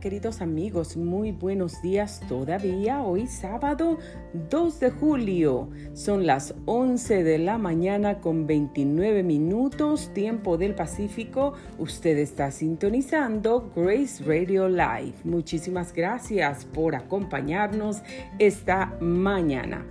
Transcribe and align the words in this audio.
Queridos 0.00 0.40
amigos, 0.40 0.96
muy 0.96 1.32
buenos 1.32 1.80
días 1.80 2.20
todavía. 2.28 3.02
Hoy 3.02 3.26
sábado 3.26 3.98
2 4.50 4.80
de 4.80 4.90
julio. 4.90 5.70
Son 5.92 6.26
las 6.26 6.54
11 6.66 7.22
de 7.22 7.38
la 7.38 7.58
mañana 7.58 8.20
con 8.20 8.46
29 8.46 9.22
minutos, 9.22 10.10
tiempo 10.12 10.58
del 10.58 10.74
Pacífico. 10.74 11.54
Usted 11.78 12.18
está 12.18 12.50
sintonizando 12.50 13.70
Grace 13.74 14.22
Radio 14.24 14.68
Live. 14.68 15.14
Muchísimas 15.24 15.92
gracias 15.92 16.64
por 16.64 16.94
acompañarnos 16.94 18.02
esta 18.38 18.96
mañana. 19.00 19.86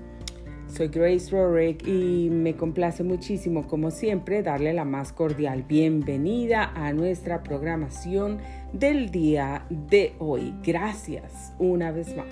Soy 0.67 0.87
Grace 0.87 1.29
Rorick 1.29 1.87
y 1.87 2.29
me 2.31 2.55
complace 2.55 3.03
muchísimo, 3.03 3.67
como 3.67 3.91
siempre, 3.91 4.41
darle 4.41 4.73
la 4.73 4.85
más 4.85 5.13
cordial 5.13 5.61
bienvenida 5.61 6.71
a 6.73 6.91
nuestra 6.93 7.43
programación 7.43 8.39
del 8.73 9.11
día 9.11 9.65
de 9.69 10.13
hoy. 10.19 10.53
Gracias 10.63 11.53
una 11.59 11.91
vez 11.91 12.15
más. 12.17 12.25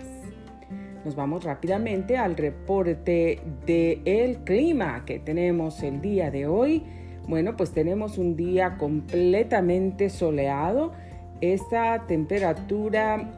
Nos 1.06 1.16
vamos 1.16 1.44
rápidamente 1.44 2.18
al 2.18 2.36
reporte 2.36 3.42
del 3.66 4.02
el 4.06 4.38
clima 4.44 5.06
que 5.06 5.20
tenemos 5.20 5.82
el 5.84 6.02
día 6.02 6.30
de 6.30 6.48
hoy. 6.48 6.84
Bueno, 7.28 7.56
pues 7.56 7.72
tenemos 7.72 8.18
un 8.18 8.36
día 8.36 8.78
completamente 8.78 10.10
soleado. 10.10 10.92
Esta 11.40 12.06
temperatura 12.08 13.38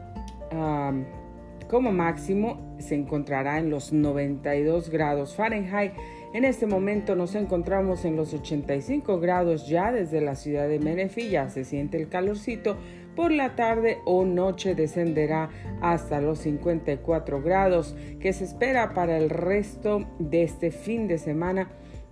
como 1.68 1.92
máximo 1.92 2.76
se 2.78 2.94
encontrará 2.94 3.58
en 3.58 3.70
los 3.70 3.92
92 3.92 4.90
grados 4.90 5.34
Fahrenheit. 5.34 5.92
En 6.34 6.44
este 6.44 6.66
momento 6.66 7.14
nos 7.14 7.36
encontramos 7.36 8.04
en 8.04 8.16
los 8.16 8.34
85 8.34 9.20
grados 9.20 9.68
ya 9.68 9.92
desde 9.92 10.20
la 10.20 10.34
ciudad 10.34 10.66
de 10.66 10.80
Menifee, 10.80 11.30
ya 11.30 11.48
se 11.48 11.64
siente 11.64 11.96
el 11.96 12.08
calorcito. 12.08 12.76
Por 13.14 13.30
la 13.30 13.54
tarde 13.54 13.98
o 14.04 14.24
noche 14.24 14.74
descenderá 14.74 15.50
hasta 15.80 16.20
los 16.20 16.40
54 16.40 17.40
grados 17.40 17.94
que 18.18 18.32
se 18.32 18.42
espera 18.42 18.94
para 18.94 19.16
el 19.16 19.30
resto 19.30 20.08
de 20.18 20.42
este 20.42 20.72
fin 20.72 21.06
de 21.06 21.18
semana 21.18 21.70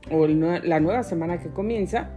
o 0.08 0.28
la 0.28 0.78
nueva 0.78 1.02
semana 1.02 1.40
que 1.40 1.48
comienza, 1.48 2.10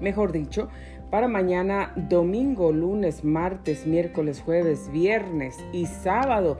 mejor 0.00 0.32
dicho, 0.32 0.70
para 1.10 1.28
mañana, 1.28 1.92
domingo, 1.96 2.72
lunes, 2.72 3.24
martes, 3.24 3.86
miércoles, 3.86 4.40
jueves, 4.40 4.90
viernes 4.90 5.54
y 5.70 5.84
sábado. 5.84 6.58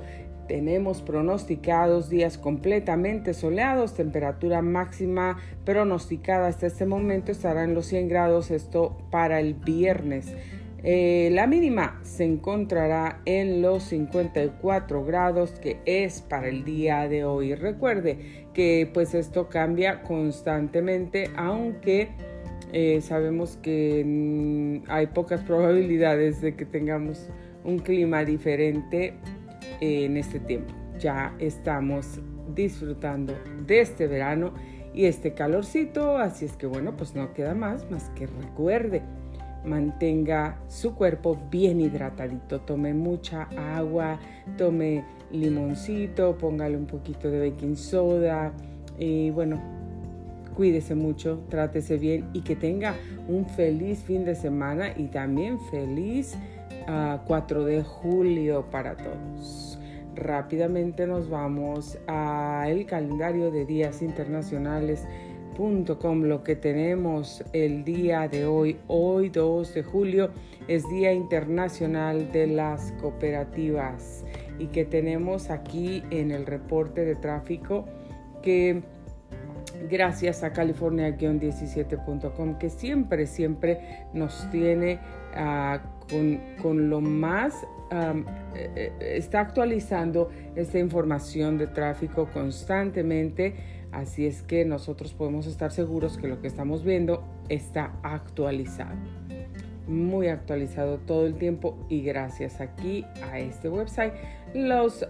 Tenemos 0.48 1.03
pronosticados 1.03 2.11
días 2.11 2.37
completamente 2.37 3.33
soleados, 3.33 3.95
temperatura 3.95 4.61
máxima 4.62 5.39
pronosticada 5.64 6.48
hasta 6.48 6.67
este 6.67 6.84
momento 6.87 7.33
estará 7.33 7.64
en 7.64 7.75
los 7.75 7.87
100 7.87 8.09
grados, 8.09 8.50
esto 8.50 8.97
para 9.11 9.41
el 9.41 9.55
viernes. 9.55 10.34
Eh, 10.87 11.31
la 11.33 11.47
mínima 11.47 11.98
se 12.03 12.25
encontrará 12.25 13.22
en 13.25 13.62
los 13.62 13.84
54 13.84 15.03
grados 15.06 15.53
que 15.53 15.78
es 15.87 16.20
para 16.20 16.48
el 16.48 16.62
día 16.62 17.09
de 17.09 17.25
hoy. 17.25 17.55
Recuerde 17.55 18.47
que 18.53 18.91
pues 18.92 19.15
esto 19.15 19.48
cambia 19.48 20.03
constantemente, 20.03 21.31
aunque 21.37 22.11
eh, 22.75 23.00
sabemos 23.00 23.56
que 23.62 24.03
mm, 24.05 24.91
hay 24.91 25.06
pocas 25.06 25.42
probabilidades 25.42 26.42
de 26.42 26.55
que 26.55 26.67
tengamos 26.67 27.31
un 27.65 27.78
clima 27.78 28.25
diferente 28.25 29.15
en 29.81 30.17
este 30.17 30.41
tiempo. 30.41 30.73
Ya 30.98 31.34
estamos 31.39 32.20
disfrutando 32.55 33.34
de 33.67 33.81
este 33.81 34.06
verano 34.06 34.53
y 34.93 35.06
este 35.06 35.34
calorcito, 35.34 36.19
así 36.19 36.45
es 36.45 36.56
que 36.56 36.67
bueno, 36.67 36.97
pues 36.97 37.15
no 37.15 37.33
queda 37.34 37.55
más 37.55 37.91
más 37.91 38.11
que 38.11 38.27
recuerde, 38.27 39.03
mantenga 39.65 40.59
su 40.69 40.95
cuerpo 40.95 41.37
bien 41.51 41.81
hidratadito, 41.81 42.61
tome 42.61 42.95
mucha 42.95 43.48
agua, 43.77 44.21
tome 44.56 45.05
limoncito, 45.33 46.38
póngale 46.38 46.77
un 46.77 46.87
poquito 46.87 47.28
de 47.28 47.50
baking 47.50 47.77
soda 47.77 48.53
y 48.97 49.31
bueno, 49.31 49.61
Cuídese 50.55 50.94
mucho, 50.94 51.41
trátese 51.49 51.99
bien 51.99 52.28
y 52.33 52.43
que 52.43 52.55
tenga 52.55 52.94
un 53.28 53.47
feliz 53.47 54.05
fin 54.05 54.25
de 54.25 54.37
semana 54.37 54.93
y 54.97 55.09
también 55.09 55.59
feliz 55.71 56.37
4 56.87 57.62
ah, 57.62 57.65
de 57.65 57.83
julio 57.83 58.67
para 58.71 58.97
todos. 58.97 59.78
Rápidamente 60.15 61.06
nos 61.06 61.28
vamos 61.28 61.99
al 62.06 62.87
calendario 62.87 63.50
de 63.50 63.67
días 63.67 64.00
internacionales.com. 64.03 66.23
Lo 66.23 66.43
que 66.44 66.56
tenemos 66.56 67.44
el 67.53 67.84
día 67.84 68.27
de 68.28 68.47
hoy, 68.47 68.78
hoy 68.87 69.28
2 69.31 69.75
de 69.75 69.83
julio, 69.83 70.31
es 70.69 70.89
Día 70.89 71.12
Internacional 71.12 72.31
de 72.33 72.47
las 72.47 72.93
Cooperativas 73.00 74.25
y 74.59 74.69
que 74.69 74.84
tenemos 74.84 75.50
aquí 75.50 76.05
en 76.11 76.31
el 76.31 76.47
reporte 76.47 77.05
de 77.05 77.17
tráfico 77.17 77.87
que 78.43 78.84
gracias 79.91 80.44
a 80.44 80.53
california-17.com 80.53 82.59
que 82.59 82.71
siempre, 82.71 83.27
siempre 83.27 84.06
nos 84.12 84.49
tiene 84.50 85.00
con, 86.09 86.91
lo 86.91 87.00
más, 87.00 87.66
eh, 87.91 88.25
eh, 88.76 88.92
está 89.16 89.41
actualizando 89.41 90.31
esta 90.56 90.78
información 90.78 91.59
de 91.59 91.66
tráfico 91.66 92.28
constantemente, 92.32 93.54
así 93.92 94.26
es 94.26 94.43
que 94.43 94.64
nosotros 94.64 95.12
podemos 95.14 95.47
estar 95.47 95.70
seguros 95.72 96.19
que 96.19 96.28
lo 96.28 96.41
que 96.41 96.48
estamos 96.48 96.84
viendo 96.84 97.25
está 97.48 97.93
actualizado. 98.03 98.97
Muy 99.87 100.28
actualizado 100.28 100.98
todo 100.98 101.26
el 101.26 101.34
tiempo 101.34 101.76
y 101.91 102.03
gracias 102.03 102.60
aquí 102.60 103.04
a 103.31 103.38
este 103.38 103.69
website 103.69 104.14
los 104.54 105.04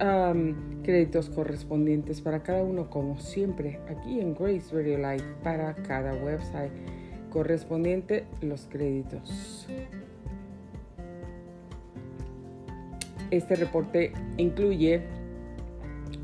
créditos 0.83 1.31
correspondientes 1.31 2.21
para 2.23 2.43
cada 2.43 2.65
uno 2.65 2.91
como 2.91 3.19
siempre 3.19 3.79
aquí 3.89 4.19
en 4.19 4.35
Grace 4.35 4.75
Radio 4.75 4.97
Live 4.97 5.23
para 5.45 5.75
cada 5.75 6.15
website 6.15 6.73
correspondiente 7.31 8.25
los 8.41 8.67
créditos 8.67 9.69
este 13.31 13.57
reporte 13.57 14.13
incluye 14.37 15.03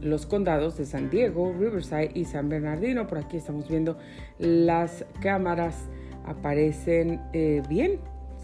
los 0.02 0.26
condados 0.26 0.76
de 0.78 0.86
San 0.86 1.10
Diego, 1.10 1.52
Riverside 1.58 2.10
y 2.14 2.24
San 2.24 2.48
Bernardino. 2.48 3.06
Por 3.06 3.18
aquí 3.18 3.36
estamos 3.36 3.68
viendo 3.68 3.98
las 4.38 5.04
cámaras 5.20 5.88
aparecen 6.26 7.20
eh, 7.32 7.62
bien 7.68 7.98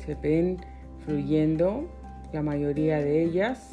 se 0.05 0.15
ven 0.15 0.59
fluyendo 1.05 1.89
la 2.33 2.43
mayoría 2.43 2.99
de 2.99 3.23
ellas 3.23 3.71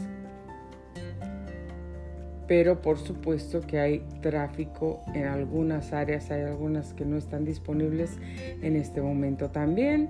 pero 2.47 2.81
por 2.81 2.97
supuesto 2.97 3.61
que 3.61 3.79
hay 3.79 3.99
tráfico 4.21 5.01
en 5.13 5.25
algunas 5.25 5.93
áreas, 5.93 6.29
hay 6.29 6.41
algunas 6.41 6.93
que 6.93 7.05
no 7.05 7.17
están 7.17 7.45
disponibles 7.45 8.17
en 8.61 8.75
este 8.75 9.01
momento 9.01 9.49
también. 9.49 10.09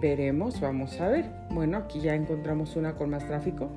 Veremos, 0.00 0.60
vamos 0.60 1.00
a 1.00 1.08
ver. 1.08 1.26
Bueno, 1.50 1.76
aquí 1.78 2.00
ya 2.00 2.14
encontramos 2.14 2.76
una 2.76 2.94
con 2.94 3.10
más 3.10 3.26
tráfico. 3.26 3.68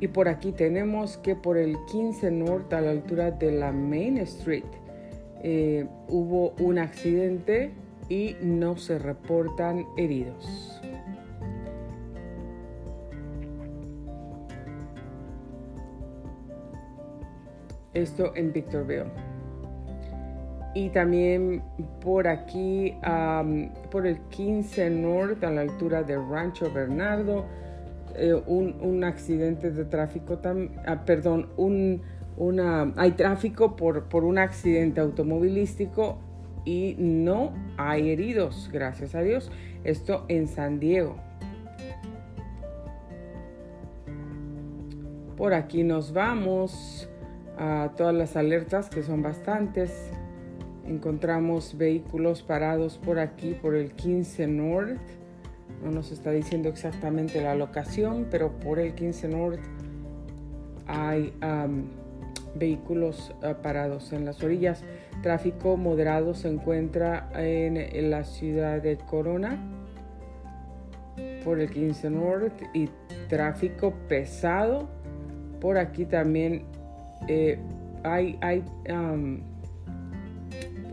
Y 0.00 0.08
por 0.08 0.28
aquí 0.28 0.52
tenemos 0.52 1.16
que 1.18 1.36
por 1.36 1.56
el 1.56 1.76
15 1.90 2.30
Norte 2.30 2.76
a 2.76 2.80
la 2.80 2.90
altura 2.90 3.30
de 3.30 3.52
la 3.52 3.72
Main 3.72 4.18
Street 4.18 4.64
eh, 5.42 5.86
hubo 6.08 6.54
un 6.58 6.78
accidente 6.78 7.72
y 8.08 8.36
no 8.42 8.76
se 8.76 8.98
reportan 8.98 9.86
heridos. 9.96 10.80
Esto 17.94 18.34
en 18.34 18.52
Victorville. 18.52 19.23
Y 20.74 20.88
también 20.88 21.62
por 22.00 22.26
aquí, 22.26 22.96
por 23.90 24.06
el 24.06 24.18
15 24.28 24.90
Norte, 24.90 25.46
a 25.46 25.50
la 25.50 25.60
altura 25.60 26.02
de 26.02 26.16
Rancho 26.16 26.72
Bernardo, 26.72 27.46
eh, 28.16 28.34
un, 28.46 29.04
accidente 29.04 29.70
de 29.70 29.84
tráfico, 29.84 30.40
ah, 30.86 31.04
perdón, 31.04 31.48
un, 31.56 32.02
una, 32.36 32.92
hay 32.96 33.12
tráfico 33.12 33.76
por, 33.76 34.04
por 34.04 34.24
un 34.24 34.38
accidente 34.38 35.00
automovilístico 35.00 36.18
y 36.64 36.96
no 36.98 37.52
hay 37.76 38.10
heridos, 38.10 38.70
gracias 38.72 39.14
a 39.14 39.20
Dios. 39.20 39.50
Esto 39.84 40.24
en 40.28 40.48
San 40.48 40.80
Diego. 40.80 41.16
Por 45.36 45.52
aquí 45.52 45.82
nos 45.82 46.12
vamos 46.12 47.08
a 47.58 47.90
todas 47.96 48.14
las 48.14 48.36
alertas, 48.36 48.88
que 48.88 49.02
son 49.02 49.22
bastantes. 49.22 50.10
Encontramos 50.86 51.78
vehículos 51.78 52.42
parados 52.42 52.98
por 52.98 53.18
aquí, 53.18 53.54
por 53.54 53.74
el 53.74 53.92
15 53.92 54.46
North. 54.46 54.98
No 55.82 55.90
nos 55.90 56.12
está 56.12 56.30
diciendo 56.30 56.68
exactamente 56.68 57.40
la 57.42 57.54
locación, 57.54 58.26
pero 58.30 58.52
por 58.58 58.78
el 58.78 58.94
15 58.94 59.28
North 59.28 59.60
hay 60.86 61.32
vehículos 62.54 63.34
ah, 63.42 63.54
parados 63.62 64.12
en 64.12 64.26
las 64.26 64.42
orillas. 64.42 64.84
Tráfico 65.22 65.76
moderado 65.76 66.34
se 66.34 66.48
encuentra 66.48 67.30
en, 67.34 68.10
la 68.10 68.24
ciudad 68.24 68.82
de 68.82 68.98
Corona. 68.98 69.58
por 71.44 71.60
el 71.60 71.70
15 71.70 72.10
North 72.10 72.62
y 72.74 72.90
tráfico 73.28 73.94
pesado. 74.08 74.88
Por 75.60 75.78
aquí 75.78 76.04
también 76.04 76.64
eh, 77.26 77.58
hay, 78.02 78.38
hay 78.42 78.62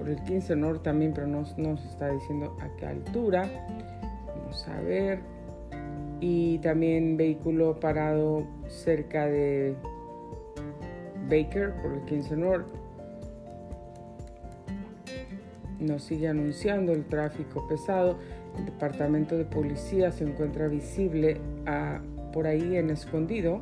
por 0.01 0.09
el 0.09 0.19
15 0.23 0.55
North 0.55 0.81
también, 0.81 1.13
pero 1.13 1.27
no 1.27 1.43
nos 1.57 1.85
está 1.85 2.09
diciendo 2.09 2.57
a 2.59 2.75
qué 2.75 2.87
altura. 2.87 3.47
Vamos 4.25 4.67
a 4.67 4.81
ver. 4.81 5.19
Y 6.19 6.57
también 6.57 7.17
vehículo 7.17 7.79
parado 7.79 8.47
cerca 8.67 9.27
de 9.27 9.75
Baker 11.29 11.75
por 11.83 11.93
el 11.93 12.01
15 12.05 12.35
North. 12.35 12.67
Nos 15.79 16.01
sigue 16.01 16.27
anunciando 16.27 16.93
el 16.93 17.05
tráfico 17.05 17.67
pesado. 17.67 18.17
El 18.57 18.65
departamento 18.65 19.37
de 19.37 19.45
policía 19.45 20.11
se 20.11 20.23
encuentra 20.23 20.67
visible 20.67 21.39
ah, 21.67 22.01
por 22.33 22.47
ahí 22.47 22.75
en 22.75 22.89
escondido. 22.89 23.61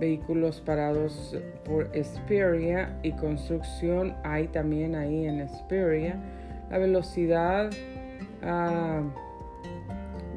Vehículos 0.00 0.62
parados 0.62 1.36
por 1.64 1.94
Esperia 1.94 2.98
y 3.02 3.12
construcción 3.12 4.14
hay 4.24 4.48
también 4.48 4.94
ahí 4.94 5.26
en 5.26 5.40
Esperia. 5.40 6.18
La 6.70 6.78
velocidad 6.78 7.70
ah, 8.42 9.02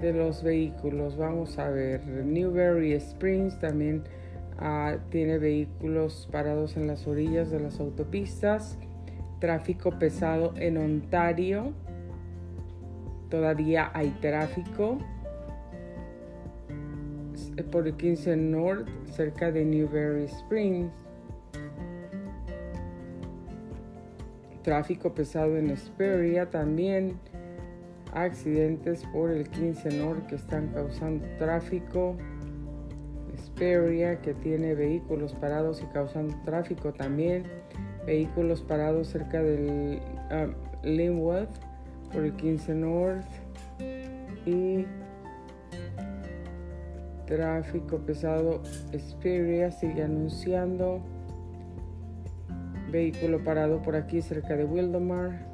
de 0.01 0.13
los 0.13 0.43
vehículos, 0.43 1.15
vamos 1.15 1.57
a 1.57 1.69
ver. 1.69 2.05
Newberry 2.05 2.91
Springs 2.93 3.57
también 3.59 4.03
ah, 4.59 4.97
tiene 5.09 5.37
vehículos 5.37 6.27
parados 6.29 6.75
en 6.75 6.87
las 6.87 7.07
orillas 7.07 7.49
de 7.49 7.61
las 7.61 7.79
autopistas. 7.79 8.77
Tráfico 9.39 9.97
pesado 9.97 10.53
en 10.57 10.77
Ontario 10.77 11.73
todavía 13.33 13.89
hay 13.95 14.09
tráfico 14.21 14.99
por 17.71 17.87
el 17.87 17.95
15 17.95 18.35
North 18.35 18.87
cerca 19.05 19.51
de 19.51 19.63
Newberry 19.63 20.25
Springs. 20.25 20.91
Tráfico 24.63 25.13
pesado 25.13 25.57
en 25.57 25.69
Esperia 25.69 26.49
también. 26.49 27.19
Accidentes 28.13 29.03
por 29.11 29.31
el 29.31 29.47
15 29.49 29.97
North 29.97 30.25
que 30.27 30.35
están 30.35 30.67
causando 30.69 31.25
tráfico. 31.37 32.15
Esperia 33.33 34.21
que 34.21 34.33
tiene 34.33 34.73
vehículos 34.73 35.33
parados 35.33 35.81
y 35.81 35.85
causando 35.93 36.35
tráfico 36.45 36.93
también. 36.93 37.43
Vehículos 38.05 38.61
parados 38.61 39.07
cerca 39.07 39.41
del 39.41 40.01
um, 40.31 40.53
Linwood 40.83 41.47
por 42.11 42.23
el 42.23 42.33
15 42.35 42.75
North 42.75 43.25
y 44.45 44.85
tráfico 47.25 47.99
pesado 47.99 48.61
Xperia 48.91 49.71
sigue 49.71 50.03
anunciando. 50.03 51.01
Vehículo 52.91 53.43
parado 53.43 53.81
por 53.81 53.95
aquí 53.95 54.21
cerca 54.21 54.55
de 54.55 54.65
Wildomar 54.65 55.53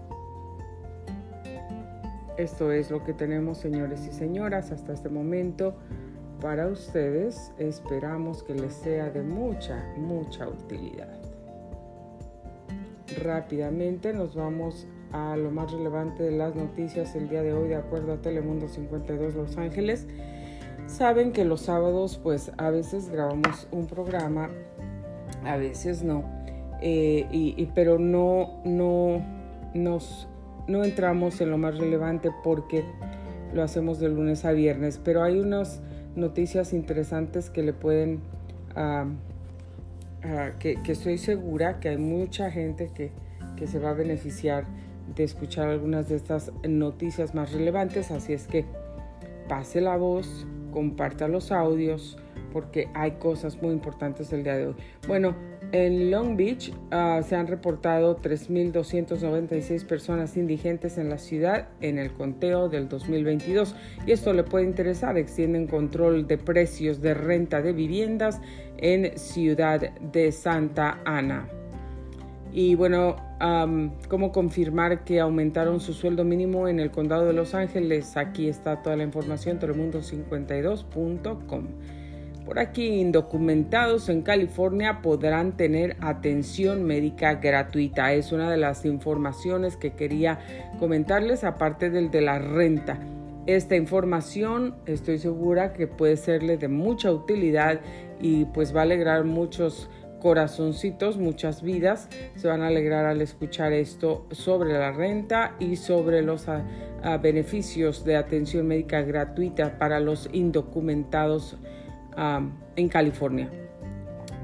esto 2.39 2.71
es 2.71 2.89
lo 2.89 3.03
que 3.03 3.11
tenemos 3.11 3.57
señores 3.57 4.07
y 4.07 4.13
señoras 4.13 4.71
hasta 4.71 4.93
este 4.93 5.09
momento. 5.09 5.75
Para 6.39 6.67
ustedes 6.67 7.51
esperamos 7.57 8.43
que 8.43 8.55
les 8.55 8.71
sea 8.75 9.09
de 9.09 9.23
mucha 9.23 9.83
mucha 9.97 10.47
utilidad. 10.47 11.19
Rápidamente 13.21 14.13
nos 14.13 14.35
vamos 14.35 14.87
a 15.11 15.35
lo 15.35 15.51
más 15.51 15.69
relevante 15.73 16.23
de 16.23 16.31
las 16.31 16.55
noticias 16.55 17.13
el 17.13 17.27
día 17.27 17.41
de 17.43 17.51
hoy 17.51 17.67
de 17.67 17.75
acuerdo 17.75 18.13
a 18.13 18.21
Telemundo 18.21 18.69
52 18.69 19.35
Los 19.35 19.57
Ángeles. 19.57 20.07
Saben 20.89 21.33
que 21.33 21.45
los 21.45 21.61
sábados 21.61 22.19
pues 22.21 22.51
a 22.57 22.71
veces 22.71 23.09
grabamos 23.09 23.67
un 23.71 23.85
programa, 23.85 24.49
a 25.45 25.55
veces 25.55 26.01
no, 26.03 26.23
eh, 26.81 27.27
y, 27.31 27.63
pero 27.75 27.99
no, 27.99 28.59
no, 28.65 29.23
nos, 29.75 30.27
no 30.67 30.83
entramos 30.83 31.39
en 31.41 31.51
lo 31.51 31.59
más 31.59 31.77
relevante 31.77 32.31
porque 32.43 32.83
lo 33.53 33.61
hacemos 33.61 33.99
de 33.99 34.09
lunes 34.09 34.45
a 34.45 34.51
viernes, 34.51 34.99
pero 35.01 35.21
hay 35.21 35.39
unas 35.39 35.79
noticias 36.15 36.73
interesantes 36.73 37.51
que 37.51 37.61
le 37.61 37.73
pueden, 37.73 38.21
que, 40.59 40.81
que, 40.83 40.91
estoy 40.91 41.19
segura 41.19 41.79
que 41.79 41.89
hay 41.89 41.97
mucha 41.97 42.49
gente 42.49 42.89
que, 42.95 43.11
que 43.55 43.67
se 43.67 43.77
va 43.77 43.91
a 43.91 43.93
beneficiar 43.93 44.65
de 45.15 45.23
escuchar 45.23 45.69
algunas 45.69 46.09
de 46.09 46.15
estas 46.15 46.51
noticias 46.67 47.35
más 47.35 47.53
relevantes, 47.53 48.09
así 48.09 48.33
es 48.33 48.47
que 48.47 48.65
pase 49.47 49.81
la 49.81 49.95
voz, 49.95 50.47
comparta 50.71 51.27
los 51.27 51.51
audios, 51.51 52.17
porque 52.51 52.87
hay 52.93 53.11
cosas 53.11 53.61
muy 53.61 53.71
importantes 53.73 54.31
el 54.33 54.43
día 54.43 54.57
de 54.57 54.67
hoy. 54.67 54.75
Bueno, 55.07 55.35
en 55.71 56.09
Long 56.09 56.35
Beach 56.35 56.73
ah, 56.89 57.21
se 57.23 57.35
han 57.35 57.47
reportado 57.47 58.17
3.296 58.17 59.85
personas 59.85 60.35
indigentes 60.35 60.97
en 60.97 61.09
la 61.09 61.19
ciudad 61.19 61.67
en 61.79 61.99
el 61.99 62.11
conteo 62.11 62.69
del 62.69 62.89
2022 62.89 63.75
y 64.07 64.11
esto 64.11 64.33
le 64.33 64.43
puede 64.43 64.65
interesar. 64.65 65.17
Extienden 65.17 65.67
control 65.67 66.27
de 66.27 66.37
precios 66.39 67.01
de 67.01 67.13
renta 67.13 67.61
de 67.61 67.73
viviendas 67.73 68.41
en 68.77 69.17
Ciudad 69.17 69.91
de 69.99 70.31
Santa 70.31 70.99
Ana. 71.05 71.58
Y 72.51 72.75
bueno, 72.75 73.15
cómo 74.07 74.31
confirmar 74.31 75.03
que 75.03 75.19
aumentaron 75.19 75.79
su 75.79 75.93
sueldo 75.93 76.23
mínimo 76.23 76.67
en 76.67 76.79
el 76.79 76.91
condado 76.91 77.25
de 77.25 77.33
Los 77.33 77.53
Ángeles. 77.53 78.17
Aquí 78.17 78.49
está 78.49 78.81
toda 78.81 78.95
la 78.95 79.03
información, 79.03 79.59
telemundo52.com. 79.59 81.67
Por 82.45 82.57
aquí, 82.57 82.87
indocumentados 82.87 84.09
en 84.09 84.23
California 84.23 85.01
podrán 85.03 85.55
tener 85.55 85.97
atención 86.01 86.83
médica 86.83 87.35
gratuita. 87.35 88.13
Es 88.13 88.31
una 88.31 88.49
de 88.49 88.57
las 88.57 88.85
informaciones 88.85 89.77
que 89.77 89.91
quería 89.91 90.39
comentarles, 90.79 91.43
aparte 91.43 91.91
del 91.91 92.09
de 92.09 92.21
la 92.21 92.39
renta. 92.39 92.99
Esta 93.45 93.75
información 93.75 94.75
estoy 94.87 95.19
segura 95.19 95.73
que 95.73 95.85
puede 95.85 96.17
serle 96.17 96.57
de 96.57 96.67
mucha 96.67 97.11
utilidad 97.11 97.81
y 98.19 98.45
pues 98.45 98.75
va 98.75 98.79
a 98.79 98.83
alegrar 98.83 99.25
muchos 99.25 99.89
corazoncitos, 100.19 101.17
muchas 101.17 101.61
vidas 101.61 102.09
se 102.35 102.47
van 102.47 102.61
a 102.61 102.67
alegrar 102.67 103.05
al 103.05 103.21
escuchar 103.21 103.73
esto 103.73 104.25
sobre 104.31 104.73
la 104.73 104.91
renta 104.91 105.55
y 105.59 105.75
sobre 105.77 106.21
los 106.21 106.47
ah, 106.47 106.63
ah, 107.03 107.17
beneficios 107.17 108.03
de 108.05 108.15
atención 108.15 108.67
médica 108.67 109.01
gratuita 109.01 109.77
para 109.77 109.99
los 109.99 110.29
indocumentados 110.31 111.57
ah, 112.15 112.41
en 112.75 112.89
California. 112.89 113.49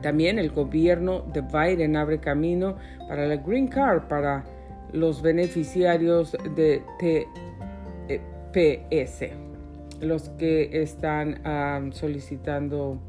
También 0.01 0.39
el 0.39 0.51
gobierno 0.51 1.25
de 1.33 1.41
Biden 1.41 1.95
abre 1.95 2.19
camino 2.19 2.77
para 3.07 3.27
la 3.27 3.37
Green 3.37 3.67
Card 3.67 4.07
para 4.07 4.43
los 4.93 5.21
beneficiarios 5.21 6.37
de 6.55 6.83
TPS, 8.53 9.31
los 9.99 10.29
que 10.29 10.81
están 10.81 11.41
solicitando 11.93 12.99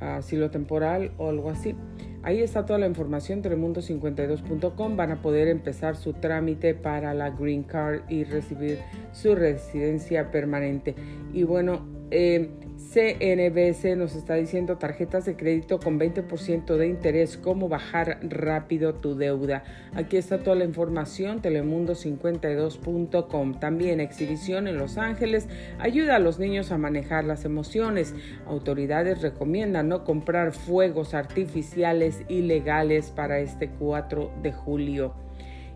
asilo 0.00 0.50
temporal 0.50 1.12
o 1.18 1.28
algo 1.28 1.50
así. 1.50 1.74
Ahí 2.22 2.40
está 2.40 2.64
toda 2.64 2.78
la 2.78 2.86
información, 2.86 3.42
telemundo52.com. 3.42 4.96
Van 4.96 5.10
a 5.10 5.20
poder 5.20 5.48
empezar 5.48 5.94
su 5.94 6.14
trámite 6.14 6.74
para 6.74 7.12
la 7.12 7.28
Green 7.30 7.64
Card 7.64 8.00
y 8.08 8.24
recibir 8.24 8.78
su 9.12 9.34
residencia 9.34 10.30
permanente. 10.30 10.94
Y 11.34 11.42
bueno, 11.42 11.86
eh, 12.10 12.50
CNBC 12.94 13.96
nos 13.96 14.14
está 14.14 14.34
diciendo 14.34 14.78
tarjetas 14.78 15.24
de 15.24 15.34
crédito 15.34 15.80
con 15.80 15.98
20% 15.98 16.76
de 16.76 16.86
interés, 16.86 17.36
cómo 17.36 17.68
bajar 17.68 18.20
rápido 18.22 18.94
tu 18.94 19.16
deuda. 19.16 19.64
Aquí 19.94 20.16
está 20.16 20.38
toda 20.38 20.54
la 20.54 20.64
información, 20.64 21.42
telemundo52.com. 21.42 23.58
También 23.58 23.98
exhibición 23.98 24.68
en 24.68 24.78
Los 24.78 24.96
Ángeles 24.96 25.48
ayuda 25.80 26.14
a 26.16 26.20
los 26.20 26.38
niños 26.38 26.70
a 26.70 26.78
manejar 26.78 27.24
las 27.24 27.44
emociones. 27.44 28.14
Autoridades 28.46 29.22
recomiendan 29.22 29.88
no 29.88 30.04
comprar 30.04 30.52
fuegos 30.52 31.14
artificiales 31.14 32.22
ilegales 32.28 33.10
para 33.10 33.40
este 33.40 33.70
4 33.70 34.34
de 34.40 34.52
julio. 34.52 35.14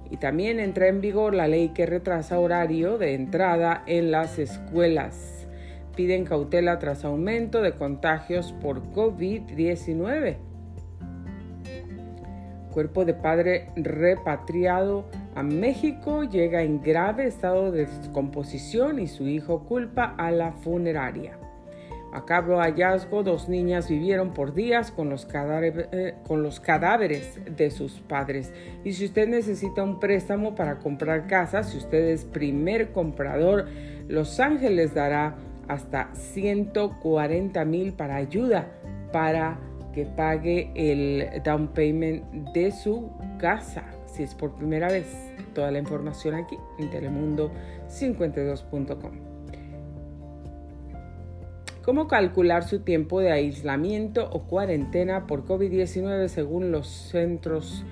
Y 0.09 0.19
también 0.19 0.61
entra 0.61 0.87
en 0.87 1.01
vigor 1.01 1.35
la 1.35 1.49
ley 1.49 1.71
que 1.71 1.85
retrasa 1.85 2.39
horario 2.39 2.97
de 2.97 3.15
entrada 3.15 3.83
en 3.87 4.13
las 4.13 4.39
escuelas 4.39 5.38
piden 5.99 6.25
cautela 6.25 6.79
tras 6.79 7.05
aumento 7.05 7.61
de 7.61 7.73
contagios 7.73 8.53
por 8.63 8.93
COVID-19. 8.93 10.37
Cuerpo 12.71 13.05
de 13.05 13.15
padre 13.15 13.71
repatriado 13.75 15.07
a 15.35 15.43
México 15.43 16.23
llega 16.23 16.63
en 16.63 16.81
grave 16.81 17.27
estado 17.27 17.73
de 17.73 17.87
descomposición 17.87 19.01
y 19.01 19.09
su 19.09 19.27
hijo 19.27 19.65
culpa 19.65 20.15
a 20.17 20.31
la 20.31 20.53
funeraria. 20.53 21.37
Macabro 22.13 22.61
hallazgo, 22.61 23.25
dos 23.25 23.49
niñas 23.49 23.89
vivieron 23.89 24.33
por 24.35 24.55
días 24.55 24.93
con 24.93 25.11
los, 25.11 25.27
eh, 25.35 26.15
con 26.29 26.45
los 26.45 26.61
cadáveres 26.61 27.41
de 27.57 27.73
sus 27.73 27.95
padres. 27.99 28.53
Y 28.85 28.93
si 28.93 29.07
usted 29.07 29.27
necesita 29.27 29.83
un 29.83 29.99
préstamo 29.99 30.55
para 30.55 30.79
comprar 30.79 31.27
casa, 31.27 31.65
si 31.65 31.77
usted 31.77 32.05
es 32.11 32.25
primer 32.25 32.93
comprador, 32.93 33.67
Los 34.07 34.41
Ángeles 34.41 34.95
dará 34.95 35.37
hasta 35.69 36.13
140 36.15 37.65
mil 37.65 37.93
para 37.93 38.17
ayuda 38.17 38.69
para 39.13 39.61
que 39.93 40.05
pague 40.05 40.73
el 40.75 41.43
down 41.43 41.69
payment 41.69 42.25
de 42.53 42.73
su 42.73 43.11
casa. 43.39 43.85
Si 44.07 44.23
es 44.23 44.35
por 44.35 44.55
primera 44.55 44.89
vez, 44.89 45.07
toda 45.55 45.71
la 45.71 45.79
información 45.79 46.35
aquí 46.35 46.59
en 46.79 46.91
telemundo52.com. 46.91 49.13
¿Cómo 51.83 52.07
calcular 52.07 52.65
su 52.65 52.81
tiempo 52.81 53.21
de 53.21 53.33
aislamiento 53.33 54.29
o 54.31 54.43
cuarentena 54.43 55.27
por 55.27 55.47
COVID-19 55.47 56.29
según 56.29 56.71
los 56.71 56.87
centros 56.87 57.83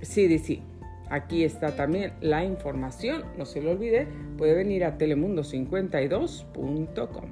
CDC? 0.00 0.69
Aquí 1.10 1.44
está 1.44 1.76
también 1.76 2.12
la 2.20 2.44
información, 2.44 3.24
no 3.36 3.44
se 3.44 3.60
lo 3.60 3.72
olvide, 3.72 4.06
puede 4.38 4.54
venir 4.54 4.84
a 4.84 4.96
telemundo52.com. 4.96 7.24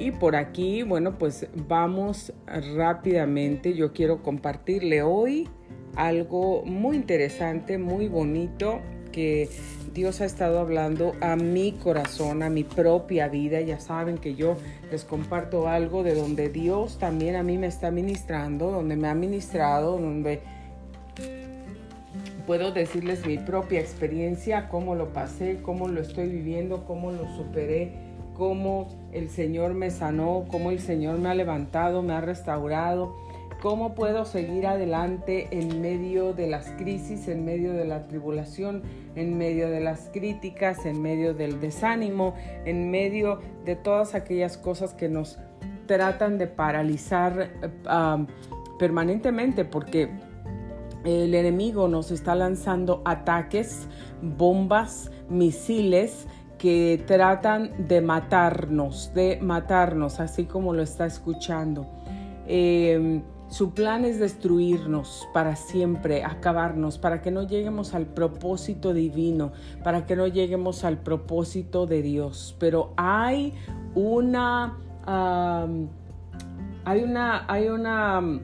Y 0.00 0.10
por 0.10 0.34
aquí, 0.34 0.82
bueno, 0.82 1.16
pues 1.16 1.46
vamos 1.68 2.32
rápidamente. 2.74 3.74
Yo 3.74 3.92
quiero 3.92 4.20
compartirle 4.22 5.02
hoy 5.02 5.48
algo 5.94 6.64
muy 6.64 6.96
interesante, 6.96 7.78
muy 7.78 8.08
bonito 8.08 8.80
que 9.12 9.48
Dios 9.94 10.20
ha 10.22 10.24
estado 10.24 10.58
hablando 10.58 11.12
a 11.20 11.36
mi 11.36 11.70
corazón, 11.72 12.42
a 12.42 12.50
mi 12.50 12.64
propia 12.64 13.28
vida. 13.28 13.60
Ya 13.60 13.78
saben 13.78 14.18
que 14.18 14.34
yo 14.34 14.56
les 14.90 15.04
comparto 15.04 15.68
algo 15.68 16.02
de 16.02 16.16
donde 16.16 16.48
Dios 16.48 16.98
también 16.98 17.36
a 17.36 17.44
mí 17.44 17.58
me 17.58 17.68
está 17.68 17.92
ministrando, 17.92 18.72
donde 18.72 18.96
me 18.96 19.06
ha 19.06 19.14
ministrado, 19.14 19.98
donde 19.98 20.40
puedo 22.52 22.70
decirles 22.70 23.24
mi 23.26 23.38
propia 23.38 23.80
experiencia, 23.80 24.68
cómo 24.68 24.94
lo 24.94 25.14
pasé, 25.14 25.62
cómo 25.62 25.88
lo 25.88 26.02
estoy 26.02 26.28
viviendo, 26.28 26.84
cómo 26.84 27.10
lo 27.10 27.26
superé 27.34 28.12
cómo 28.34 28.88
el 29.12 29.30
Señor 29.30 29.72
me 29.72 29.90
sanó, 29.90 30.44
cómo 30.48 30.70
el 30.70 30.78
Señor 30.78 31.18
me 31.18 31.30
ha 31.30 31.34
levantado, 31.34 32.02
me 32.02 32.12
ha 32.12 32.20
restaurado, 32.20 33.16
cómo 33.62 33.94
puedo 33.94 34.26
seguir 34.26 34.66
adelante 34.66 35.48
en 35.50 35.80
medio 35.80 36.34
de 36.34 36.46
las 36.46 36.68
crisis, 36.72 37.26
en 37.28 37.46
medio 37.46 37.72
de 37.72 37.86
la 37.86 38.06
tribulación, 38.06 38.82
en 39.16 39.38
medio 39.38 39.70
de 39.70 39.80
las 39.80 40.10
críticas, 40.12 40.84
en 40.84 41.00
medio 41.00 41.32
del 41.32 41.58
desánimo, 41.58 42.34
en 42.66 42.90
medio 42.90 43.40
de 43.64 43.76
todas 43.76 44.14
aquellas 44.14 44.58
cosas 44.58 44.92
que 44.92 45.08
nos 45.08 45.38
tratan 45.86 46.36
de 46.36 46.48
paralizar 46.48 47.48
ah, 47.86 48.26
permanentemente 48.78 49.64
porque 49.64 50.10
el 51.04 51.34
enemigo 51.34 51.88
nos 51.88 52.10
está 52.10 52.34
lanzando 52.34 53.02
ataques, 53.04 53.88
bombas, 54.20 55.10
misiles, 55.28 56.26
que 56.58 57.02
tratan 57.08 57.88
de 57.88 58.00
matarnos, 58.00 59.12
de 59.14 59.40
matarnos, 59.42 60.20
así 60.20 60.44
como 60.44 60.72
lo 60.72 60.82
está 60.82 61.06
escuchando. 61.06 61.88
Em, 62.46 63.22
su 63.48 63.74
plan 63.74 64.04
es 64.04 64.20
destruirnos 64.20 65.28
para 65.34 65.56
siempre, 65.56 66.22
acabarnos, 66.22 66.98
para 66.98 67.20
que 67.20 67.32
no 67.32 67.42
lleguemos 67.42 67.94
al 67.94 68.06
propósito 68.06 68.94
divino, 68.94 69.50
para 69.82 70.06
que 70.06 70.14
no 70.14 70.28
lleguemos 70.28 70.84
al 70.84 70.98
propósito 70.98 71.86
de 71.86 72.00
Dios. 72.00 72.54
Pero 72.60 72.94
hay 72.96 73.54
una, 73.96 74.78
hay 76.84 77.02
una, 77.02 77.44
hay 77.46 77.68
una 77.68 78.40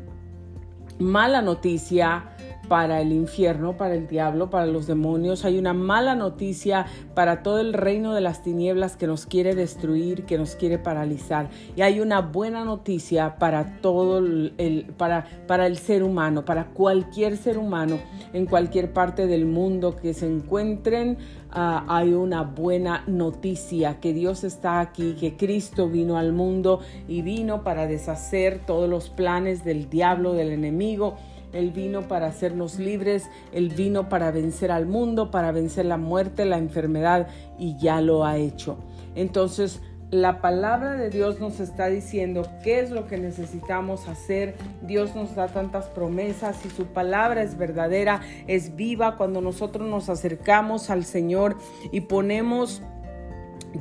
mala 0.99 1.41
noticia 1.41 2.31
para 2.69 3.01
el 3.01 3.13
infierno, 3.13 3.77
para 3.77 3.95
el 3.95 4.07
diablo, 4.07 4.51
para 4.51 4.67
los 4.67 4.87
demonios. 4.87 5.45
Hay 5.45 5.59
una 5.59 5.73
mala 5.73 6.15
noticia 6.15 6.87
para 7.15 7.43
todo 7.43 7.61
el 7.61 7.73
reino 7.73 8.15
de 8.15 8.21
las 8.21 8.43
tinieblas 8.43 8.97
que 8.97 9.07
nos 9.07 9.27
quiere 9.27 9.55
destruir, 9.55 10.25
que 10.25 10.39
nos 10.39 10.55
quiere 10.55 10.79
paralizar. 10.79 11.49
Y 11.77 11.83
hay 11.83 12.01
una 12.01 12.21
buena 12.21 12.65
noticia 12.65 13.37
para 13.39 13.81
todo 13.81 14.19
el, 14.19 14.93
para, 14.97 15.27
para 15.47 15.67
el 15.67 15.79
ser 15.79 16.03
humano, 16.03 16.45
para 16.45 16.67
cualquier 16.67 17.37
ser 17.37 17.59
humano 17.59 17.99
en 18.33 18.47
cualquier 18.47 18.93
parte 18.93 19.27
del 19.27 19.47
mundo 19.47 19.97
que 19.97 20.15
se 20.15 20.27
encuentren. 20.27 21.19
Ah, 21.51 21.87
hay 21.89 22.13
una 22.13 22.43
buena 22.43 23.05
noticia 23.07 24.01
que 24.01 24.13
Dios 24.13 24.45
está 24.45 24.81
aquí, 24.81 25.17
que 25.19 25.37
Cristo 25.37 25.89
vino 25.89 26.19
al 26.19 26.33
mundo 26.33 26.81
y 27.09 27.23
vino 27.23 27.65
para 27.65 27.87
deshacer 27.87 28.61
todos 28.67 28.89
los 28.89 29.09
planes 29.09 29.65
del 29.65 29.89
diablo, 29.89 30.35
del 30.35 30.51
enemigo 30.51 31.17
él 31.53 31.71
vino 31.71 32.09
para 32.09 32.27
hacernos 32.27 32.79
libres, 32.79 33.29
Él 33.53 33.71
vino 33.71 34.09
para 34.09 34.31
vencer 34.31 34.71
al 34.71 34.87
mundo, 34.87 35.31
para 35.31 35.53
vencer 35.53 35.87
la 35.87 35.97
muerte, 35.97 36.45
la 36.45 36.59
enfermedad 36.59 37.29
y 37.59 37.79
ya 37.79 38.01
lo 38.01 38.25
ha 38.25 38.37
hecho. 38.37 38.79
Entonces, 39.15 39.81
la 40.11 40.41
palabra 40.41 40.95
de 40.95 41.11
Dios 41.11 41.39
nos 41.39 41.61
está 41.61 41.89
diciendo 41.89 42.47
qué 42.63 42.81
es 42.81 42.91
lo 42.91 43.07
que 43.07 43.19
necesitamos 43.19 44.09
hacer. 44.09 44.57
Dios 44.83 45.15
nos 45.15 45.35
da 45.35 45.49
tantas 45.49 45.87
promesas 45.87 46.65
y 46.65 46.71
su 46.71 46.87
palabra 46.87 47.43
es 47.43 47.59
verdadera, 47.59 48.23
es 48.47 48.75
viva 48.75 49.17
cuando 49.17 49.41
nosotros 49.41 49.89
nos 49.89 50.09
acercamos 50.09 50.89
al 50.91 51.05
Señor 51.05 51.57
y 51.93 52.03
ponemos 52.03 52.83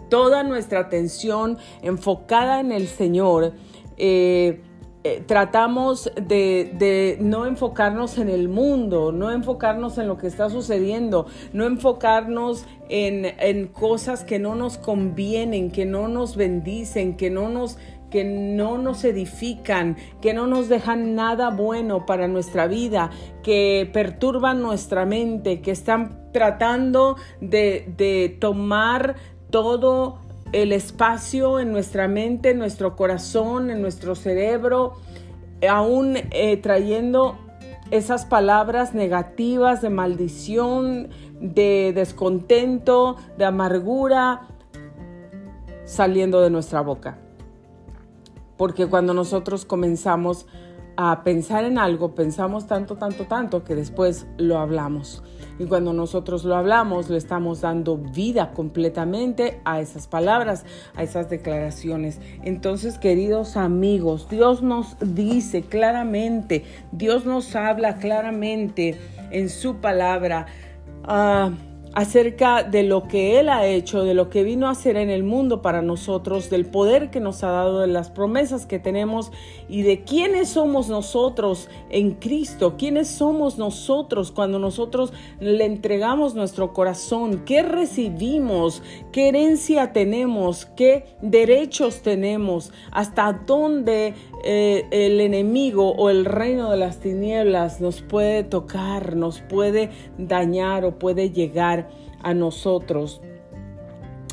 toda 0.10 0.44
nuestra 0.44 0.82
atención 0.82 1.58
enfocada 1.82 2.60
en 2.60 2.72
el 2.74 2.88
Señor. 2.88 3.54
Eh, 3.98 4.62
eh, 5.04 5.24
tratamos 5.26 6.12
de, 6.22 7.18
no 7.22 7.46
enfocarnos 7.46 8.18
en 8.18 8.30
el 8.30 8.50
mundo, 8.50 9.12
no 9.12 9.32
enfocarnos 9.32 9.98
en 9.98 10.08
lo 10.08 10.18
que 10.18 10.28
está 10.28 10.50
sucediendo, 10.50 11.28
no 11.54 11.66
enfocarnos 11.66 12.66
en, 12.90 13.68
cosas 13.68 14.24
que 14.24 14.40
no 14.40 14.56
nos 14.56 14.78
convienen, 14.78 15.72
que 15.72 15.86
no 15.86 16.08
nos 16.08 16.36
bendicen, 16.36 17.16
que 17.16 17.30
no 17.30 17.50
nos 17.50 17.78
que 18.10 18.24
no 18.24 18.78
nos 18.78 19.04
edifican, 19.04 19.98
que 20.22 20.34
no 20.34 20.48
nos 20.48 20.70
dejan 20.70 21.14
nada 21.14 21.50
bueno 21.50 22.06
para 22.06 22.30
nuestra 22.30 22.66
vida, 22.66 23.10
que 23.44 23.90
perturban 23.92 24.62
nuestra 24.62 25.06
mente, 25.06 25.60
que 25.62 25.72
están 25.72 26.32
tratando 26.32 27.18
de, 27.42 27.94
de 27.98 28.38
tomar 28.40 29.18
todo 29.50 30.20
el 30.52 30.72
espacio 30.72 31.60
en 31.60 31.72
nuestra 31.72 32.08
mente, 32.08 32.52
en 32.52 32.60
nuestro 32.60 32.96
corazón, 32.96 33.70
en 33.70 33.82
nuestro 33.82 34.16
cerebro, 34.16 34.94
aún 35.68 36.18
eh, 36.32 36.58
trayendo 36.58 37.38
esas 37.92 38.26
palabras 38.26 38.94
negativas 38.94 39.82
de 39.82 39.90
maldición, 39.90 41.10
de 41.40 41.94
descontento, 41.94 43.16
de 43.38 43.46
amargura, 43.46 44.48
saliendo 45.86 46.42
de 46.42 46.50
nuestra 46.50 46.82
boca. 46.82 47.18
Porque 48.58 48.88
cuando 48.88 49.14
nosotros 49.14 49.66
comenzamos 49.66 50.48
a 50.98 51.24
pensar 51.24 51.64
en 51.64 51.78
algo, 51.78 52.16
pensamos 52.16 52.68
tanto, 52.68 52.98
tanto, 52.98 53.26
tanto 53.26 53.64
que 53.64 53.76
después 53.76 54.26
lo 54.38 54.58
hablamos. 54.58 55.24
Y 55.60 55.66
cuando 55.66 55.94
nosotros 55.94 56.44
lo 56.44 56.56
hablamos, 56.56 57.10
le 57.10 57.18
estamos 57.18 57.62
dando 57.62 57.98
vida 57.98 58.52
completamente 58.54 59.60
a 59.66 59.82
esas 59.82 60.08
palabras, 60.08 60.66
a 60.96 61.04
esas 61.04 61.30
declaraciones. 61.30 62.20
Entonces, 62.44 62.98
queridos 62.98 63.58
amigos, 63.58 64.28
Dios 64.30 64.62
nos 64.62 64.96
dice 65.02 65.64
claramente, 65.64 66.64
Dios 66.92 67.26
nos 67.26 67.56
habla 67.56 67.98
claramente 67.98 69.00
en 69.32 69.50
su 69.50 69.78
palabra. 69.78 70.46
Uh, 71.08 71.67
acerca 71.98 72.62
de 72.62 72.84
lo 72.84 73.08
que 73.08 73.40
Él 73.40 73.50
ha 73.50 73.66
hecho, 73.66 74.04
de 74.04 74.14
lo 74.14 74.30
que 74.30 74.44
vino 74.44 74.68
a 74.68 74.72
hacer 74.74 74.98
en 74.98 75.10
el 75.10 75.24
mundo 75.24 75.64
para 75.64 75.82
nosotros, 75.82 76.52
del 76.52 76.68
poder 76.68 77.10
que 77.10 77.20
nos 77.20 77.44
ha 77.44 77.50
dado, 77.50 77.80
de 77.80 77.88
las 77.88 78.12
promesas 78.12 78.68
que 78.68 78.78
tenemos 78.78 79.32
y 79.68 79.82
de 79.82 80.04
quiénes 80.04 80.50
somos 80.50 80.90
nosotros 80.90 81.70
en 81.90 82.12
Cristo, 82.12 82.76
quiénes 82.78 83.08
somos 83.08 83.58
nosotros 83.58 84.32
cuando 84.32 84.60
nosotros 84.60 85.12
le 85.40 85.66
entregamos 85.66 86.36
nuestro 86.36 86.72
corazón, 86.72 87.42
qué 87.48 87.64
recibimos, 87.64 88.84
qué 89.12 89.30
herencia 89.30 89.92
tenemos, 89.92 90.68
qué 90.68 91.06
derechos 91.24 92.04
tenemos, 92.04 92.72
hasta 92.92 93.42
dónde 93.48 94.14
eh, 94.44 94.86
el 94.92 95.20
enemigo 95.20 95.96
o 95.96 96.12
el 96.12 96.26
reino 96.26 96.70
de 96.70 96.78
las 96.78 97.00
tinieblas 97.00 97.82
nos 97.82 98.04
puede 98.04 98.44
tocar, 98.44 99.16
nos 99.16 99.42
puede 99.42 99.90
dañar 100.20 100.86
o 100.86 101.00
puede 101.00 101.32
llegar 101.32 101.87
a 102.28 102.34
nosotros. 102.34 103.22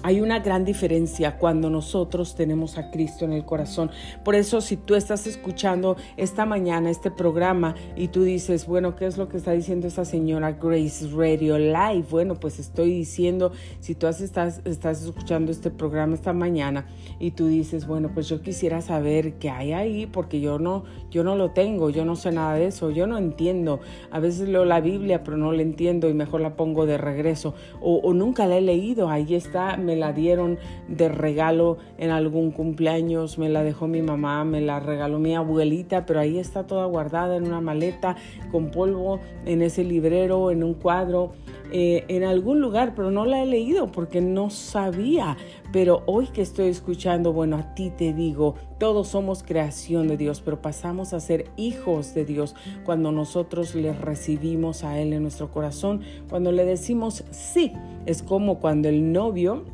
Hay 0.07 0.21
una 0.21 0.41
gran 0.41 0.67
diferencia 0.67 1.39
cuando 1.39 1.71
nosotros 1.71 2.35
tenemos 2.35 2.77
a 2.77 2.91
Cristo 2.91 3.25
en 3.25 3.33
el 3.33 3.47
corazón. 3.47 3.91
Por 4.23 4.35
eso 4.35 4.61
si 4.61 4.77
tú 4.77 4.97
estás 4.97 5.27
escuchando 5.27 5.97
esta 6.19 6.45
mañana 6.45 6.91
este 6.91 7.11
programa 7.11 7.75
y 7.97 8.09
tú 8.09 8.23
dices, 8.23 8.67
bueno, 8.67 8.97
¿qué 8.97 9.07
es 9.07 9.17
lo 9.17 9.31
que 9.31 9.39
está 9.39 9.53
diciendo 9.53 9.87
esta 9.87 10.05
señora 10.05 10.59
Grace 10.61 11.09
Radio 11.09 11.57
Live? 11.57 12.05
Bueno, 12.11 12.35
pues 12.35 12.59
estoy 12.59 12.91
diciendo, 12.91 13.53
si 13.81 13.95
tú 13.95 14.07
estás, 14.07 14.61
escuchando 14.67 15.51
este 15.51 15.71
programa 15.71 16.17
esta 16.17 16.35
mañana 16.35 16.87
y 17.19 17.31
tú 17.31 17.47
dices, 17.47 17.87
bueno, 17.87 18.11
pues 18.13 18.29
yo 18.29 18.43
quisiera 18.43 18.83
saber 18.83 19.39
qué 19.39 19.49
hay 19.49 19.73
ahí 19.73 20.05
porque 20.05 20.39
yo 20.39 20.59
no, 20.59 20.85
yo 21.11 21.25
no 21.25 21.35
lo 21.35 21.53
tengo, 21.53 21.89
yo 21.89 22.05
no 22.05 22.15
sé 22.15 22.31
nada 22.31 22.57
de 22.57 22.67
eso, 22.67 22.91
yo 22.91 23.07
no 23.07 23.17
entiendo. 23.17 23.81
A 24.11 24.21
veces 24.21 24.51
leo 24.51 24.67
la 24.67 24.83
Biblia 24.83 25.25
pero 25.25 25.39
no 25.39 25.51
la 25.51 25.63
entiendo 25.63 26.11
y 26.11 26.13
mejor 26.13 26.43
la 26.43 26.57
pongo 26.57 26.85
de 26.85 26.99
regreso 26.99 27.55
o, 27.81 28.01
o 28.01 28.13
nunca 28.13 28.45
la 28.45 28.59
he 28.59 28.61
leído, 28.61 29.09
ahí 29.09 29.35
está, 29.35 29.79
me 29.79 29.94
la 29.97 30.13
dieron 30.13 30.59
de 30.89 31.09
regalo 31.09 31.79
en 31.99 32.11
algún 32.11 32.51
cumpleaños, 32.51 33.39
me 33.39 33.49
la 33.49 33.63
dejó 33.63 33.87
mi 33.87 34.03
mamá, 34.03 34.45
me 34.45 34.61
la 34.61 34.81
regaló 34.81 35.19
mi 35.19 35.35
abuelita, 35.35 36.07
pero 36.07 36.21
ahí 36.21 36.39
está 36.39 36.67
toda 36.67 36.87
guardada 36.87 37.37
en 37.37 37.45
una 37.45 37.61
maleta 37.61 38.17
con 38.51 38.71
polvo, 38.71 39.21
en 39.45 39.63
ese 39.63 39.85
librero, 39.85 40.51
en 40.51 40.65
un 40.65 40.75
cuadro. 40.75 41.33
Eh, 41.77 42.05
en 42.07 42.23
algún 42.23 42.61
lugar, 42.61 42.95
pero 42.95 43.11
no 43.11 43.25
la 43.25 43.43
he 43.43 43.47
leído 43.47 43.91
porque 43.91 44.21
no 44.21 44.49
sabía. 44.49 45.37
Pero 45.73 46.05
hoy 46.07 46.29
que 46.29 46.41
estoy 46.41 46.69
escuchando, 46.69 47.33
bueno, 47.33 47.57
a 47.57 47.75
ti 47.75 47.91
te 47.91 48.13
digo, 48.13 48.55
todos 48.79 49.09
somos 49.09 49.43
creación 49.43 50.07
de 50.07 50.17
Dios, 50.17 50.41
pero 50.41 50.63
pasamos 50.63 51.13
a 51.13 51.19
ser 51.19 51.47
hijos 51.57 52.15
de 52.15 52.25
Dios 52.25 52.55
cuando 52.85 53.11
nosotros 53.11 53.75
le 53.75 53.93
recibimos 53.93 54.85
a 54.85 55.01
Él 55.01 55.13
en 55.15 55.23
nuestro 55.23 55.51
corazón, 55.51 56.03
cuando 56.29 56.53
le 56.53 56.65
decimos 56.65 57.25
sí. 57.33 57.73
Es 58.07 58.23
como 58.23 58.61
cuando 58.61 58.89
el 58.89 59.13
novio 59.13 59.65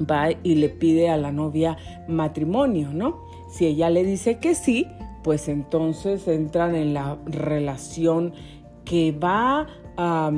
va 0.00 0.30
y 0.42 0.54
le 0.56 0.68
pide 0.68 1.08
a 1.08 1.16
la 1.16 1.32
novia 1.32 1.76
matrimonio, 2.08 2.90
¿no? 2.92 3.24
Si 3.50 3.66
ella 3.66 3.90
le 3.90 4.04
dice 4.04 4.38
que 4.38 4.54
sí, 4.54 4.86
pues 5.22 5.48
entonces 5.48 6.28
entran 6.28 6.74
en 6.74 6.94
la 6.94 7.18
relación 7.26 8.32
que 8.84 9.12
va 9.12 9.66
a, 9.96 10.30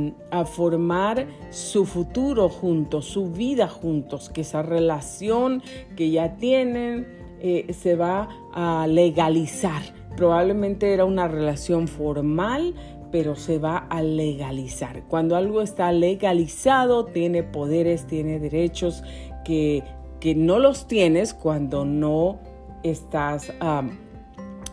formar 0.47 1.27
su 1.51 1.85
futuro 1.85 2.49
juntos, 2.49 3.07
su 3.07 3.31
vida 3.31 3.69
juntos, 3.69 4.31
que 4.31 4.43
esa 4.43 4.63
relación 4.63 5.63
que 5.97 6.11
ya 6.11 6.37
tienen 6.37 7.07
eh, 7.41 7.73
se 7.73 7.97
va 7.97 8.29
a 8.55 8.87
legalizar. 8.87 9.83
Probablemente 10.17 10.93
era 10.95 11.05
una 11.05 11.29
relación 11.29 11.87
formal, 11.87 12.75
pero 13.11 13.37
se 13.37 13.59
va 13.59 13.79
a 13.79 14.03
legalizar. 14.03 15.03
Cuando 15.09 15.37
algo 15.37 15.63
está 15.63 15.93
legalizado, 15.93 17.07
tiene 17.07 17.43
poderes, 17.43 18.07
tiene 18.07 18.39
derechos 18.39 19.03
que, 19.49 20.35
no 20.37 20.59
los 20.59 20.87
tienes 20.87 21.33
cuando 21.33 21.85
no 21.85 22.39
estás, 22.83 23.53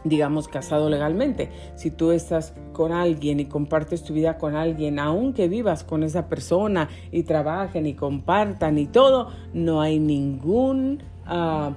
digamos, 0.03 0.47
casado 0.47 0.89
legalmente. 0.89 1.49
Si 1.75 1.91
tú 1.91 2.11
estás 2.11 2.53
con 2.73 2.91
alguien 2.91 3.39
y 3.39 3.45
compartes 3.45 4.03
tu 4.03 4.13
vida 4.13 4.37
con 4.37 4.55
alguien, 4.55 4.99
aunque 4.99 5.47
vivas 5.47 5.83
con 5.83 6.03
esa 6.03 6.27
persona 6.27 6.89
y 7.11 7.23
trabajen 7.23 7.85
y 7.87 7.93
compartan 7.93 8.77
y 8.77 8.87
todo, 8.87 9.29
no 9.53 9.81
hay 9.81 9.99
ningún... 9.99 11.03
Ah, 11.25 11.73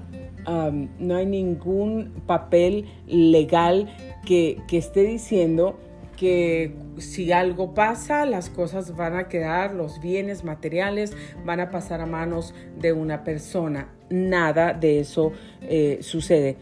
no 0.98 1.14
hay 1.14 1.26
ningún 1.26 2.22
papel 2.26 2.86
legal 3.06 3.86
que 4.24 4.62
esté 4.72 5.02
diciendo 5.02 5.76
que 6.18 6.74
si 6.98 7.30
algo 7.30 7.74
pasa, 7.74 8.26
las 8.26 8.50
cosas 8.50 8.96
van 8.96 9.16
a 9.16 9.28
quedar, 9.28 9.74
los 9.74 10.00
bienes 10.00 10.42
materiales 10.42 11.12
van 11.44 11.60
a 11.60 11.70
pasar 11.70 12.00
a 12.00 12.06
manos 12.06 12.54
de 12.80 12.92
una 12.92 13.22
persona. 13.22 13.88
Nada 14.10 14.72
de 14.72 14.98
eso 14.98 15.30
eh, 15.62 15.98
sucede. 16.02 16.56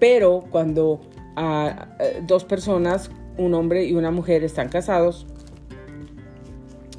Pero 0.00 0.44
cuando 0.50 1.00
ah, 1.36 1.96
eh, 2.00 2.20
dos 2.26 2.44
personas, 2.44 3.12
un 3.38 3.54
hombre 3.54 3.84
y 3.84 3.94
una 3.94 4.10
mujer, 4.10 4.42
están 4.42 4.68
casados, 4.68 5.24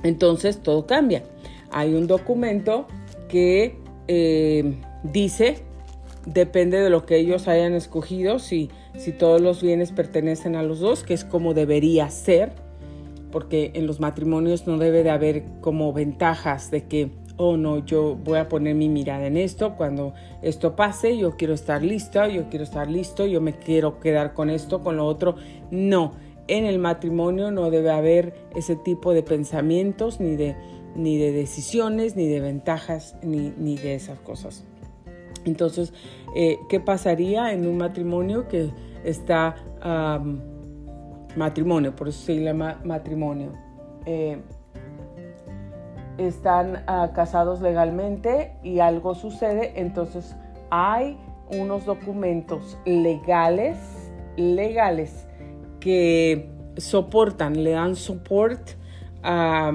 entonces 0.04 0.64
todo 0.64 0.88
cambia. 0.88 1.24
Hay 1.72 1.94
un 1.94 2.08
documento 2.08 2.88
que 3.28 3.76
eh, 4.08 4.76
dice, 5.04 5.58
depende 6.26 6.80
de 6.80 6.90
lo 6.90 7.06
que 7.06 7.18
ellos 7.18 7.50
hayan 7.50 7.74
escogido, 7.74 8.40
si 8.40 8.70
si 8.98 9.12
todos 9.12 9.42
los 9.42 9.62
bienes 9.62 9.92
pertenecen 9.92 10.56
a 10.56 10.64
los 10.64 10.80
dos, 10.80 11.04
que 11.04 11.14
es 11.14 11.26
como 11.26 11.54
debería 11.54 12.10
ser, 12.10 12.54
porque 13.32 13.72
en 13.76 13.88
los 13.88 14.00
matrimonios 14.00 14.66
no 14.66 14.78
debe 14.78 15.04
de 15.04 15.10
haber 15.10 15.44
como 15.62 15.92
ventajas 15.94 16.72
de 16.72 16.86
que, 16.86 17.12
oh 17.38 17.58
no, 17.58 17.86
yo 17.86 18.16
voy 18.16 18.38
a 18.38 18.48
poner 18.48 18.76
mi 18.76 18.88
mirada 18.88 19.28
en 19.28 19.38
esto, 19.38 19.76
cuando 19.76 20.14
esto 20.42 20.76
pase, 20.76 21.18
yo 21.18 21.36
quiero 21.36 21.54
estar 21.54 21.84
lista, 21.84 22.28
yo 22.28 22.50
quiero 22.50 22.64
estar 22.64 22.90
listo, 22.90 23.26
yo 23.26 23.42
me 23.42 23.54
quiero 23.54 24.00
quedar 24.00 24.34
con 24.34 24.50
esto, 24.50 24.82
con 24.82 24.96
lo 24.96 25.06
otro. 25.06 25.36
No, 25.70 26.14
en 26.48 26.66
el 26.66 26.80
matrimonio 26.80 27.52
no 27.52 27.70
debe 27.72 27.92
haber 27.92 28.34
ese 28.56 28.76
tipo 28.76 29.14
de 29.14 29.24
pensamientos, 29.24 30.20
ni 30.20 30.36
de, 30.36 30.56
ni 30.96 31.18
de 31.18 31.32
decisiones, 31.32 32.16
ni 32.16 32.28
de 32.28 32.40
ventajas, 32.40 33.16
ni, 33.22 33.52
ni 33.58 33.76
de 33.76 33.96
esas 33.96 34.20
cosas. 34.20 34.64
Entonces, 35.46 35.94
eh, 36.36 36.60
¿qué 36.68 36.82
pasaría 36.82 37.54
en 37.54 37.66
un 37.66 37.78
matrimonio 37.78 38.50
que 38.50 38.70
está 39.06 39.56
matrimonio, 41.36 41.96
por 41.96 42.10
eso 42.10 42.26
se 42.26 42.36
llama 42.44 42.82
matrimonio? 42.84 43.54
Eh, 44.06 44.38
están 46.18 46.84
ah, 46.88 47.12
casados 47.16 47.62
legalmente 47.62 48.52
y 48.64 48.80
algo 48.80 49.16
sucede, 49.16 49.80
entonces 49.80 50.36
hay 50.70 51.18
unos 51.50 51.86
documentos 51.86 52.78
legales, 52.86 53.78
legales, 54.36 55.28
que 55.80 56.50
soportan, 56.78 57.64
le 57.64 57.72
dan 57.72 57.96
soporte 57.96 58.74
a 59.24 59.72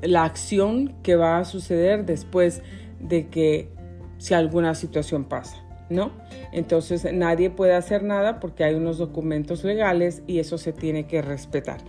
la 0.00 0.24
acción 0.24 0.94
que 1.02 1.16
va 1.16 1.38
a 1.38 1.44
suceder 1.44 2.06
después 2.06 2.62
de 3.00 3.28
que 3.28 3.77
si 4.18 4.34
alguna 4.34 4.74
situación 4.74 5.24
pasa, 5.24 5.56
¿no? 5.88 6.10
Entonces 6.52 7.06
nadie 7.12 7.50
puede 7.50 7.74
hacer 7.74 8.02
nada 8.02 8.40
porque 8.40 8.64
hay 8.64 8.74
unos 8.74 8.98
documentos 8.98 9.64
legales 9.64 10.22
y 10.26 10.38
eso 10.38 10.58
se 10.58 10.72
tiene 10.72 11.06
que 11.06 11.22
respetar. 11.22 11.80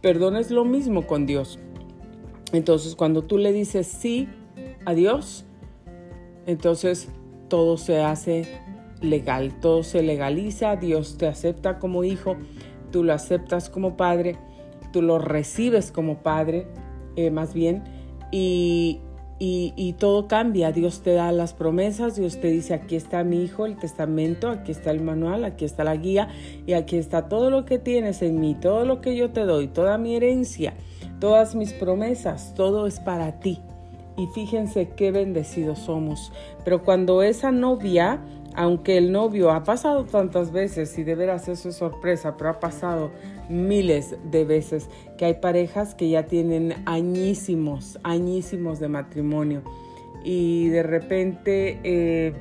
Perdón 0.00 0.36
es 0.36 0.50
lo 0.50 0.64
mismo 0.64 1.06
con 1.06 1.26
Dios. 1.26 1.58
Entonces 2.52 2.96
cuando 2.96 3.22
tú 3.22 3.38
le 3.38 3.52
dices 3.52 3.86
sí 3.86 4.28
a 4.84 4.94
Dios, 4.94 5.44
entonces 6.46 7.08
todo 7.48 7.76
se 7.76 8.00
hace 8.00 8.60
legal, 9.00 9.60
todo 9.60 9.82
se 9.82 10.02
legaliza, 10.02 10.76
Dios 10.76 11.16
te 11.18 11.26
acepta 11.26 11.78
como 11.78 12.04
hijo, 12.04 12.36
tú 12.90 13.04
lo 13.04 13.12
aceptas 13.12 13.68
como 13.68 13.96
padre, 13.96 14.36
tú 14.92 15.02
lo 15.02 15.18
recibes 15.18 15.92
como 15.92 16.22
padre, 16.22 16.66
eh, 17.16 17.30
más 17.30 17.54
bien, 17.54 17.84
y, 18.30 19.00
y, 19.42 19.94
todo 19.98 20.28
cambia. 20.28 20.70
Dios 20.70 21.00
te 21.00 21.14
da 21.14 21.32
las 21.32 21.54
promesas, 21.54 22.14
Dios 22.14 22.38
te 22.40 22.48
dice, 22.48 22.74
aquí 22.74 22.94
está 22.94 23.24
mi 23.24 23.42
hijo, 23.42 23.64
el 23.64 23.78
testamento, 23.78 24.50
aquí 24.50 24.70
está 24.70 24.90
el 24.90 25.00
manual, 25.00 25.44
aquí 25.44 25.64
está 25.64 25.82
la 25.82 25.96
guía 25.96 26.28
y 26.66 26.74
aquí 26.74 26.96
está 26.96 27.26
todo 27.28 27.48
lo 27.48 27.64
que 27.64 27.78
tienes 27.78 28.20
en 28.20 28.38
mí, 28.38 28.54
todo 28.54 28.84
lo 28.84 29.00
que 29.00 29.16
yo 29.16 29.30
te 29.30 29.46
doy, 29.46 29.68
toda 29.68 29.96
mi 29.96 30.14
herencia, 30.14 30.74
todas 31.20 31.54
mis 31.54 31.72
promesas, 31.72 32.52
todo 32.54 32.86
es 32.86 33.00
para 33.00 33.40
ti. 33.40 33.60
Y 34.18 34.26
fíjense 34.34 34.90
qué 34.90 35.10
bendecidos 35.10 35.78
somos. 35.78 36.30
Pero 36.62 36.84
cuando 36.84 37.22
esa 37.22 37.50
novia 37.50 38.20
aunque 38.54 38.98
el 38.98 39.12
novio 39.12 39.52
ha 39.52 39.62
pasado 39.62 40.04
tantas 40.04 40.50
veces 40.50 40.98
y 40.98 41.04
de 41.04 41.14
veras 41.14 41.48
eso 41.48 41.68
es 41.68 41.76
sorpresa, 41.76 42.36
pero 42.36 42.50
ha 42.50 42.60
pasado 42.60 43.10
miles 43.50 44.16
de 44.30 44.44
veces 44.44 44.88
que 45.18 45.26
hay 45.26 45.34
parejas 45.34 45.94
que 45.94 46.08
ya 46.08 46.24
tienen 46.24 46.74
añísimos, 46.86 47.98
añísimos 48.02 48.80
de 48.80 48.88
matrimonio. 48.88 49.62
Y 50.24 50.68
de 50.68 50.82
repente 50.82 51.80
eh, 51.82 52.32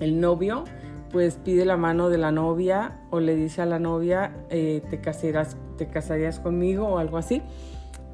el 0.00 0.20
novio 0.20 0.64
pues 1.10 1.36
pide 1.42 1.64
la 1.64 1.78
mano 1.78 2.10
de 2.10 2.18
la 2.18 2.30
novia 2.30 3.00
o 3.10 3.20
le 3.20 3.34
dice 3.34 3.62
a 3.62 3.66
la 3.66 3.78
novia 3.78 4.32
eh, 4.50 4.82
te 4.90 5.00
casarás 5.00 5.56
te 5.78 5.86
casarías 5.86 6.38
conmigo 6.38 6.86
o 6.86 6.98
algo 6.98 7.16
así. 7.16 7.42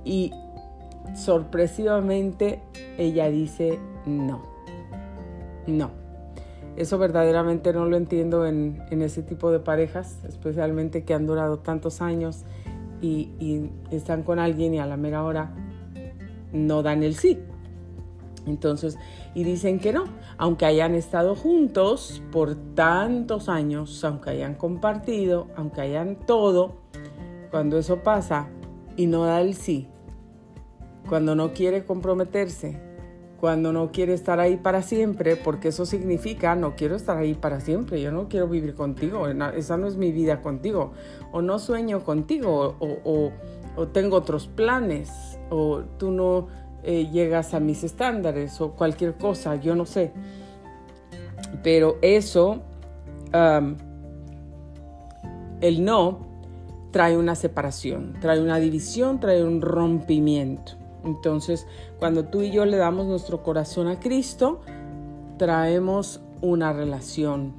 Y 0.04 0.32
sorpresivamente 1.14 2.60
ella 2.98 3.28
dice 3.28 3.78
no. 4.06 4.42
No 5.66 6.03
eso 6.76 6.98
verdaderamente 6.98 7.72
no 7.72 7.86
lo 7.86 7.96
entiendo 7.96 8.46
en, 8.46 8.82
ese 8.90 9.22
tipo 9.22 9.50
de 9.50 9.60
parejas, 9.60 10.18
especialmente 10.26 11.04
que 11.04 11.14
han 11.14 11.26
durado 11.26 11.58
tantos 11.58 12.00
años 12.00 12.44
y, 13.00 13.30
y, 13.38 13.70
están 13.90 14.22
con 14.22 14.38
alguien 14.38 14.74
y 14.74 14.78
a 14.78 14.86
la 14.86 14.96
mera 14.96 15.24
hora 15.24 15.54
no 16.52 16.82
dan 16.82 17.02
el 17.02 17.14
sí. 17.14 17.38
Entonces, 18.46 18.98
y 19.34 19.44
dicen 19.44 19.80
que 19.80 19.92
no, 19.92 20.04
aunque 20.36 20.66
hayan 20.66 20.94
estado 20.94 21.34
juntos 21.34 22.22
por 22.30 22.54
tantos 22.74 23.48
años, 23.48 24.04
aunque 24.04 24.30
hayan 24.30 24.54
compartido, 24.54 25.48
aunque 25.56 25.80
hayan 25.80 26.16
todo, 26.26 26.76
cuando 27.50 27.78
eso 27.78 28.02
pasa 28.02 28.48
y 28.96 29.06
no 29.06 29.24
da 29.24 29.40
el 29.40 29.54
sí, 29.54 29.88
cuando 31.08 31.34
no 31.34 31.52
quiere 31.52 31.84
comprometerse, 31.84 32.80
cuando 33.40 33.72
no 33.72 33.92
quiere 33.92 34.14
estar 34.14 34.40
ahí 34.40 34.56
para 34.56 34.82
siempre, 34.82 35.36
porque 35.36 35.68
eso 35.68 35.86
significa 35.86 36.54
no 36.54 36.76
quiero 36.76 36.96
estar 36.96 37.16
ahí 37.16 37.34
para 37.34 37.60
siempre, 37.60 38.00
yo 38.00 38.10
no 38.10 38.28
quiero 38.28 38.48
vivir 38.48 38.74
contigo, 38.74 39.26
esa 39.28 39.76
no 39.76 39.86
es 39.86 39.96
mi 39.96 40.12
vida 40.12 40.40
contigo, 40.40 40.92
o 41.32 41.42
no 41.42 41.58
sueño 41.58 42.04
contigo, 42.04 42.76
o, 42.80 43.32
tengo 43.92 44.16
otros 44.16 44.46
planes, 44.46 45.38
o 45.50 45.82
tú 45.98 46.10
no 46.10 46.46
eh, 46.84 47.08
llegas 47.10 47.54
a 47.54 47.60
mis 47.60 47.84
estándares, 47.84 48.60
o 48.60 48.72
cualquier 48.72 49.14
cosa, 49.14 49.56
yo 49.56 49.74
no 49.74 49.84
sé. 49.84 50.12
Pero 51.62 51.98
eso, 52.02 52.62
el 55.60 55.84
no, 55.84 56.20
trae 56.92 57.16
una 57.16 57.34
separación, 57.34 58.14
trae 58.20 58.40
una 58.40 58.58
división, 58.58 59.18
trae 59.18 59.42
un 59.42 59.60
rompimiento. 59.60 60.83
Entonces, 61.04 61.66
cuando 61.98 62.24
tú 62.24 62.42
y 62.42 62.50
yo 62.50 62.64
le 62.64 62.76
damos 62.76 63.06
nuestro 63.06 63.42
corazón 63.42 63.88
a 63.88 64.00
Cristo, 64.00 64.60
traemos 65.38 66.20
una 66.40 66.72
relación, 66.72 67.54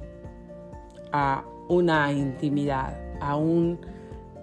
a 1.12 1.44
una 1.68 2.12
intimidad, 2.12 2.98
a 3.20 3.36
un 3.36 3.78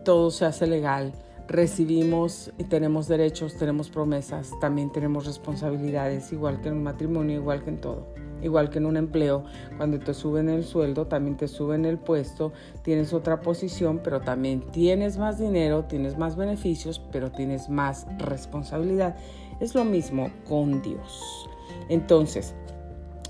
todo 0.03 0.31
se 0.31 0.45
hace 0.45 0.67
legal, 0.67 1.13
recibimos 1.47 2.51
y 2.57 2.65
tenemos 2.65 3.07
derechos, 3.07 3.55
tenemos 3.55 3.89
promesas, 3.89 4.51
también 4.59 4.91
tenemos 4.91 5.25
responsabilidades, 5.25 6.31
igual 6.33 6.59
que 6.61 6.69
en 6.69 6.75
un 6.75 6.83
matrimonio, 6.83 7.37
igual 7.37 7.63
que 7.63 7.69
en 7.69 7.79
todo 7.79 8.22
igual 8.43 8.69
que 8.69 8.79
en 8.79 8.86
un 8.86 8.97
empleo, 8.97 9.43
cuando 9.77 9.99
te 9.99 10.13
suben 10.13 10.49
el 10.49 10.63
sueldo, 10.63 11.08
también 11.08 11.38
te 11.38 11.47
suben 11.47 11.86
el 11.86 11.97
puesto, 11.97 12.51
tienes 12.84 13.13
otra 13.13 13.41
posición, 13.41 14.01
pero 14.03 14.21
también 14.21 14.62
tienes 14.71 15.17
más 15.17 15.39
dinero, 15.39 15.86
tienes 15.86 16.17
más 16.17 16.36
beneficios, 16.36 17.01
pero 17.12 17.32
tienes 17.32 17.69
más 17.69 18.06
responsabilidad. 18.17 19.15
Es 19.60 19.75
lo 19.75 19.86
mismo 19.86 20.29
con 20.47 20.82
Dios. 20.82 21.47
Entonces, 21.89 22.56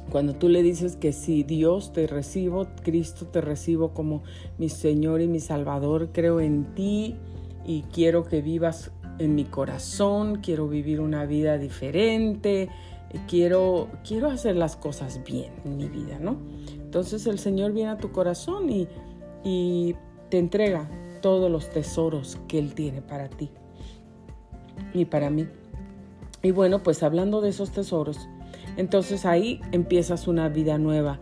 cuando 0.10 0.36
tú 0.36 0.50
le 0.50 0.62
dices 0.62 0.96
que 0.96 1.12
si 1.12 1.44
Dios 1.44 1.94
te 1.94 2.08
recibo, 2.08 2.68
Cristo 2.84 3.28
te 3.28 3.42
recibo 3.42 3.94
como 3.94 4.24
mi 4.58 4.70
Señor 4.70 5.22
y 5.22 5.28
mi 5.28 5.40
Salvador, 5.40 6.10
creo 6.12 6.40
en 6.40 6.76
ti 6.76 7.16
y 7.66 7.84
quiero 7.84 8.24
que 8.24 8.42
vivas 8.42 8.92
en 9.20 9.36
mi 9.36 9.46
corazón, 9.46 10.40
quiero 10.42 10.68
vivir 10.68 11.00
una 11.00 11.26
vida 11.26 11.58
diferente, 11.58 12.70
quiero, 13.28 13.90
quiero 14.08 14.30
hacer 14.30 14.56
las 14.56 14.76
cosas 14.76 15.24
bien 15.24 15.54
en 15.66 15.78
mi 15.78 15.88
vida, 15.88 16.20
¿no? 16.20 16.38
Entonces 16.72 17.26
el 17.28 17.40
Señor 17.40 17.74
viene 17.74 17.92
a 17.92 17.98
tu 17.98 18.12
corazón 18.12 18.70
y, 18.70 18.88
y 19.44 19.96
te 20.30 20.40
entrega 20.40 20.90
todos 21.22 21.50
los 21.50 21.70
tesoros 21.70 22.38
que 22.48 22.60
Él 22.60 22.74
tiene 22.74 23.02
para 23.02 23.30
ti 23.30 23.50
y 24.94 25.06
para 25.06 25.30
mí. 25.30 25.48
Y 26.42 26.52
bueno, 26.52 26.84
pues 26.84 27.04
hablando 27.04 27.42
de 27.42 27.50
esos 27.50 27.72
tesoros, 27.72 28.28
entonces 28.78 29.26
ahí 29.26 29.62
empiezas 29.72 30.28
una 30.28 30.50
vida 30.50 30.78
nueva. 30.78 31.20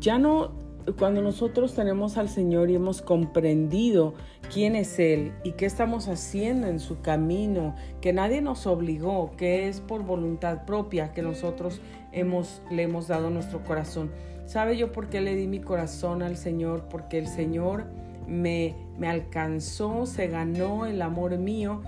Ya 0.00 0.18
no 0.18 0.52
cuando 0.98 1.22
nosotros 1.22 1.74
tenemos 1.74 2.16
al 2.16 2.28
Señor 2.28 2.70
y 2.70 2.74
hemos 2.74 3.02
comprendido 3.02 4.14
quién 4.52 4.76
es 4.76 4.98
Él 4.98 5.32
y 5.44 5.52
qué 5.52 5.66
estamos 5.66 6.08
haciendo 6.08 6.66
en 6.66 6.80
su 6.80 7.00
camino, 7.00 7.74
que 8.00 8.12
nadie 8.12 8.42
nos 8.42 8.66
obligó, 8.66 9.32
que 9.36 9.68
es 9.68 9.80
por 9.80 10.02
voluntad 10.02 10.64
propia 10.64 11.12
que 11.12 11.22
nosotros 11.22 11.80
hemos, 12.10 12.62
le 12.70 12.82
hemos 12.82 13.08
dado 13.08 13.30
nuestro 13.30 13.62
corazón. 13.64 14.10
¿Sabe 14.46 14.76
yo 14.76 14.92
por 14.92 15.08
qué 15.08 15.20
le 15.20 15.36
di 15.36 15.46
mi 15.46 15.60
corazón 15.60 16.22
al 16.22 16.36
Señor? 16.36 16.88
Porque 16.88 17.18
el 17.18 17.28
Señor 17.28 17.84
me, 18.26 18.74
me 18.98 19.08
alcanzó, 19.08 20.06
se 20.06 20.26
ganó 20.28 20.86
el 20.86 21.00
amor 21.00 21.38
mío 21.38 21.80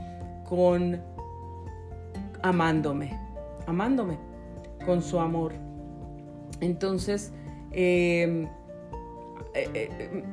con 0.48 1.00
amándome, 2.42 3.18
amándome 3.66 4.18
con 4.86 5.02
su 5.02 5.18
amor. 5.18 5.52
Entonces, 6.60 7.32
eh, 7.72 8.46
eh, 9.54 9.70
eh, 9.74 10.24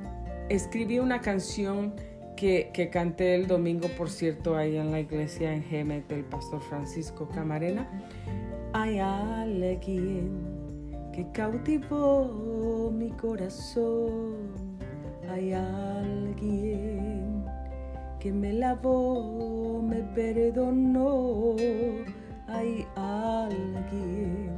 escribí 0.49 0.99
una 0.99 1.21
canción 1.21 1.93
que, 2.35 2.71
que, 2.73 2.89
canté 2.89 3.35
el 3.35 3.47
domingo, 3.47 3.87
por 3.97 4.09
cierto, 4.09 4.57
ahí 4.57 4.77
en 4.77 4.91
la 4.91 4.99
iglesia 4.99 5.53
en 5.53 5.63
Gemet 5.63 6.07
del 6.07 6.23
pastor 6.23 6.61
Francisco 6.61 7.29
Camarena. 7.29 7.87
Hay 8.73 8.99
alguien 8.99 10.61
que 11.13 11.29
cautivó 11.33 12.89
mi 12.91 13.09
corazón. 13.11 14.77
Hay 15.29 15.53
alguien 15.53 17.45
que 18.19 18.31
me 18.31 18.53
lavó, 18.53 19.81
me 19.81 20.01
perdonó. 20.15 21.55
Hay 22.47 22.85
alguien 22.95 24.49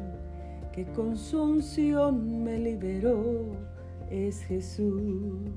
que 0.71 0.85
con 0.85 1.17
su 1.17 1.41
unción 1.43 2.43
me 2.43 2.57
liberó 2.57 3.72
es 4.13 4.43
Jesús. 4.45 5.49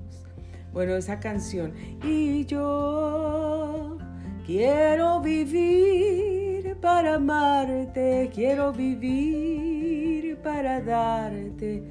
Bueno, 0.72 0.96
esa 0.96 1.20
canción. 1.20 1.74
Y 2.02 2.46
yo 2.46 3.98
quiero 4.46 5.20
vivir 5.20 6.76
para 6.80 7.16
amarte, 7.16 8.30
quiero 8.34 8.72
vivir 8.72 10.38
para 10.38 10.80
darte 10.80 11.82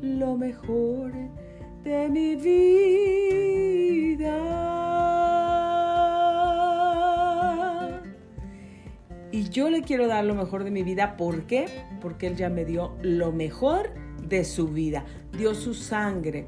lo 0.00 0.36
mejor 0.36 1.12
de 1.82 2.08
mi 2.08 2.36
vida. 2.36 2.64
Y 9.30 9.48
yo 9.50 9.68
le 9.68 9.82
quiero 9.82 10.06
dar 10.06 10.24
lo 10.24 10.34
mejor 10.34 10.64
de 10.64 10.70
mi 10.70 10.82
vida. 10.82 11.16
¿Por 11.16 11.46
qué? 11.46 11.66
Porque 12.00 12.28
Él 12.28 12.36
ya 12.36 12.48
me 12.48 12.64
dio 12.64 12.96
lo 13.02 13.32
mejor 13.32 14.03
de 14.28 14.44
su 14.44 14.68
vida, 14.68 15.04
dio 15.36 15.54
su 15.54 15.74
sangre. 15.74 16.46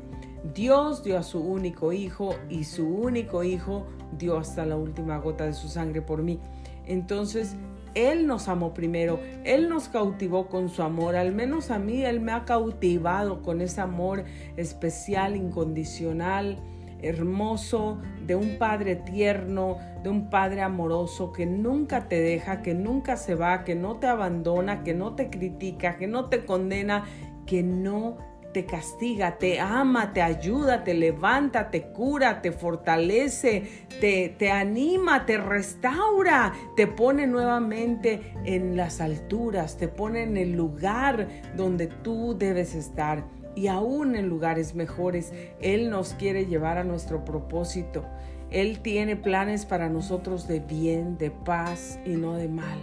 Dios 0.54 1.02
dio 1.02 1.18
a 1.18 1.22
su 1.22 1.40
único 1.40 1.92
hijo 1.92 2.34
y 2.48 2.64
su 2.64 2.86
único 2.86 3.42
hijo 3.42 3.86
dio 4.16 4.38
hasta 4.38 4.64
la 4.64 4.76
última 4.76 5.18
gota 5.18 5.44
de 5.44 5.52
su 5.52 5.68
sangre 5.68 6.02
por 6.02 6.22
mí. 6.22 6.38
Entonces, 6.86 7.56
Él 7.94 8.26
nos 8.26 8.48
amó 8.48 8.72
primero, 8.72 9.18
Él 9.44 9.68
nos 9.68 9.88
cautivó 9.88 10.48
con 10.48 10.68
su 10.68 10.82
amor, 10.82 11.16
al 11.16 11.32
menos 11.32 11.70
a 11.70 11.78
mí 11.78 12.04
Él 12.04 12.20
me 12.20 12.32
ha 12.32 12.44
cautivado 12.44 13.42
con 13.42 13.60
ese 13.60 13.80
amor 13.80 14.24
especial, 14.56 15.34
incondicional, 15.34 16.62
hermoso, 17.02 17.98
de 18.26 18.34
un 18.34 18.58
Padre 18.58 18.96
tierno, 18.96 19.78
de 20.02 20.10
un 20.10 20.30
Padre 20.30 20.62
amoroso 20.62 21.32
que 21.32 21.46
nunca 21.46 22.08
te 22.08 22.20
deja, 22.20 22.62
que 22.62 22.74
nunca 22.74 23.16
se 23.16 23.34
va, 23.34 23.64
que 23.64 23.74
no 23.74 23.96
te 23.96 24.06
abandona, 24.06 24.82
que 24.82 24.94
no 24.94 25.14
te 25.14 25.30
critica, 25.30 25.96
que 25.96 26.06
no 26.06 26.26
te 26.26 26.44
condena 26.44 27.04
que 27.46 27.62
no 27.62 28.18
te 28.56 28.64
castiga, 28.64 29.36
te 29.36 29.60
ama, 29.60 30.14
te 30.14 30.22
ayuda, 30.22 30.82
te 30.82 30.94
levanta, 30.94 31.70
te 31.70 31.92
cura, 31.92 32.40
te 32.40 32.52
fortalece, 32.52 33.86
te, 34.00 34.30
te, 34.30 34.50
anima, 34.50 35.26
te 35.26 35.36
restaura, 35.36 36.54
te 36.74 36.86
pone 36.86 37.26
nuevamente 37.26 38.32
en 38.46 38.74
las 38.74 39.02
alturas, 39.02 39.76
te 39.76 39.88
pone 39.88 40.22
en 40.22 40.38
el 40.38 40.52
lugar 40.52 41.28
donde 41.54 41.86
tú 41.86 42.34
debes 42.38 42.74
estar 42.74 43.26
y 43.54 43.66
aún 43.66 44.16
en 44.16 44.28
lugares 44.30 44.74
mejores. 44.74 45.34
Él 45.60 45.90
nos 45.90 46.14
quiere 46.14 46.46
llevar 46.46 46.78
a 46.78 46.84
nuestro 46.84 47.26
propósito. 47.26 48.06
Él 48.50 48.80
tiene 48.80 49.16
planes 49.16 49.66
para 49.66 49.90
nosotros 49.90 50.48
de 50.48 50.60
bien, 50.60 51.18
de 51.18 51.30
paz 51.30 51.98
y 52.06 52.10
no 52.10 52.34
de 52.36 52.48
mal. 52.48 52.78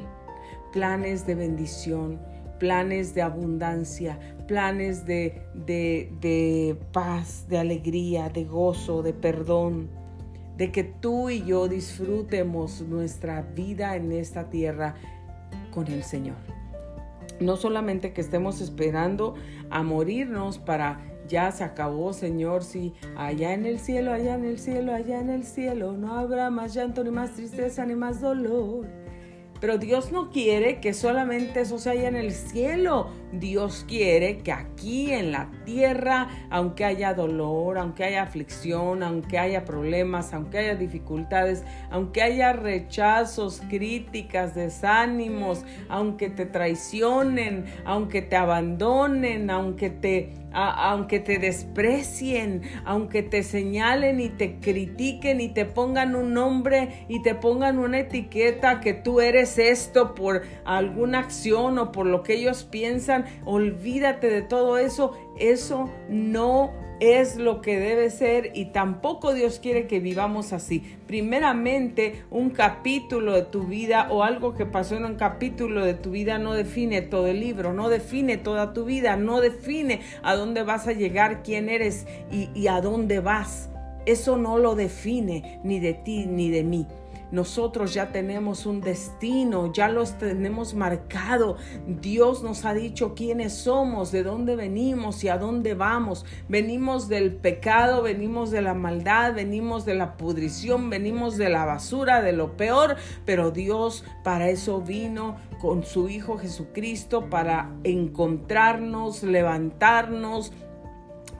Planes 0.71 1.25
de 1.25 1.33
bendición 1.33 2.19
planes 2.63 3.13
de 3.13 3.21
abundancia, 3.21 4.17
planes 4.47 5.05
de, 5.05 5.41
de, 5.53 6.77
paz, 6.93 7.45
de 7.49 7.57
alegría, 7.57 8.29
de 8.29 8.45
gozo, 8.45 9.03
de 9.03 9.11
perdón, 9.11 9.89
de 10.55 10.71
que 10.71 10.85
tú 10.85 11.29
y 11.29 11.43
yo 11.43 11.67
disfrutemos 11.67 12.79
nuestra 12.79 13.41
vida 13.41 13.97
en 13.97 14.13
esta 14.13 14.49
tierra 14.49 14.95
con 15.73 15.87
el 15.87 16.03
Señor. 16.03 16.37
No 17.41 17.57
solamente 17.57 18.13
que 18.13 18.21
estemos 18.21 18.61
esperando 18.61 19.35
a 19.69 19.83
morirnos 19.83 20.57
para 20.57 21.01
ya 21.27 21.51
se 21.51 21.65
acabó, 21.65 22.13
Señor, 22.13 22.63
si 22.63 22.93
allá 23.17 23.53
en 23.53 23.65
el 23.65 23.77
cielo, 23.77 24.13
allá 24.13 24.35
en 24.35 24.45
el 24.45 24.57
cielo, 24.57 24.93
allá 24.93 25.19
en 25.19 25.29
el 25.29 25.43
cielo 25.43 25.97
no 25.97 26.15
habrá 26.15 26.49
más 26.49 26.73
llanto, 26.73 27.03
ni 27.03 27.11
más 27.11 27.33
tristeza, 27.33 27.85
ni 27.85 27.95
más 27.95 28.21
dolor 28.21 29.02
pero 29.63 29.77
Dios 29.77 30.11
no 30.11 30.29
quiere 30.29 30.81
que 30.81 30.93
solamente 30.93 31.61
eso 31.61 31.77
se 31.77 31.91
haya 31.91 32.09
en 32.09 32.17
el 32.17 32.33
cielo. 32.33 33.07
Dios 33.31 33.85
quiere 33.87 34.39
que 34.39 34.51
aquí 34.51 35.13
en 35.13 35.31
la 35.31 35.51
tierra, 35.63 36.27
aunque 36.49 36.83
haya 36.83 37.13
dolor, 37.13 37.77
aunque 37.77 38.03
haya 38.03 38.23
aflicción, 38.23 39.03
aunque 39.03 39.39
haya 39.39 39.63
problemas, 39.63 40.33
aunque 40.33 40.57
haya 40.57 40.75
dificultades, 40.75 41.63
aunque 41.91 42.21
haya 42.21 42.51
rechazos, 42.51 43.61
críticas, 43.69 44.53
desánimos, 44.53 45.63
aunque 45.87 46.29
te 46.29 46.45
traicionen, 46.45 47.63
aunque 47.85 48.21
te 48.21 48.35
abandonen, 48.35 49.49
aunque 49.49 49.89
te 49.89 50.42
aunque 50.53 51.19
te 51.19 51.39
desprecien, 51.39 52.61
aunque 52.85 53.23
te 53.23 53.43
señalen 53.43 54.19
y 54.19 54.29
te 54.29 54.59
critiquen 54.59 55.41
y 55.41 55.49
te 55.49 55.65
pongan 55.65 56.15
un 56.15 56.33
nombre 56.33 57.05
y 57.07 57.21
te 57.21 57.35
pongan 57.35 57.79
una 57.79 57.99
etiqueta 57.99 58.79
que 58.79 58.93
tú 58.93 59.21
eres 59.21 59.57
esto 59.57 60.15
por 60.15 60.43
alguna 60.65 61.19
acción 61.19 61.77
o 61.79 61.91
por 61.91 62.05
lo 62.05 62.23
que 62.23 62.35
ellos 62.35 62.63
piensan, 62.63 63.25
olvídate 63.45 64.29
de 64.29 64.41
todo 64.41 64.77
eso. 64.77 65.17
Eso 65.37 65.89
no 66.09 66.71
es 66.99 67.35
lo 67.35 67.61
que 67.61 67.79
debe 67.79 68.09
ser 68.09 68.51
y 68.53 68.65
tampoco 68.65 69.33
Dios 69.33 69.59
quiere 69.59 69.87
que 69.87 69.99
vivamos 69.99 70.53
así. 70.53 70.97
Primeramente, 71.07 72.23
un 72.29 72.51
capítulo 72.51 73.33
de 73.33 73.43
tu 73.43 73.63
vida 73.63 74.07
o 74.09 74.23
algo 74.23 74.53
que 74.53 74.65
pasó 74.65 74.95
en 74.95 75.05
un 75.05 75.15
capítulo 75.15 75.83
de 75.85 75.95
tu 75.95 76.11
vida 76.11 76.37
no 76.37 76.53
define 76.53 77.01
todo 77.01 77.27
el 77.27 77.39
libro, 77.39 77.73
no 77.73 77.89
define 77.89 78.37
toda 78.37 78.73
tu 78.73 78.85
vida, 78.85 79.17
no 79.17 79.41
define 79.41 80.01
a 80.21 80.35
dónde 80.35 80.63
vas 80.63 80.87
a 80.87 80.93
llegar, 80.93 81.43
quién 81.43 81.67
eres 81.67 82.05
y, 82.31 82.49
y 82.53 82.67
a 82.67 82.79
dónde 82.79 83.19
vas. 83.19 83.69
Eso 84.05 84.37
no 84.37 84.57
lo 84.57 84.75
define 84.75 85.59
ni 85.63 85.79
de 85.79 85.93
ti 85.93 86.25
ni 86.25 86.49
de 86.51 86.63
mí. 86.63 86.87
Nosotros 87.33 87.95
ya 87.95 88.11
tenemos 88.11 88.67
un 88.67 88.79
destino, 88.79 89.73
ya 89.73 89.89
los 89.89 90.19
tenemos 90.19 90.75
marcado. 90.75 91.57
Dios 91.87 92.43
nos 92.43 92.63
ha 92.63 92.75
dicho 92.75 93.15
quiénes 93.15 93.53
somos, 93.53 94.11
de 94.11 94.21
dónde 94.21 94.55
venimos 94.55 95.23
y 95.23 95.29
a 95.29 95.39
dónde 95.39 95.73
vamos. 95.73 96.27
Venimos 96.47 97.09
del 97.09 97.33
pecado, 97.33 98.03
venimos 98.03 98.51
de 98.51 98.61
la 98.61 98.75
maldad, 98.75 99.33
venimos 99.33 99.83
de 99.83 99.95
la 99.95 100.15
pudrición, 100.15 100.91
venimos 100.91 101.35
de 101.37 101.49
la 101.49 101.65
basura, 101.65 102.21
de 102.21 102.33
lo 102.33 102.55
peor, 102.55 102.97
pero 103.25 103.49
Dios 103.49 104.05
para 104.23 104.49
eso 104.49 104.81
vino 104.81 105.37
con 105.59 105.83
su 105.83 106.09
Hijo 106.09 106.37
Jesucristo, 106.37 107.31
para 107.31 107.71
encontrarnos, 107.83 109.23
levantarnos, 109.23 110.53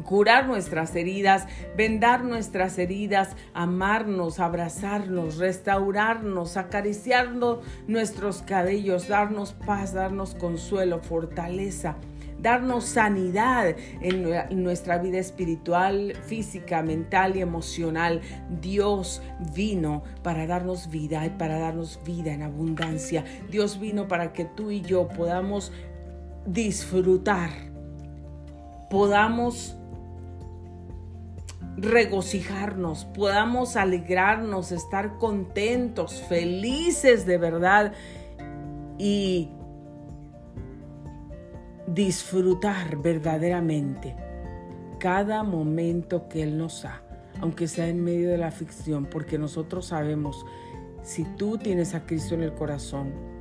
curar 0.03 0.47
nuestras 0.47 0.95
heridas, 0.95 1.47
vendar 1.77 2.23
nuestras 2.23 2.77
heridas, 2.77 3.36
amarnos, 3.53 4.39
abrazarnos, 4.39 5.38
restaurarnos, 5.38 6.58
acariciarnos 6.58 7.60
nuestros 7.88 8.41
cabellos, 8.41 9.08
darnos 9.08 9.53
paz, 9.53 9.93
darnos 9.93 10.36
consuelo, 10.36 10.99
fortaleza 10.99 11.95
darnos 12.43 12.84
sanidad 12.84 13.73
en 14.01 14.63
nuestra 14.63 14.97
vida 14.97 15.17
espiritual, 15.17 16.13
física, 16.25 16.84
mental 16.84 17.38
y 17.38 17.41
emocional. 17.41 18.19
Dios 18.62 19.21
vino 19.56 20.03
para 20.23 20.45
darnos 20.45 20.89
vida 20.89 21.25
y 21.25 21.29
para 21.29 21.58
darnos 21.58 22.01
vida 22.06 22.34
en 22.34 22.43
abundancia. 22.43 23.23
Dios 23.49 23.79
vino 23.79 24.10
para 24.10 24.34
que 24.34 24.43
tú 24.43 24.71
y 24.71 24.82
yo 24.82 25.08
podamos 25.08 25.71
disfrutar, 26.45 27.49
podamos 28.89 29.77
regocijarnos, 31.78 33.06
podamos 33.06 33.76
alegrarnos, 33.76 34.72
estar 34.72 35.18
contentos, 35.18 36.22
felices 36.28 37.26
de 37.26 37.38
verdad 37.38 37.94
y 38.98 39.50
disfrutar 41.88 42.98
verdaderamente 42.98 44.16
cada 45.00 45.44
momento 45.44 46.30
que 46.30 46.44
Él 46.44 46.58
nos 46.58 46.84
da, 46.84 47.04
aunque 47.42 47.68
sea 47.68 47.88
en 47.88 48.04
medio 48.04 48.30
de 48.30 48.38
la 48.38 48.52
ficción, 48.52 49.06
porque 49.06 49.38
nosotros 49.38 49.88
sabemos, 49.88 50.46
si 51.02 51.26
tú 51.36 51.58
tienes 51.58 51.94
a 51.94 52.06
Cristo 52.06 52.36
en 52.36 52.44
el 52.44 52.54
corazón, 52.54 53.33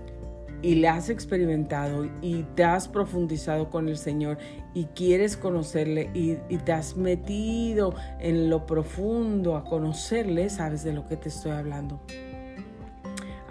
y 0.62 0.76
le 0.76 0.88
has 0.88 1.10
experimentado 1.10 2.08
y 2.22 2.44
te 2.54 2.64
has 2.64 2.88
profundizado 2.88 3.68
con 3.68 3.88
el 3.88 3.98
Señor 3.98 4.38
y 4.74 4.84
quieres 4.86 5.36
conocerle 5.36 6.10
y, 6.14 6.36
te 6.58 6.72
has 6.72 6.96
metido 6.96 7.94
en 8.20 8.48
lo 8.48 8.64
profundo 8.66 9.56
a 9.56 9.64
conocerle, 9.64 10.48
sabes 10.48 10.84
de 10.84 10.92
lo 10.92 11.06
que 11.08 11.16
te 11.16 11.28
estoy 11.28 11.52
hablando 11.52 12.00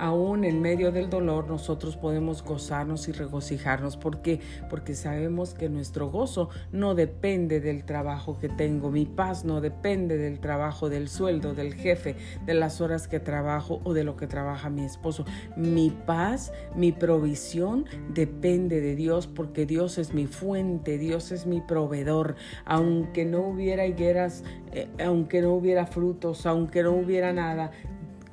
aún 0.02 0.44
en 0.46 0.62
medio 0.62 0.92
del 0.92 1.12
dolor 1.12 1.48
nosotros 1.48 1.96
podemos 1.96 2.44
gozarnos 2.44 3.08
y 3.08 3.12
regocijarnos. 3.12 3.98
¿Por 3.98 4.24
qué? 4.24 4.40
Porque 4.68 4.96
sabemos 4.96 5.54
que 5.54 5.70
nuestro 5.70 6.10
gozo 6.10 6.50
no 6.72 6.96
depende 6.96 7.60
del 7.60 7.86
trabajo 7.86 8.40
que 8.40 8.50
tengo, 8.50 8.90
mi 8.90 9.06
paz 9.06 9.46
no 9.46 9.62
depende 9.62 10.18
del 10.18 10.40
trabajo, 10.40 10.90
del 10.90 11.08
sueldo, 11.08 11.54
del 11.54 11.76
jefe, 11.76 12.16
de 12.48 12.56
las 12.56 12.82
horas 12.82 13.08
que 13.08 13.20
trabajo 13.20 13.80
o 13.84 13.94
de 13.94 14.04
lo 14.04 14.18
que 14.18 14.26
trabaja 14.26 14.72
mi 14.72 14.84
esposo. 14.84 15.24
Mi 15.56 15.92
paz, 15.92 16.52
mi 16.76 16.92
provisión 16.92 17.86
depende 18.12 18.82
de 18.82 18.96
Dios 18.96 19.28
porque 19.28 19.68
Dios 19.68 20.00
es 20.00 20.16
mi 20.16 20.26
fuente, 20.26 20.98
Dios 20.98 21.32
es 21.32 21.46
mi 21.46 21.62
proveedor. 21.62 22.36
Aunque 22.66 23.24
no 23.24 23.42
hubiera 23.42 23.86
higueras, 23.86 24.44
eh, 24.72 24.88
aunque 25.06 25.42
no 25.44 25.54
hubiera 25.54 25.86
frutos, 25.86 26.48
aunque 26.48 26.82
no 26.82 26.94
hubiera 26.94 27.34
nada, 27.34 27.72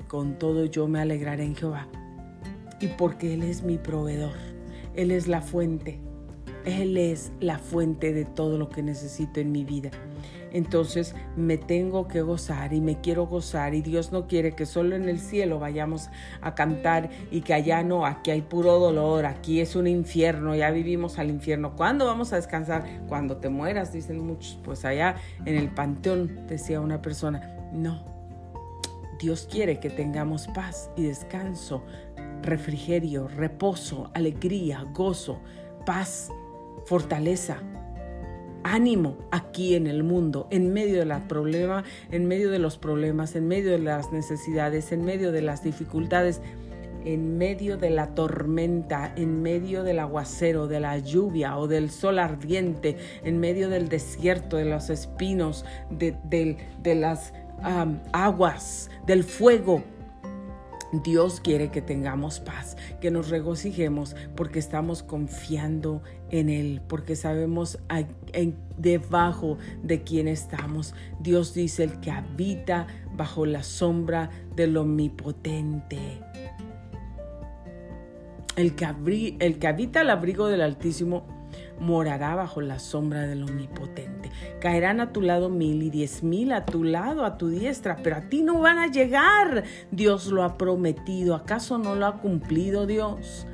con 0.09 0.39
todo 0.39 0.65
yo 0.65 0.89
me 0.89 1.01
alegraré 1.01 1.45
en 1.45 1.55
Jehová. 1.55 1.87
Y 2.81 2.89
porque 2.89 3.35
Él 3.35 3.43
es 3.43 3.63
mi 3.63 3.79
proveedor, 3.79 4.37
Él 4.95 5.11
es 5.11 5.29
la 5.29 5.43
fuente, 5.43 6.01
Él 6.65 6.97
es 6.97 7.33
la 7.41 7.59
fuente 7.59 8.13
de 8.13 8.25
todo 8.25 8.59
lo 8.59 8.69
que 8.69 8.83
necesito 8.83 9.41
en 9.41 9.53
mi 9.53 9.65
vida. 9.65 9.91
Entonces 10.51 11.15
me 11.37 11.59
tengo 11.59 12.09
que 12.09 12.23
gozar 12.23 12.73
y 12.73 12.81
me 12.81 13.01
quiero 13.01 13.27
gozar 13.27 13.75
y 13.75 13.83
Dios 13.83 14.13
no 14.13 14.27
quiere 14.27 14.53
que 14.53 14.67
solo 14.67 14.97
en 14.97 15.09
el 15.09 15.19
cielo 15.19 15.59
vayamos 15.59 16.09
a 16.41 16.55
cantar 16.55 17.11
y 17.31 17.43
que 17.43 17.55
allá 17.55 17.83
no, 17.83 18.07
aquí 18.07 18.31
hay 18.31 18.43
puro 18.43 18.79
dolor, 18.79 19.27
aquí 19.27 19.61
es 19.61 19.77
un 19.77 19.87
infierno, 19.87 20.55
ya 20.55 20.71
vivimos 20.71 21.19
al 21.19 21.31
infierno. 21.31 21.77
¿Cuándo 21.77 22.07
vamos 22.07 22.33
a 22.33 22.37
descansar? 22.37 22.85
Cuando 23.09 23.37
te 23.37 23.49
mueras, 23.49 23.93
dicen 23.93 24.21
muchos. 24.21 24.59
Pues 24.65 24.85
allá 24.85 25.17
en 25.45 25.57
el 25.57 25.69
panteón, 25.69 26.47
decía 26.47 26.81
una 26.81 27.03
persona, 27.03 27.71
no, 27.73 28.18
Dios 29.19 29.49
quiere 29.51 29.81
que 29.81 29.91
tengamos 29.91 30.47
paz 30.49 30.91
y 30.97 31.03
descanso, 31.03 31.83
refrigerio, 32.43 33.29
reposo, 33.29 34.11
alegría, 34.15 34.87
gozo, 34.95 35.41
paz, 35.85 36.31
fortaleza, 36.87 37.59
ánimo 38.63 39.17
aquí 39.31 39.75
en 39.75 39.87
el 39.87 40.05
mundo, 40.05 40.47
en 40.51 40.73
medio 40.73 40.99
de 41.01 41.05
la 41.05 41.27
problema, 41.27 41.85
en 42.11 42.27
medio 42.27 42.51
de 42.51 42.59
los 42.59 42.79
problemas, 42.79 43.35
en 43.35 43.49
medio 43.49 43.73
de 43.73 43.79
las 43.79 44.13
necesidades, 44.13 44.93
en 44.93 45.05
medio 45.05 45.33
de 45.33 45.43
las 45.43 45.63
dificultades, 45.63 46.41
en 47.05 47.39
medio 47.39 47.77
de 47.77 47.91
la 47.91 48.15
tormenta, 48.15 49.13
en 49.17 49.43
medio 49.43 49.83
del 49.83 49.99
aguacero, 49.99 50.67
de 50.69 50.81
la 50.81 50.99
lluvia 50.99 51.57
o 51.57 51.67
del 51.67 51.91
sol 51.91 52.19
ardiente, 52.19 52.97
en 53.25 53.41
medio 53.41 53.69
del 53.69 53.89
desierto, 53.89 54.57
de 54.57 54.65
los 54.65 54.91
espinos, 54.91 55.65
de, 55.91 56.17
de 56.83 56.95
las 56.95 57.33
aguas, 58.13 58.91
del 59.07 59.25
fuego. 59.25 59.83
Dios 60.93 61.41
quiere 61.41 61.71
que 61.71 61.83
tengamos 61.83 62.41
paz, 62.41 62.77
que 63.01 63.11
nos 63.11 63.29
regocijemos 63.29 64.17
porque 64.35 64.59
estamos 64.59 65.03
confiando 65.03 66.03
en 66.31 66.49
Él, 66.49 66.81
porque 66.89 67.15
sabemos 67.15 67.79
debajo 68.79 69.59
de 69.83 70.03
quién 70.03 70.29
estamos. 70.29 70.95
Dios 71.21 71.53
dice 71.53 71.85
el 71.85 72.01
que 72.01 72.11
habita 72.11 72.87
bajo 73.15 73.45
la 73.45 73.63
sombra 73.63 74.31
del 74.57 74.77
omnipotente. 74.79 75.99
El 78.57 78.75
que, 78.75 79.37
el 79.39 79.59
que 79.59 79.67
habita 79.69 80.01
al 80.01 80.11
abrigo 80.11 80.49
del 80.49 80.63
Altísimo 80.63 81.38
morará 81.81 82.35
bajo 82.35 82.61
la 82.61 82.79
sombra 82.79 83.27
del 83.27 83.43
Omnipotente. 83.43 84.31
Caerán 84.61 85.01
a 85.01 85.13
tu 85.13 85.21
lado 85.21 85.49
mil 85.49 85.83
y 85.83 85.91
diez 85.91 86.23
mil 86.23 86.53
a 86.53 86.65
tu 86.65 86.85
lado, 86.85 87.25
a 87.25 87.39
tu 87.39 87.49
diestra, 87.49 87.97
pero 88.03 88.17
a 88.17 88.23
ti 88.23 88.43
no 88.43 88.61
van 88.61 88.79
a 88.79 88.89
llegar. 88.89 89.65
Dios 89.91 90.27
lo 90.27 90.43
ha 90.43 90.57
prometido. 90.59 91.35
¿Acaso 91.35 91.79
no 91.79 91.95
lo 91.95 92.07
ha 92.07 92.19
cumplido 92.19 92.87
Dios? 92.87 93.47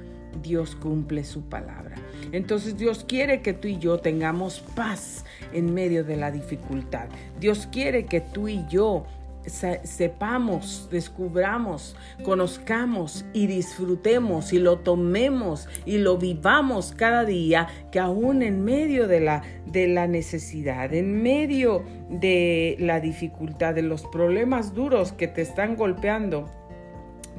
Dios 0.43 0.77
cumple 0.77 1.25
su 1.25 1.43
palabra. 1.43 1.97
Entonces 2.33 2.77
Dios 2.77 3.05
quiere 3.07 3.43
que 3.43 3.53
tú 3.53 3.69
y 3.69 3.79
yo 3.79 3.99
tengamos 3.99 4.61
paz 4.75 5.25
en 5.53 5.73
medio 5.73 6.05
de 6.05 6.17
la 6.17 6.31
dificultad. 6.31 7.09
Dios 7.39 7.69
quiere 7.71 8.07
que 8.07 8.21
tú 8.21 8.49
y 8.49 8.65
yo 8.69 9.07
sepamos, 9.47 10.89
descubramos, 10.91 11.97
conozcamos 12.25 13.25
y 13.33 13.47
disfrutemos 13.47 14.53
y 14.53 14.59
lo 14.59 14.79
tomemos 14.79 15.69
y 15.85 15.99
lo 15.99 16.19
vivamos 16.19 16.93
cada 16.93 17.25
día, 17.25 17.69
que 17.91 18.01
aún 18.01 18.43
en 18.43 18.65
medio 18.65 19.07
de 19.09 19.21
la, 19.21 19.43
de 19.67 19.89
la 19.89 20.07
necesidad, 20.07 20.93
en 20.95 21.23
medio 21.23 21.83
de 22.09 22.77
la 22.79 23.01
dificultad, 23.01 23.75
de 23.75 23.83
los 23.83 24.05
problemas 24.07 24.75
duros 24.75 25.13
que 25.13 25.29
te 25.29 25.43
están 25.43 25.77
golpeando, 25.77 26.49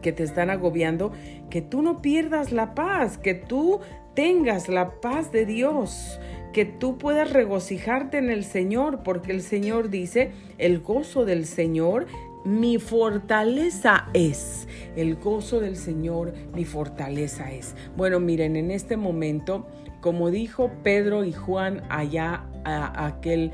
que 0.02 0.12
te 0.12 0.24
están 0.24 0.50
agobiando, 0.50 1.12
que 1.50 1.62
tú 1.62 1.82
no 1.82 2.02
pierdas 2.02 2.52
la 2.52 2.76
paz, 2.76 3.18
que 3.18 3.34
tú 3.34 3.80
tengas 4.14 4.70
la 4.70 5.02
paz 5.02 5.32
de 5.32 5.46
Dios, 5.46 6.20
que 6.56 6.64
tú 6.64 6.98
puedas 6.98 7.34
regocijarte 7.34 8.18
en 8.18 8.30
el 8.30 8.46
Señor, 8.46 9.04
porque 9.04 9.34
el 9.34 9.42
Señor 9.42 9.90
dice, 9.90 10.32
el 10.58 10.80
gozo 10.80 11.26
del 11.26 11.48
Señor 11.48 12.08
mi 12.46 12.78
fortaleza 12.78 14.06
es. 14.14 14.66
El 14.96 15.18
gozo 15.18 15.60
del 15.60 15.76
Señor, 15.76 16.34
mi 16.54 16.64
fortaleza 16.64 17.52
es. 17.52 17.76
Bueno, 17.98 18.22
miren, 18.22 18.56
en 18.56 18.72
este 18.72 18.96
momento, 18.96 19.68
como 20.00 20.32
dijo 20.32 20.72
Pedro 20.82 21.26
y 21.26 21.34
Juan 21.34 21.84
allá 21.90 22.46
a, 22.64 23.06
aquel 23.06 23.52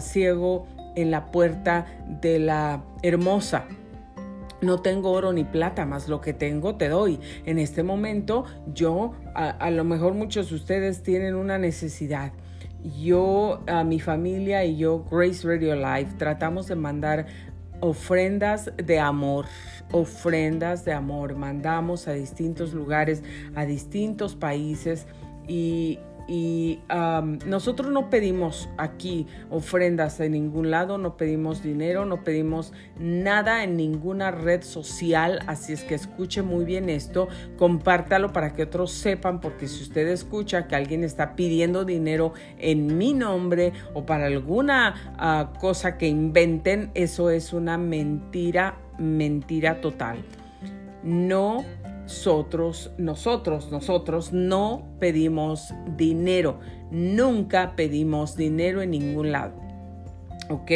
ciego 0.00 0.68
en 0.94 1.10
la 1.10 1.32
puerta 1.32 1.86
de 2.06 2.38
la 2.38 2.84
hermosa. 3.02 3.64
No 4.60 4.80
tengo 4.80 5.12
oro 5.12 5.32
ni 5.32 5.44
plata, 5.44 5.86
más 5.86 6.08
lo 6.08 6.20
que 6.20 6.32
tengo 6.32 6.76
te 6.76 6.88
doy. 6.88 7.20
En 7.46 7.58
este 7.58 7.82
momento 7.82 8.44
yo, 8.74 9.12
a, 9.34 9.70
lo 9.70 9.84
mejor 9.84 10.14
muchos 10.14 10.50
de 10.50 10.56
ustedes 10.56 11.02
tienen 11.02 11.34
una 11.34 11.58
necesidad 11.58 12.32
yo, 12.96 13.60
a 13.66 13.84
mi 13.84 14.00
familia 14.00 14.64
y 14.64 14.76
yo, 14.76 15.04
Grace 15.10 15.46
Radio 15.46 15.74
Live, 15.74 16.10
tratamos 16.16 16.68
de 16.68 16.76
mandar 16.76 17.26
ofrendas 17.80 18.72
de 18.76 18.98
amor, 18.98 19.46
ofrendas 19.92 20.84
de 20.84 20.92
amor. 20.92 21.34
Mandamos 21.34 22.08
a 22.08 22.12
distintos 22.12 22.72
lugares, 22.72 23.22
a 23.54 23.64
distintos 23.64 24.36
países 24.36 25.06
y 25.46 25.98
y 26.28 26.80
nosotros 27.46 27.90
no 27.90 28.10
pedimos 28.10 28.68
aquí 28.76 29.26
ofrendas 29.48 30.20
en 30.20 30.32
ningún 30.32 30.70
lado, 30.70 30.98
no 30.98 31.16
pedimos 31.16 31.62
dinero, 31.62 32.04
no 32.04 32.22
pedimos 32.22 32.74
nada 33.00 33.64
en 33.64 33.78
ninguna 33.78 34.30
red 34.30 34.62
social, 34.62 35.40
así 35.46 35.72
es 35.72 35.84
que 35.84 35.94
escuche 35.94 36.42
muy 36.42 36.66
bien 36.66 36.90
esto, 36.90 37.28
compártalo 37.56 38.32
para 38.34 38.52
que 38.52 38.64
otros 38.64 38.92
sepan, 38.92 39.40
porque 39.40 39.68
si 39.68 39.82
usted 39.82 40.06
escucha 40.08 40.68
que 40.68 40.76
alguien 40.76 41.02
está 41.02 41.34
pidiendo 41.34 41.86
dinero 41.86 42.34
en 42.58 42.98
mi 42.98 43.14
nombre 43.14 43.72
o 43.94 44.04
para 44.04 44.26
alguna 44.26 45.14
ah, 45.16 45.54
cosa 45.58 45.96
que 45.96 46.08
inventen, 46.08 46.90
eso 46.92 47.30
es 47.30 47.54
una 47.54 47.78
mentira, 47.78 48.78
mentira 48.98 49.80
total. 49.80 50.18
No 51.02 51.64
nosotros, 52.08 52.90
nosotros, 52.96 53.70
nosotros 53.70 54.32
no 54.32 54.82
pedimos 54.98 55.74
dinero. 55.94 56.58
Nunca 56.90 57.76
pedimos 57.76 58.34
dinero 58.34 58.80
en 58.80 58.92
ningún 58.92 59.30
lado. 59.30 59.52
¿Ok? 60.48 60.70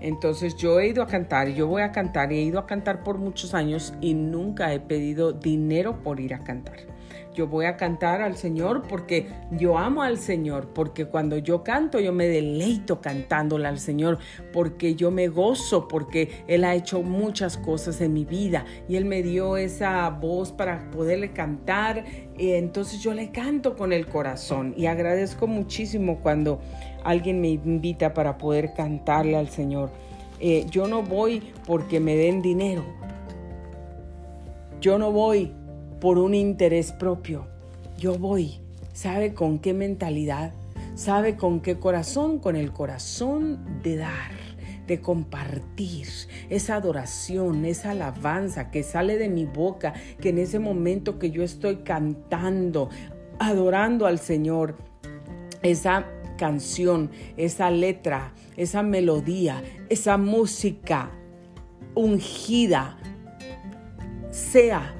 Entonces 0.00 0.56
yo 0.56 0.78
he 0.78 0.88
ido 0.88 1.02
a 1.02 1.06
cantar, 1.06 1.48
yo 1.54 1.66
voy 1.68 1.80
a 1.80 1.90
cantar 1.90 2.32
y 2.32 2.36
he 2.40 2.42
ido 2.42 2.58
a 2.58 2.66
cantar 2.66 3.02
por 3.02 3.16
muchos 3.16 3.54
años 3.54 3.94
y 4.02 4.12
nunca 4.12 4.74
he 4.74 4.78
pedido 4.78 5.32
dinero 5.32 6.02
por 6.02 6.20
ir 6.20 6.34
a 6.34 6.44
cantar 6.44 6.97
yo 7.38 7.46
voy 7.46 7.66
a 7.66 7.76
cantar 7.76 8.20
al 8.20 8.36
Señor 8.36 8.82
porque 8.88 9.28
yo 9.52 9.78
amo 9.78 10.02
al 10.02 10.18
Señor, 10.18 10.70
porque 10.74 11.04
cuando 11.04 11.38
yo 11.38 11.62
canto 11.62 12.00
yo 12.00 12.12
me 12.12 12.26
deleito 12.26 13.00
cantándole 13.00 13.68
al 13.68 13.78
Señor, 13.78 14.18
porque 14.52 14.96
yo 14.96 15.12
me 15.12 15.28
gozo, 15.28 15.86
porque 15.86 16.42
Él 16.48 16.64
ha 16.64 16.74
hecho 16.74 17.00
muchas 17.00 17.56
cosas 17.56 18.00
en 18.00 18.12
mi 18.12 18.24
vida 18.24 18.64
y 18.88 18.96
Él 18.96 19.04
me 19.04 19.22
dio 19.22 19.56
esa 19.56 20.10
voz 20.10 20.50
para 20.50 20.90
poderle 20.90 21.32
cantar, 21.32 22.04
entonces 22.36 23.00
yo 23.00 23.14
le 23.14 23.30
canto 23.30 23.76
con 23.76 23.92
el 23.92 24.08
corazón 24.08 24.74
y 24.76 24.86
agradezco 24.86 25.46
muchísimo 25.46 26.18
cuando 26.18 26.60
alguien 27.04 27.40
me 27.40 27.50
invita 27.50 28.14
para 28.14 28.36
poder 28.36 28.74
cantarle 28.74 29.36
al 29.36 29.48
Señor. 29.48 29.92
Eh, 30.40 30.66
yo 30.72 30.88
no 30.88 31.04
voy 31.04 31.52
porque 31.68 32.00
me 32.00 32.16
den 32.16 32.42
dinero. 32.42 32.84
Yo 34.80 34.98
no 34.98 35.12
voy 35.12 35.52
por 36.00 36.18
un 36.18 36.34
interés 36.34 36.92
propio. 36.92 37.46
Yo 37.98 38.18
voy, 38.18 38.60
¿sabe 38.92 39.34
con 39.34 39.58
qué 39.58 39.74
mentalidad? 39.74 40.52
¿Sabe 40.94 41.36
con 41.36 41.60
qué 41.60 41.78
corazón? 41.78 42.38
Con 42.38 42.56
el 42.56 42.72
corazón 42.72 43.80
de 43.82 43.96
dar, 43.96 44.32
de 44.86 45.00
compartir 45.00 46.08
esa 46.48 46.76
adoración, 46.76 47.64
esa 47.64 47.90
alabanza 47.90 48.70
que 48.70 48.82
sale 48.82 49.16
de 49.16 49.28
mi 49.28 49.44
boca, 49.44 49.94
que 50.20 50.30
en 50.30 50.38
ese 50.38 50.58
momento 50.58 51.18
que 51.18 51.30
yo 51.30 51.42
estoy 51.42 51.76
cantando, 51.78 52.88
adorando 53.38 54.06
al 54.06 54.18
Señor, 54.18 54.76
esa 55.62 56.06
canción, 56.36 57.10
esa 57.36 57.70
letra, 57.70 58.32
esa 58.56 58.82
melodía, 58.82 59.62
esa 59.88 60.16
música 60.16 61.10
ungida, 61.94 62.96
sea 64.30 64.97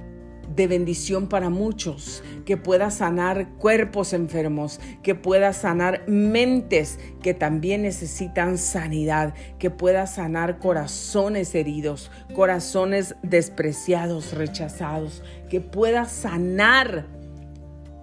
de 0.58 0.66
bendición 0.66 1.28
para 1.28 1.50
muchos, 1.50 2.24
que 2.44 2.56
pueda 2.56 2.90
sanar 2.90 3.48
cuerpos 3.58 4.12
enfermos, 4.12 4.80
que 5.04 5.14
pueda 5.14 5.52
sanar 5.52 6.02
mentes 6.08 6.98
que 7.22 7.32
también 7.32 7.82
necesitan 7.82 8.58
sanidad, 8.58 9.34
que 9.60 9.70
pueda 9.70 10.08
sanar 10.08 10.58
corazones 10.58 11.54
heridos, 11.54 12.10
corazones 12.34 13.14
despreciados, 13.22 14.32
rechazados, 14.32 15.22
que 15.48 15.60
pueda 15.60 16.06
sanar 16.06 17.06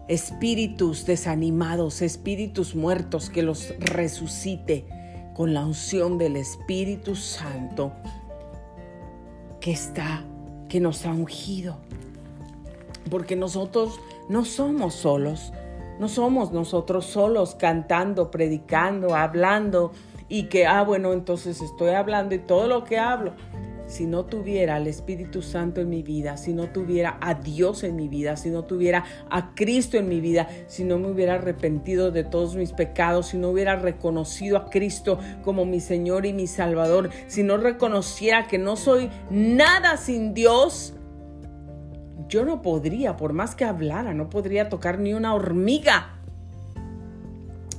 espíritus 0.08 1.06
desanimados, 1.06 2.02
espíritus 2.02 2.74
muertos, 2.74 3.30
que 3.30 3.44
los 3.44 3.74
resucite 3.80 4.86
con 5.34 5.54
la 5.54 5.66
unción 5.66 6.18
del 6.18 6.38
Espíritu 6.38 7.16
Santo 7.16 7.92
que 9.60 9.74
está, 9.74 10.24
que 10.70 10.80
nos 10.80 11.06
ha 11.06 11.12
ungido 11.12 11.85
porque 13.10 13.36
nosotros 13.36 14.00
no 14.30 14.46
somos 14.46 14.96
solos, 14.96 15.54
no 16.00 16.08
somos 16.10 16.52
nosotros 16.52 17.06
solos 17.06 17.56
cantando, 17.56 18.32
predicando, 18.32 19.16
hablando 19.16 19.92
y 20.28 20.44
que, 20.44 20.66
ah, 20.66 20.84
bueno, 20.84 21.14
entonces 21.14 21.62
estoy 21.62 21.92
hablando 21.92 22.36
y 22.36 22.40
todo 22.40 22.68
lo 22.68 22.84
que 22.84 22.98
hablo. 22.98 23.34
Si 23.88 24.08
no 24.08 24.26
tuviera 24.26 24.78
al 24.78 24.88
Espíritu 24.88 25.44
Santo 25.44 25.80
en 25.80 25.90
mi 25.90 26.02
vida, 26.02 26.38
si 26.38 26.54
no 26.54 26.70
tuviera 26.70 27.20
a 27.22 27.36
Dios 27.36 27.84
en 27.84 27.96
mi 27.96 28.08
vida, 28.08 28.36
si 28.36 28.50
no 28.50 28.64
tuviera 28.64 29.06
a 29.30 29.54
Cristo 29.54 29.98
en 29.98 30.10
mi 30.10 30.20
vida, 30.22 30.50
si 30.66 30.84
no 30.84 30.98
me 30.98 31.12
hubiera 31.12 31.36
arrepentido 31.36 32.10
de 32.10 32.24
todos 32.24 32.56
mis 32.56 32.72
pecados, 32.72 33.28
si 33.28 33.38
no 33.38 33.50
hubiera 33.50 33.76
reconocido 33.76 34.58
a 34.58 34.72
Cristo 34.72 35.20
como 35.44 35.66
mi 35.66 35.80
Señor 35.80 36.26
y 36.26 36.34
mi 36.34 36.48
Salvador, 36.48 37.12
si 37.28 37.44
no 37.44 37.58
reconociera 37.58 38.48
que 38.48 38.58
no 38.58 38.76
soy 38.76 39.12
nada 39.30 39.98
sin 39.98 40.34
Dios, 40.34 40.96
yo 42.28 42.46
no 42.46 42.62
podría, 42.62 43.18
por 43.18 43.34
más 43.34 43.56
que 43.56 43.66
hablara, 43.66 44.14
no 44.14 44.30
podría 44.30 44.70
tocar 44.70 45.00
ni 45.00 45.14
una 45.14 45.34
hormiga, 45.36 46.18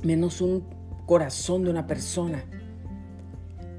menos 0.03 0.41
un 0.41 0.63
corazón 1.05 1.63
de 1.63 1.69
una 1.69 1.87
persona. 1.87 2.43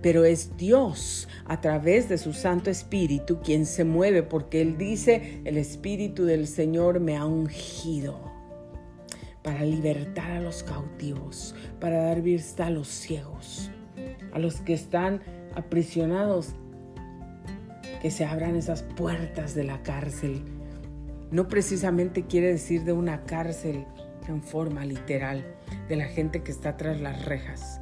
Pero 0.02 0.24
es 0.24 0.56
Dios 0.56 1.28
a 1.46 1.60
través 1.60 2.08
de 2.08 2.18
su 2.18 2.32
Santo 2.32 2.70
Espíritu 2.70 3.40
quien 3.42 3.66
se 3.66 3.84
mueve 3.84 4.22
porque 4.22 4.60
Él 4.60 4.76
dice, 4.76 5.40
el 5.44 5.56
Espíritu 5.56 6.24
del 6.24 6.46
Señor 6.46 7.00
me 7.00 7.16
ha 7.16 7.24
ungido 7.24 8.20
para 9.42 9.64
libertar 9.64 10.30
a 10.30 10.40
los 10.40 10.62
cautivos, 10.62 11.54
para 11.80 12.02
dar 12.02 12.20
vista 12.20 12.66
a 12.66 12.70
los 12.70 12.88
ciegos, 12.88 13.70
a 14.32 14.38
los 14.38 14.60
que 14.60 14.74
están 14.74 15.22
aprisionados, 15.56 16.50
que 18.02 18.10
se 18.10 18.24
abran 18.24 18.54
esas 18.54 18.82
puertas 18.82 19.54
de 19.54 19.64
la 19.64 19.82
cárcel 19.82 20.44
no 21.30 21.48
precisamente 21.48 22.24
quiere 22.24 22.48
decir 22.48 22.84
de 22.84 22.92
una 22.92 23.24
cárcel 23.24 23.86
en 24.28 24.42
forma 24.42 24.84
literal, 24.84 25.44
de 25.88 25.96
la 25.96 26.04
gente 26.04 26.42
que 26.42 26.52
está 26.52 26.76
tras 26.76 27.00
las 27.00 27.24
rejas. 27.24 27.80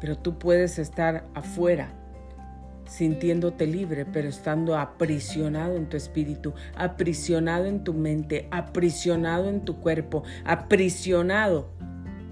Pero 0.00 0.16
tú 0.16 0.38
puedes 0.38 0.78
estar 0.78 1.24
afuera 1.34 1.92
sintiéndote 2.86 3.66
libre, 3.66 4.04
pero 4.04 4.28
estando 4.28 4.78
aprisionado 4.78 5.76
en 5.76 5.88
tu 5.88 5.96
espíritu, 5.96 6.54
aprisionado 6.76 7.66
en 7.66 7.82
tu 7.82 7.94
mente, 7.94 8.48
aprisionado 8.50 9.48
en 9.48 9.64
tu 9.64 9.80
cuerpo, 9.80 10.22
aprisionado 10.44 11.68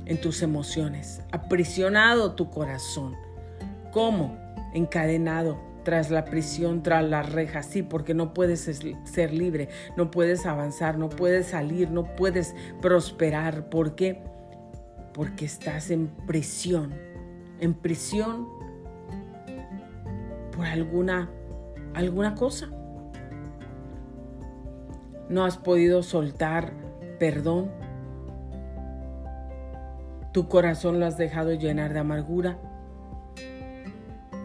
en 0.06 0.20
tus 0.20 0.42
emociones, 0.42 1.22
aprisionado 1.32 2.34
tu 2.34 2.50
corazón. 2.50 3.16
¿Cómo? 3.90 4.38
Encadenado 4.74 5.73
tras 5.84 6.10
la 6.10 6.24
prisión, 6.24 6.82
tras 6.82 7.04
las 7.04 7.30
rejas, 7.30 7.66
sí, 7.66 7.82
porque 7.82 8.14
no 8.14 8.34
puedes 8.34 8.60
ser 9.04 9.32
libre, 9.32 9.68
no 9.96 10.10
puedes 10.10 10.46
avanzar, 10.46 10.98
no 10.98 11.08
puedes 11.08 11.46
salir, 11.48 11.90
no 11.90 12.16
puedes 12.16 12.54
prosperar. 12.80 13.68
¿Por 13.68 13.94
qué? 13.94 14.22
Porque 15.12 15.44
estás 15.44 15.90
en 15.90 16.08
prisión, 16.26 16.94
en 17.60 17.74
prisión 17.74 18.48
por 20.56 20.66
alguna, 20.66 21.30
alguna 21.94 22.34
cosa. 22.34 22.68
No 25.28 25.44
has 25.44 25.56
podido 25.56 26.02
soltar 26.02 26.72
perdón. 27.18 27.70
Tu 30.32 30.48
corazón 30.48 30.98
lo 30.98 31.06
has 31.06 31.16
dejado 31.16 31.52
llenar 31.52 31.92
de 31.92 32.00
amargura 32.00 32.58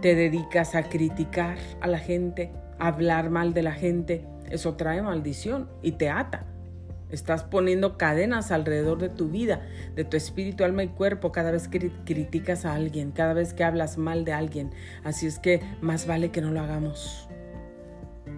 te 0.01 0.15
dedicas 0.15 0.75
a 0.75 0.83
criticar 0.83 1.57
a 1.81 1.87
la 1.87 1.99
gente, 1.99 2.51
a 2.79 2.87
hablar 2.87 3.29
mal 3.29 3.53
de 3.53 3.63
la 3.63 3.73
gente, 3.73 4.25
eso 4.49 4.75
trae 4.75 5.01
maldición 5.01 5.69
y 5.81 5.93
te 5.93 6.09
ata. 6.09 6.45
Estás 7.09 7.43
poniendo 7.43 7.97
cadenas 7.97 8.51
alrededor 8.51 8.99
de 8.99 9.09
tu 9.09 9.29
vida, 9.29 9.61
de 9.95 10.03
tu 10.03 10.15
espíritu, 10.15 10.63
alma 10.63 10.83
y 10.83 10.89
cuerpo 10.89 11.31
cada 11.31 11.49
vez 11.49 11.67
que 11.67 11.91
criticas 12.05 12.65
a 12.65 12.75
alguien, 12.75 13.11
cada 13.11 13.33
vez 13.33 13.53
que 13.53 13.63
hablas 13.63 13.97
mal 13.97 14.25
de 14.25 14.33
alguien. 14.33 14.69
Así 15.03 15.25
es 15.25 15.39
que 15.39 15.61
más 15.81 16.05
vale 16.05 16.29
que 16.29 16.41
no 16.41 16.51
lo 16.51 16.59
hagamos. 16.59 17.27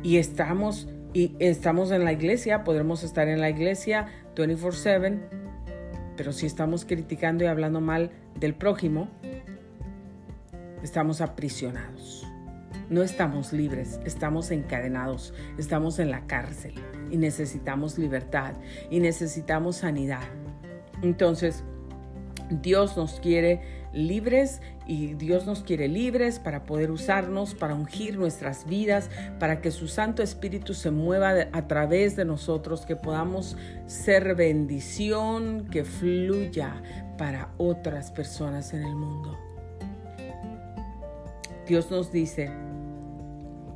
Y 0.04 0.18
estamos 0.18 0.88
y 1.14 1.36
estamos 1.40 1.92
en 1.92 2.06
la 2.06 2.14
iglesia, 2.14 2.64
podremos 2.64 3.04
estar 3.04 3.28
en 3.28 3.42
la 3.42 3.50
iglesia 3.50 4.08
24/7, 4.36 5.20
pero 6.16 6.32
si 6.32 6.46
estamos 6.46 6.86
criticando 6.86 7.44
y 7.44 7.48
hablando 7.48 7.82
mal 7.82 8.12
del 8.40 8.54
prójimo, 8.54 9.10
estamos 10.84 11.22
aprisionados. 11.22 12.28
No 12.90 13.04
estamos 13.04 13.54
libres, 13.54 14.00
estamos 14.06 14.52
encadenados, 14.52 15.34
estamos 15.58 16.00
en 16.00 16.12
la 16.12 16.28
cárcel 16.28 16.74
y 17.10 17.18
necesitamos 17.18 17.98
libertad 17.98 18.54
y 18.90 19.00
necesitamos 19.00 19.78
sanidad. 19.78 20.24
Entonces, 21.02 21.64
Dios 22.50 22.98
nos 22.98 23.20
quiere 23.22 23.62
libres 23.94 24.62
y 24.86 25.14
Dios 25.14 25.46
nos 25.46 25.64
quiere 25.64 25.88
libres 25.88 26.40
para 26.40 26.64
poder 26.64 26.92
usarnos, 26.92 27.56
para 27.56 27.76
ungir 27.76 28.18
nuestras 28.18 28.66
vidas, 28.66 29.10
para 29.40 29.62
que 29.62 29.72
su 29.72 29.88
Santo 29.88 30.22
Espíritu 30.22 30.74
se 30.74 30.92
mueva 30.92 31.48
a 31.52 31.68
través 31.68 32.16
de 32.16 32.26
nosotros, 32.26 32.86
que 32.86 32.96
podamos 32.96 33.58
ser 33.86 34.36
bendición, 34.36 35.68
que 35.72 35.86
fluya 35.86 36.82
para 37.18 37.54
otras 37.58 38.12
personas 38.12 38.74
en 38.74 38.84
el 38.84 38.96
mundo. 38.96 39.51
Dios 41.68 41.92
nos 41.92 42.12
dice, 42.12 42.50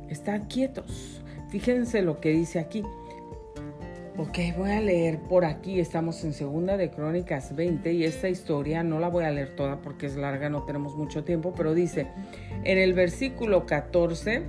están 0.08 0.46
quietos. 0.46 1.22
Fíjense 1.48 2.02
lo 2.02 2.20
que 2.20 2.30
dice 2.30 2.58
aquí. 2.58 2.82
Ok, 4.18 4.38
voy 4.56 4.70
a 4.70 4.80
leer 4.80 5.18
por 5.18 5.44
aquí, 5.44 5.78
estamos 5.78 6.24
en 6.24 6.32
Segunda 6.32 6.78
de 6.78 6.90
Crónicas 6.90 7.54
20 7.54 7.92
y 7.92 8.04
esta 8.04 8.30
historia 8.30 8.82
no 8.82 8.98
la 8.98 9.08
voy 9.08 9.24
a 9.24 9.30
leer 9.30 9.54
toda 9.54 9.82
porque 9.82 10.06
es 10.06 10.16
larga, 10.16 10.48
no 10.48 10.62
tenemos 10.62 10.96
mucho 10.96 11.22
tiempo, 11.22 11.52
pero 11.54 11.74
dice, 11.74 12.06
en 12.64 12.78
el 12.78 12.94
versículo 12.94 13.66
14, 13.66 14.42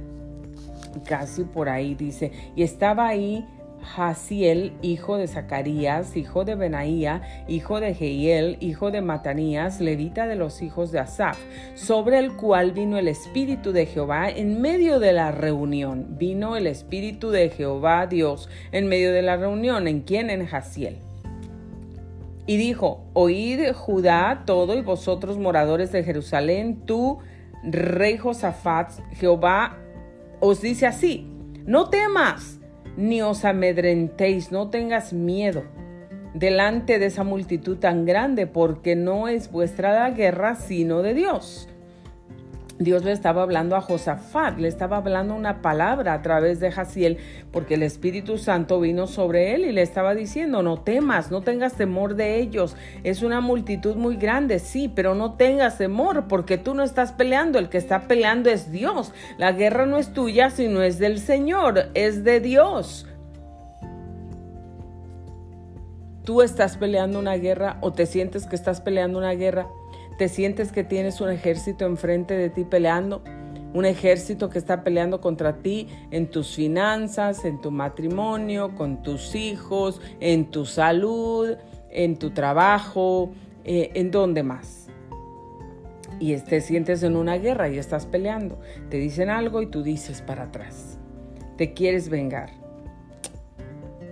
casi 1.06 1.44
por 1.44 1.68
ahí 1.68 1.96
dice, 1.96 2.32
y 2.56 2.64
estaba 2.64 3.10
ahí 3.10 3.46
Jaciel, 3.88 4.74
hijo 4.82 5.18
de 5.18 5.28
Zacarías, 5.28 6.16
hijo 6.18 6.46
de 6.46 6.56
Benaía, 6.56 7.22
hijo 7.48 7.80
de 7.80 7.94
Jehiel, 7.94 8.58
hijo 8.60 8.92
de 8.92 9.02
Matanías, 9.02 9.80
levita 9.80 10.28
de 10.28 10.36
los 10.36 10.62
hijos 10.62 10.92
de 10.92 11.00
Asaf, 11.00 11.40
sobre 11.74 12.20
el 12.20 12.34
cual 12.34 12.74
vino 12.74 12.98
el 12.98 13.08
Espíritu 13.08 13.72
de 13.72 13.86
Jehová 13.86 14.30
en 14.30 14.62
medio 14.62 15.00
de 15.00 15.14
la 15.14 15.32
reunión. 15.32 16.18
Vino 16.18 16.56
el 16.58 16.68
Espíritu 16.68 17.32
de 17.32 17.50
Jehová 17.50 18.08
Dios 18.08 18.50
en 18.72 18.88
medio 18.88 19.14
de 19.14 19.22
la 19.22 19.38
reunión. 19.38 19.88
¿En 19.88 20.02
quién? 20.02 20.30
En 20.30 20.46
Jaciel. 20.46 20.98
Y 22.46 22.58
dijo, 22.58 23.06
oíd 23.14 23.72
Judá 23.74 24.44
todo 24.46 24.78
y 24.78 24.82
vosotros 24.82 25.38
moradores 25.38 25.92
de 25.92 26.04
Jerusalén, 26.04 26.84
tú, 26.86 27.20
rey 27.64 28.18
Josafat, 28.18 28.92
Jehová 29.14 29.78
os 30.40 30.62
dice 30.62 30.86
así, 30.86 31.28
no 31.66 31.90
temas 31.90 32.57
ni 32.98 33.22
os 33.22 33.45
amedrentéis, 33.45 34.52
no 34.52 34.70
tengas 34.70 35.14
miedo 35.14 35.64
delante 36.34 37.00
de 37.00 37.08
esa 37.08 37.24
multitud 37.24 37.78
tan 37.78 38.06
grande, 38.06 38.48
porque 38.48 38.95
no 38.95 39.28
es 39.28 39.52
vuestra 39.52 39.93
la 39.93 40.12
guerra, 40.12 40.56
sino 40.56 41.02
de 41.02 41.14
Dios. 41.14 41.70
Dios 42.80 43.04
le 43.04 43.12
estaba 43.12 43.42
hablando 43.42 43.76
a 43.76 43.82
Josafat, 43.82 44.60
le 44.60 44.68
estaba 44.68 44.98
hablando 44.98 45.34
una 45.34 45.64
palabra 45.64 46.14
a 46.14 46.22
través 46.22 46.60
de 46.60 46.72
Jaciel, 46.72 47.18
porque 47.52 47.74
el 47.74 47.82
Espíritu 47.82 48.38
Santo 48.38 48.80
vino 48.80 49.08
sobre 49.08 49.56
él 49.56 49.66
y 49.66 49.72
le 49.72 49.82
estaba 49.82 50.14
diciendo, 50.14 50.62
no 50.62 50.82
temas, 50.82 51.32
no 51.32 51.42
tengas 51.42 51.74
temor 51.74 52.14
de 52.14 52.40
ellos. 52.40 52.76
Es 53.04 53.24
una 53.24 53.42
multitud 53.42 53.96
muy 53.96 54.16
grande, 54.16 54.60
sí, 54.60 54.92
pero 54.94 55.16
no 55.16 55.34
tengas 55.34 55.80
temor, 55.80 56.28
porque 56.28 56.60
tú 56.60 56.76
no 56.76 56.84
estás 56.84 57.14
peleando, 57.14 57.58
el 57.58 57.70
que 57.70 57.80
está 57.80 58.02
peleando 58.08 58.52
es 58.52 58.72
Dios. 58.72 59.12
La 59.40 59.54
guerra 59.54 59.88
no 59.88 59.98
es 59.98 60.14
tuya, 60.14 60.52
sino 60.52 60.84
es 60.84 61.00
del 61.00 61.18
Señor, 61.18 61.90
es 61.96 62.24
de 62.24 62.40
Dios. 62.42 63.08
Tú 66.24 66.44
estás 66.44 66.78
peleando 66.78 67.18
una 67.18 67.38
guerra 67.38 67.78
o 67.82 67.94
te 67.94 68.06
sientes 68.06 68.46
que 68.46 68.56
estás 68.56 68.82
peleando 68.82 69.18
una 69.18 69.32
guerra 69.32 69.66
te 70.18 70.30
sientes 70.30 70.72
que 70.72 70.84
tienes 70.84 71.22
un 71.22 71.30
ejército 71.30 71.86
enfrente 71.86 72.36
de 72.36 72.49
ti 72.49 72.63
peleando, 72.63 73.24
un 73.74 73.86
ejército 73.86 74.49
que 74.49 74.57
está 74.57 74.84
peleando 74.84 75.22
contra 75.22 75.57
ti 75.57 75.88
en 76.11 76.28
tus 76.28 76.55
finanzas, 76.55 77.45
en 77.45 77.61
tu 77.61 77.70
matrimonio, 77.70 78.76
con 78.76 79.03
tus 79.03 79.36
hijos, 79.36 80.01
en 80.20 80.49
tu 80.49 80.65
salud, 80.65 81.55
en 81.91 82.18
tu 82.18 82.32
trabajo, 82.32 83.32
eh, 83.63 83.91
en 83.93 84.09
dónde 84.09 84.41
más. 84.41 84.88
Y 86.20 86.36
te 86.38 86.61
sientes 86.61 87.03
en 87.03 87.15
una 87.15 87.38
guerra 87.38 87.70
y 87.70 87.78
estás 87.78 88.07
peleando. 88.07 88.59
Te 88.89 88.97
dicen 88.97 89.30
algo 89.30 89.61
y 89.61 89.68
tú 89.68 89.84
dices 89.84 90.22
para 90.22 90.43
atrás. 90.43 90.97
Te 91.57 91.74
quieres 91.74 92.09
vengar. 92.09 92.49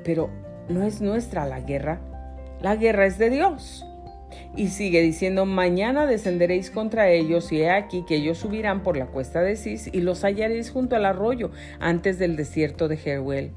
Pero 0.03 0.29
no 0.69 0.83
es 0.83 1.01
nuestra 1.01 1.47
la 1.47 1.61
guerra. 1.61 1.99
La 2.61 2.75
guerra 2.75 3.07
es 3.07 3.17
de 3.17 3.31
Dios. 3.31 3.83
Y 4.55 4.67
sigue 4.67 5.01
diciendo, 5.01 5.45
mañana 5.45 6.05
descenderéis 6.05 6.71
contra 6.71 7.09
ellos 7.09 7.51
y 7.51 7.61
he 7.61 7.69
aquí 7.69 8.03
que 8.07 8.15
ellos 8.15 8.37
subirán 8.37 8.83
por 8.83 8.97
la 8.97 9.07
cuesta 9.07 9.41
de 9.41 9.55
Cis 9.55 9.89
y 9.91 10.01
los 10.01 10.23
hallaréis 10.23 10.71
junto 10.71 10.95
al 10.95 11.05
arroyo 11.05 11.51
antes 11.79 12.19
del 12.19 12.35
desierto 12.35 12.87
de 12.87 12.97
Jeruel. 12.97 13.51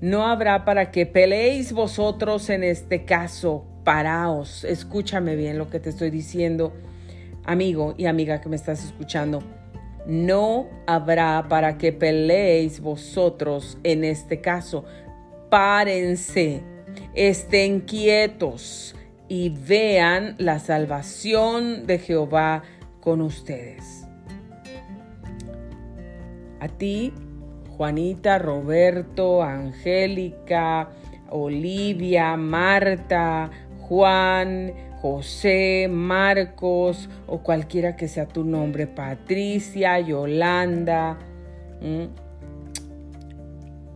No 0.00 0.26
habrá 0.26 0.64
para 0.64 0.90
que 0.90 1.04
peleéis 1.04 1.72
vosotros 1.72 2.48
en 2.48 2.64
este 2.64 3.04
caso. 3.04 3.66
Paraos, 3.84 4.64
escúchame 4.64 5.36
bien 5.36 5.58
lo 5.58 5.68
que 5.68 5.80
te 5.80 5.90
estoy 5.90 6.10
diciendo, 6.10 6.72
amigo 7.44 7.94
y 7.98 8.06
amiga 8.06 8.40
que 8.40 8.48
me 8.48 8.56
estás 8.56 8.84
escuchando. 8.84 9.42
No 10.06 10.68
habrá 10.86 11.46
para 11.48 11.76
que 11.76 11.92
peleéis 11.92 12.80
vosotros 12.80 13.76
en 13.82 14.04
este 14.04 14.40
caso. 14.40 14.84
Párense, 15.50 16.62
estén 17.14 17.80
quietos 17.80 18.94
y 19.30 19.50
vean 19.50 20.34
la 20.38 20.58
salvación 20.58 21.86
de 21.86 22.00
Jehová 22.00 22.64
con 23.00 23.20
ustedes. 23.20 24.04
A 26.58 26.66
ti, 26.66 27.14
Juanita, 27.76 28.40
Roberto, 28.40 29.40
Angélica, 29.44 30.88
Olivia, 31.30 32.36
Marta, 32.36 33.50
Juan, 33.82 34.72
José, 35.00 35.86
Marcos 35.88 37.08
o 37.28 37.38
cualquiera 37.38 37.94
que 37.94 38.08
sea 38.08 38.26
tu 38.26 38.42
nombre, 38.42 38.88
Patricia, 38.88 40.00
Yolanda, 40.00 41.16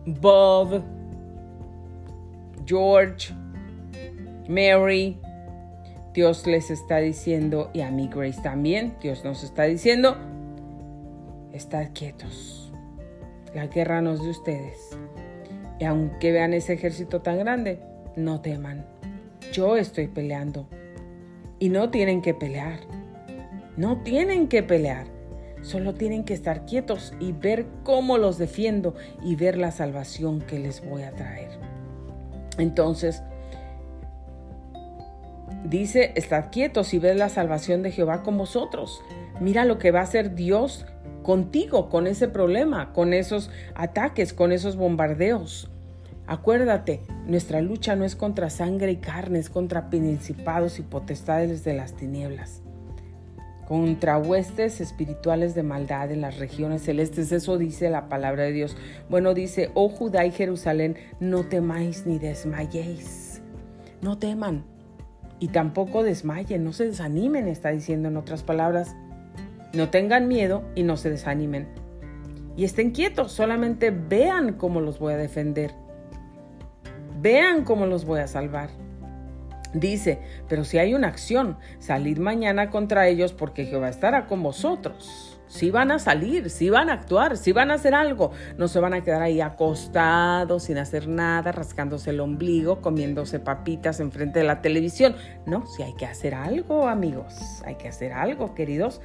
Bob, 0.05 0.81
George, 2.65 3.33
Mary, 4.47 5.19
Dios 6.15 6.47
les 6.47 6.71
está 6.71 6.99
diciendo, 6.99 7.69
y 7.73 7.81
a 7.81 7.91
mí 7.91 8.09
Grace 8.09 8.41
también, 8.41 8.95
Dios 9.01 9.25
nos 9.25 9.43
está 9.43 9.63
diciendo, 9.63 10.15
estad 11.51 11.89
quietos. 11.93 12.71
La 13.53 13.67
guerra 13.67 14.01
no 14.01 14.13
es 14.13 14.21
de 14.21 14.29
ustedes. 14.29 14.97
Y 15.77 15.83
aunque 15.83 16.31
vean 16.31 16.53
ese 16.53 16.71
ejército 16.71 17.21
tan 17.21 17.39
grande, 17.39 17.81
no 18.15 18.39
teman. 18.39 18.85
Yo 19.51 19.75
estoy 19.75 20.07
peleando. 20.07 20.69
Y 21.59 21.67
no 21.67 21.89
tienen 21.89 22.21
que 22.21 22.33
pelear. 22.33 22.79
No 23.75 24.01
tienen 24.03 24.47
que 24.47 24.63
pelear. 24.63 25.07
Solo 25.63 25.95
tienen 25.95 26.23
que 26.23 26.33
estar 26.33 26.65
quietos 26.65 27.13
y 27.19 27.33
ver 27.33 27.65
cómo 27.83 28.17
los 28.17 28.37
defiendo 28.37 28.95
y 29.21 29.35
ver 29.35 29.57
la 29.57 29.71
salvación 29.71 30.39
que 30.39 30.59
les 30.59 30.81
voy 30.87 31.03
a 31.03 31.11
traer. 31.11 31.49
Entonces, 32.57 33.21
Dice, 35.65 36.11
estad 36.15 36.51
quietos 36.51 36.93
y 36.93 36.99
ved 36.99 37.17
la 37.17 37.29
salvación 37.29 37.81
de 37.81 37.91
Jehová 37.91 38.21
con 38.21 38.37
vosotros. 38.37 39.01
Mira 39.39 39.65
lo 39.65 39.79
que 39.79 39.89
va 39.89 40.01
a 40.01 40.03
hacer 40.03 40.35
Dios 40.35 40.85
contigo, 41.23 41.89
con 41.89 42.05
ese 42.05 42.27
problema, 42.27 42.93
con 42.93 43.13
esos 43.13 43.49
ataques, 43.73 44.31
con 44.31 44.51
esos 44.51 44.75
bombardeos. 44.75 45.71
Acuérdate, 46.27 47.01
nuestra 47.25 47.61
lucha 47.61 47.95
no 47.95 48.05
es 48.05 48.15
contra 48.15 48.51
sangre 48.51 48.91
y 48.91 48.97
carne, 48.97 49.39
es 49.39 49.49
contra 49.49 49.89
principados 49.89 50.77
y 50.77 50.83
potestades 50.83 51.63
de 51.63 51.73
las 51.73 51.95
tinieblas, 51.95 52.61
contra 53.67 54.19
huestes 54.19 54.81
espirituales 54.81 55.55
de 55.55 55.63
maldad 55.63 56.11
en 56.11 56.21
las 56.21 56.37
regiones 56.37 56.83
celestes. 56.83 57.31
Eso 57.31 57.57
dice 57.57 57.89
la 57.89 58.07
palabra 58.07 58.43
de 58.43 58.51
Dios. 58.51 58.77
Bueno, 59.09 59.33
dice, 59.33 59.71
oh 59.73 59.89
Judá 59.89 60.25
y 60.25 60.31
Jerusalén, 60.31 60.95
no 61.19 61.43
temáis 61.43 62.05
ni 62.05 62.19
desmayéis. 62.19 63.41
No 64.01 64.19
teman, 64.19 64.63
y 65.45 65.49
tampoco 65.49 66.01
desmayen, 66.01 66.63
no 66.63 66.73
se 66.73 66.85
desanimen, 66.85 67.47
está 67.47 67.69
diciendo 67.69 68.09
en 68.09 68.17
otras 68.17 68.41
palabras. 68.41 68.95
No 69.73 69.91
tengan 69.91 70.27
miedo 70.27 70.63
y 70.73 70.81
no 70.81 70.97
se 70.97 71.11
desanimen. 71.11 71.67
Y 72.57 72.63
estén 72.63 72.89
quietos, 72.89 73.31
solamente 73.31 73.91
vean 73.91 74.53
cómo 74.53 74.81
los 74.81 74.97
voy 74.97 75.13
a 75.13 75.17
defender. 75.17 75.75
Vean 77.21 77.63
cómo 77.63 77.85
los 77.85 78.05
voy 78.05 78.21
a 78.21 78.27
salvar. 78.27 78.71
Dice, 79.71 80.17
pero 80.49 80.63
si 80.63 80.79
hay 80.79 80.95
una 80.95 81.09
acción, 81.09 81.59
salid 81.77 82.17
mañana 82.17 82.71
contra 82.71 83.07
ellos 83.07 83.31
porque 83.31 83.65
Jehová 83.65 83.89
estará 83.89 84.25
con 84.25 84.41
vosotros. 84.41 85.34
Sí 85.47 85.71
van 85.71 85.91
a 85.91 85.99
salir, 85.99 86.49
sí 86.49 86.69
van 86.69 86.89
a 86.89 86.93
actuar, 86.93 87.37
sí 87.37 87.51
van 87.51 87.71
a 87.71 87.75
hacer 87.75 87.93
algo. 87.93 88.31
No 88.57 88.67
se 88.67 88.79
van 88.79 88.93
a 88.93 89.03
quedar 89.03 89.21
ahí 89.21 89.41
acostados, 89.41 90.63
sin 90.63 90.77
hacer 90.77 91.07
nada, 91.07 91.51
rascándose 91.51 92.11
el 92.11 92.19
ombligo, 92.19 92.81
comiéndose 92.81 93.39
papitas 93.39 93.99
enfrente 93.99 94.39
de 94.39 94.45
la 94.45 94.61
televisión. 94.61 95.15
No, 95.45 95.65
sí 95.67 95.83
hay 95.83 95.93
que 95.93 96.05
hacer 96.05 96.35
algo, 96.35 96.87
amigos. 96.87 97.61
Hay 97.65 97.75
que 97.75 97.87
hacer 97.87 98.13
algo, 98.13 98.53
queridos. 98.55 99.01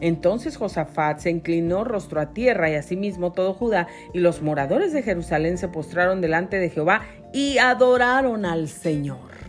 Entonces 0.00 0.56
Josafat 0.56 1.20
se 1.20 1.30
inclinó 1.30 1.84
rostro 1.84 2.20
a 2.20 2.32
tierra 2.32 2.70
y 2.70 2.74
asimismo 2.74 3.32
todo 3.32 3.54
Judá 3.54 3.86
y 4.12 4.18
los 4.18 4.42
moradores 4.42 4.92
de 4.92 5.02
Jerusalén 5.02 5.56
se 5.56 5.68
postraron 5.68 6.20
delante 6.20 6.58
de 6.58 6.70
Jehová 6.70 7.02
y 7.32 7.58
adoraron 7.58 8.44
al 8.44 8.68
Señor. 8.68 9.43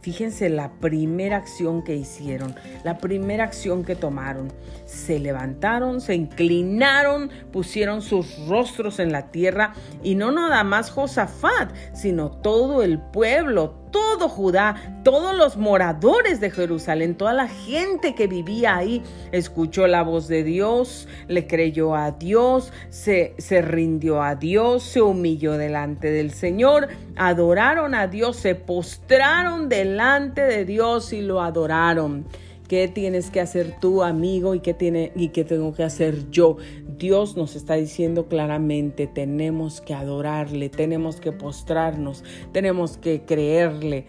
Fíjense 0.00 0.48
la 0.48 0.70
primera 0.80 1.36
acción 1.36 1.82
que 1.82 1.96
hicieron, 1.96 2.54
la 2.84 2.98
primera 2.98 3.44
acción 3.44 3.84
que 3.84 3.96
tomaron. 3.96 4.52
Se 4.84 5.18
levantaron, 5.18 6.00
se 6.00 6.14
inclinaron, 6.14 7.30
pusieron 7.52 8.00
sus 8.00 8.46
rostros 8.46 9.00
en 9.00 9.10
la 9.10 9.30
tierra 9.30 9.74
y 10.02 10.14
no 10.14 10.30
nada 10.30 10.62
más 10.62 10.90
Josafat, 10.90 11.72
sino 11.94 12.30
todo 12.30 12.82
el 12.82 13.00
pueblo, 13.00 13.74
todo 13.90 14.28
Judá, 14.28 15.00
todos 15.04 15.36
los 15.36 15.56
moradores 15.56 16.40
de 16.40 16.50
Jerusalén, 16.50 17.16
toda 17.16 17.32
la 17.32 17.48
gente 17.48 18.14
que 18.14 18.26
vivía 18.26 18.76
ahí, 18.76 19.02
escuchó 19.32 19.86
la 19.86 20.02
voz 20.02 20.28
de 20.28 20.44
Dios, 20.44 21.08
le 21.28 21.46
creyó 21.46 21.94
a 21.94 22.12
Dios, 22.12 22.72
se, 22.90 23.34
se 23.38 23.62
rindió 23.62 24.22
a 24.22 24.34
Dios, 24.34 24.82
se 24.82 25.00
humilló 25.00 25.52
delante 25.52 26.10
del 26.10 26.32
Señor, 26.32 26.88
adoraron 27.16 27.94
a 27.94 28.06
Dios, 28.06 28.36
se 28.36 28.54
postraron 28.54 29.68
delante 29.68 30.42
de 30.42 30.64
Dios 30.64 31.12
y 31.12 31.20
lo 31.20 31.42
adoraron. 31.42 32.26
¿Qué 32.68 32.86
tienes 32.86 33.30
que 33.30 33.40
hacer 33.40 33.76
tú, 33.80 34.02
amigo? 34.02 34.54
¿Y 34.54 34.60
qué, 34.60 34.74
tiene, 34.74 35.10
y 35.16 35.28
qué 35.30 35.42
tengo 35.42 35.72
que 35.72 35.84
hacer 35.84 36.30
yo? 36.30 36.58
Dios 36.98 37.34
nos 37.34 37.56
está 37.56 37.74
diciendo 37.74 38.28
claramente, 38.28 39.06
tenemos 39.06 39.80
que 39.80 39.94
adorarle, 39.94 40.68
tenemos 40.68 41.18
que 41.18 41.32
postrarnos, 41.32 42.24
tenemos 42.52 42.98
que 42.98 43.22
creerle. 43.22 44.06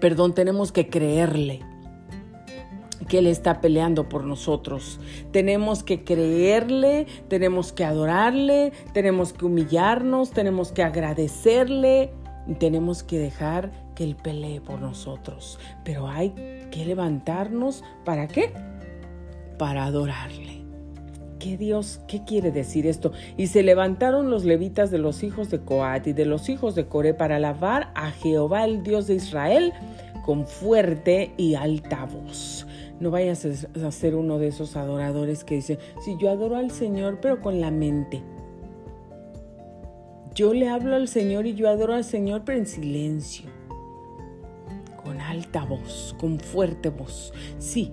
Perdón, 0.00 0.32
tenemos 0.32 0.70
que 0.70 0.88
creerle 0.88 1.62
que 3.08 3.18
Él 3.18 3.26
está 3.26 3.60
peleando 3.60 4.08
por 4.08 4.22
nosotros. 4.22 5.00
Tenemos 5.32 5.82
que 5.82 6.04
creerle, 6.04 7.08
tenemos 7.26 7.72
que 7.72 7.84
adorarle, 7.84 8.72
tenemos 8.92 9.32
que 9.32 9.44
humillarnos, 9.44 10.30
tenemos 10.30 10.70
que 10.70 10.84
agradecerle 10.84 12.12
tenemos 12.54 13.02
que 13.02 13.18
dejar 13.18 13.72
que 13.96 14.04
Él 14.04 14.14
pelee 14.14 14.60
por 14.60 14.80
nosotros. 14.80 15.58
Pero 15.82 16.06
hay 16.06 16.30
que 16.70 16.84
levantarnos, 16.84 17.82
¿para 18.04 18.28
qué? 18.28 18.52
Para 19.58 19.86
adorarle. 19.86 20.64
¿Qué 21.40 21.56
Dios, 21.56 22.00
qué 22.06 22.24
quiere 22.24 22.52
decir 22.52 22.86
esto? 22.86 23.12
Y 23.36 23.48
se 23.48 23.62
levantaron 23.62 24.30
los 24.30 24.44
levitas 24.44 24.90
de 24.90 24.98
los 24.98 25.22
hijos 25.22 25.50
de 25.50 25.60
Coat 25.60 26.06
y 26.06 26.12
de 26.12 26.24
los 26.24 26.48
hijos 26.48 26.74
de 26.74 26.86
Coré 26.86 27.14
para 27.14 27.36
alabar 27.36 27.90
a 27.94 28.10
Jehová, 28.10 28.64
el 28.64 28.82
Dios 28.82 29.06
de 29.06 29.14
Israel, 29.14 29.72
con 30.24 30.46
fuerte 30.46 31.32
y 31.36 31.54
alta 31.54 32.04
voz. 32.06 32.66
No 33.00 33.10
vayas 33.10 33.44
a 33.44 33.90
ser 33.90 34.14
uno 34.14 34.38
de 34.38 34.48
esos 34.48 34.76
adoradores 34.76 35.44
que 35.44 35.56
dicen, 35.56 35.78
si 36.04 36.16
yo 36.18 36.30
adoro 36.30 36.56
al 36.56 36.70
Señor, 36.70 37.18
pero 37.20 37.40
con 37.40 37.60
la 37.60 37.70
mente. 37.70 38.22
Yo 40.34 40.52
le 40.52 40.68
hablo 40.68 40.96
al 40.96 41.08
Señor 41.08 41.46
y 41.46 41.54
yo 41.54 41.68
adoro 41.68 41.94
al 41.94 42.04
Señor, 42.04 42.42
pero 42.44 42.58
en 42.58 42.66
silencio 42.66 43.55
con 45.06 45.20
alta 45.20 45.64
voz, 45.64 46.16
con 46.18 46.40
fuerte 46.40 46.88
voz. 46.90 47.32
Sí, 47.58 47.92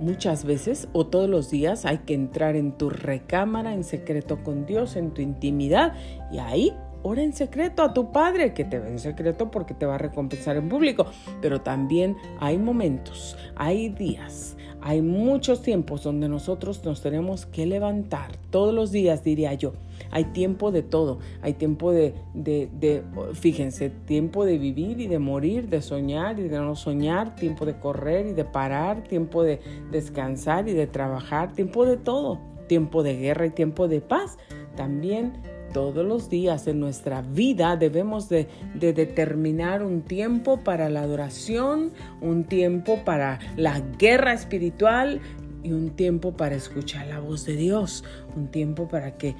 muchas 0.00 0.44
veces 0.44 0.88
o 0.92 1.06
todos 1.06 1.30
los 1.30 1.50
días 1.50 1.86
hay 1.86 1.98
que 1.98 2.14
entrar 2.14 2.56
en 2.56 2.72
tu 2.72 2.90
recámara 2.90 3.72
en 3.72 3.84
secreto 3.84 4.42
con 4.42 4.66
Dios, 4.66 4.96
en 4.96 5.12
tu 5.12 5.22
intimidad, 5.22 5.94
y 6.32 6.38
ahí 6.38 6.72
ora 7.04 7.22
en 7.22 7.32
secreto 7.32 7.84
a 7.84 7.94
tu 7.94 8.10
Padre, 8.10 8.54
que 8.54 8.64
te 8.64 8.80
ve 8.80 8.88
en 8.88 8.98
secreto 8.98 9.52
porque 9.52 9.72
te 9.72 9.86
va 9.86 9.94
a 9.94 9.98
recompensar 9.98 10.56
en 10.56 10.68
público. 10.68 11.06
Pero 11.40 11.60
también 11.60 12.16
hay 12.40 12.58
momentos, 12.58 13.36
hay 13.54 13.90
días, 13.90 14.56
hay 14.84 15.00
muchos 15.00 15.62
tiempos 15.62 16.02
donde 16.02 16.28
nosotros 16.28 16.84
nos 16.84 17.00
tenemos 17.02 17.46
que 17.46 17.66
levantar, 17.66 18.36
todos 18.50 18.74
los 18.74 18.90
días 18.90 19.22
diría 19.22 19.54
yo. 19.54 19.72
Hay 20.10 20.24
tiempo 20.24 20.72
de 20.72 20.82
todo, 20.82 21.20
hay 21.40 21.54
tiempo 21.54 21.92
de, 21.92 22.14
de, 22.34 23.02
fíjense, 23.34 23.90
tiempo 23.90 24.44
de 24.44 24.58
vivir 24.58 25.00
y 25.00 25.06
de 25.06 25.20
morir, 25.20 25.68
de 25.68 25.80
soñar 25.80 26.40
y 26.40 26.48
de 26.48 26.58
no 26.58 26.74
soñar, 26.74 27.36
tiempo 27.36 27.64
de 27.64 27.78
correr 27.78 28.26
y 28.26 28.32
de 28.32 28.44
parar, 28.44 29.04
tiempo 29.04 29.44
de 29.44 29.60
descansar 29.92 30.68
y 30.68 30.72
de 30.72 30.88
trabajar, 30.88 31.52
tiempo 31.52 31.86
de 31.86 31.96
todo, 31.96 32.40
tiempo 32.66 33.02
de 33.02 33.16
guerra 33.16 33.46
y 33.46 33.50
tiempo 33.50 33.86
de 33.86 34.00
paz. 34.00 34.36
También 34.76 35.34
todos 35.72 36.04
los 36.04 36.28
días 36.28 36.66
en 36.66 36.80
nuestra 36.80 37.22
vida 37.22 37.76
debemos 37.76 38.28
de, 38.28 38.48
determinar 38.74 39.82
un 39.82 40.02
tiempo 40.02 40.60
para 40.60 40.88
la 40.88 41.02
adoración, 41.02 41.92
un 42.20 42.44
tiempo 42.44 43.04
para 43.04 43.38
la 43.56 43.80
guerra 43.98 44.32
espiritual 44.32 45.20
y 45.62 45.72
un 45.72 45.90
tiempo 45.90 46.36
para 46.36 46.54
escuchar 46.54 47.06
la 47.06 47.20
voz 47.20 47.44
de 47.46 47.56
Dios, 47.56 48.04
un 48.36 48.48
tiempo 48.48 48.88
para 48.88 49.16
que 49.16 49.34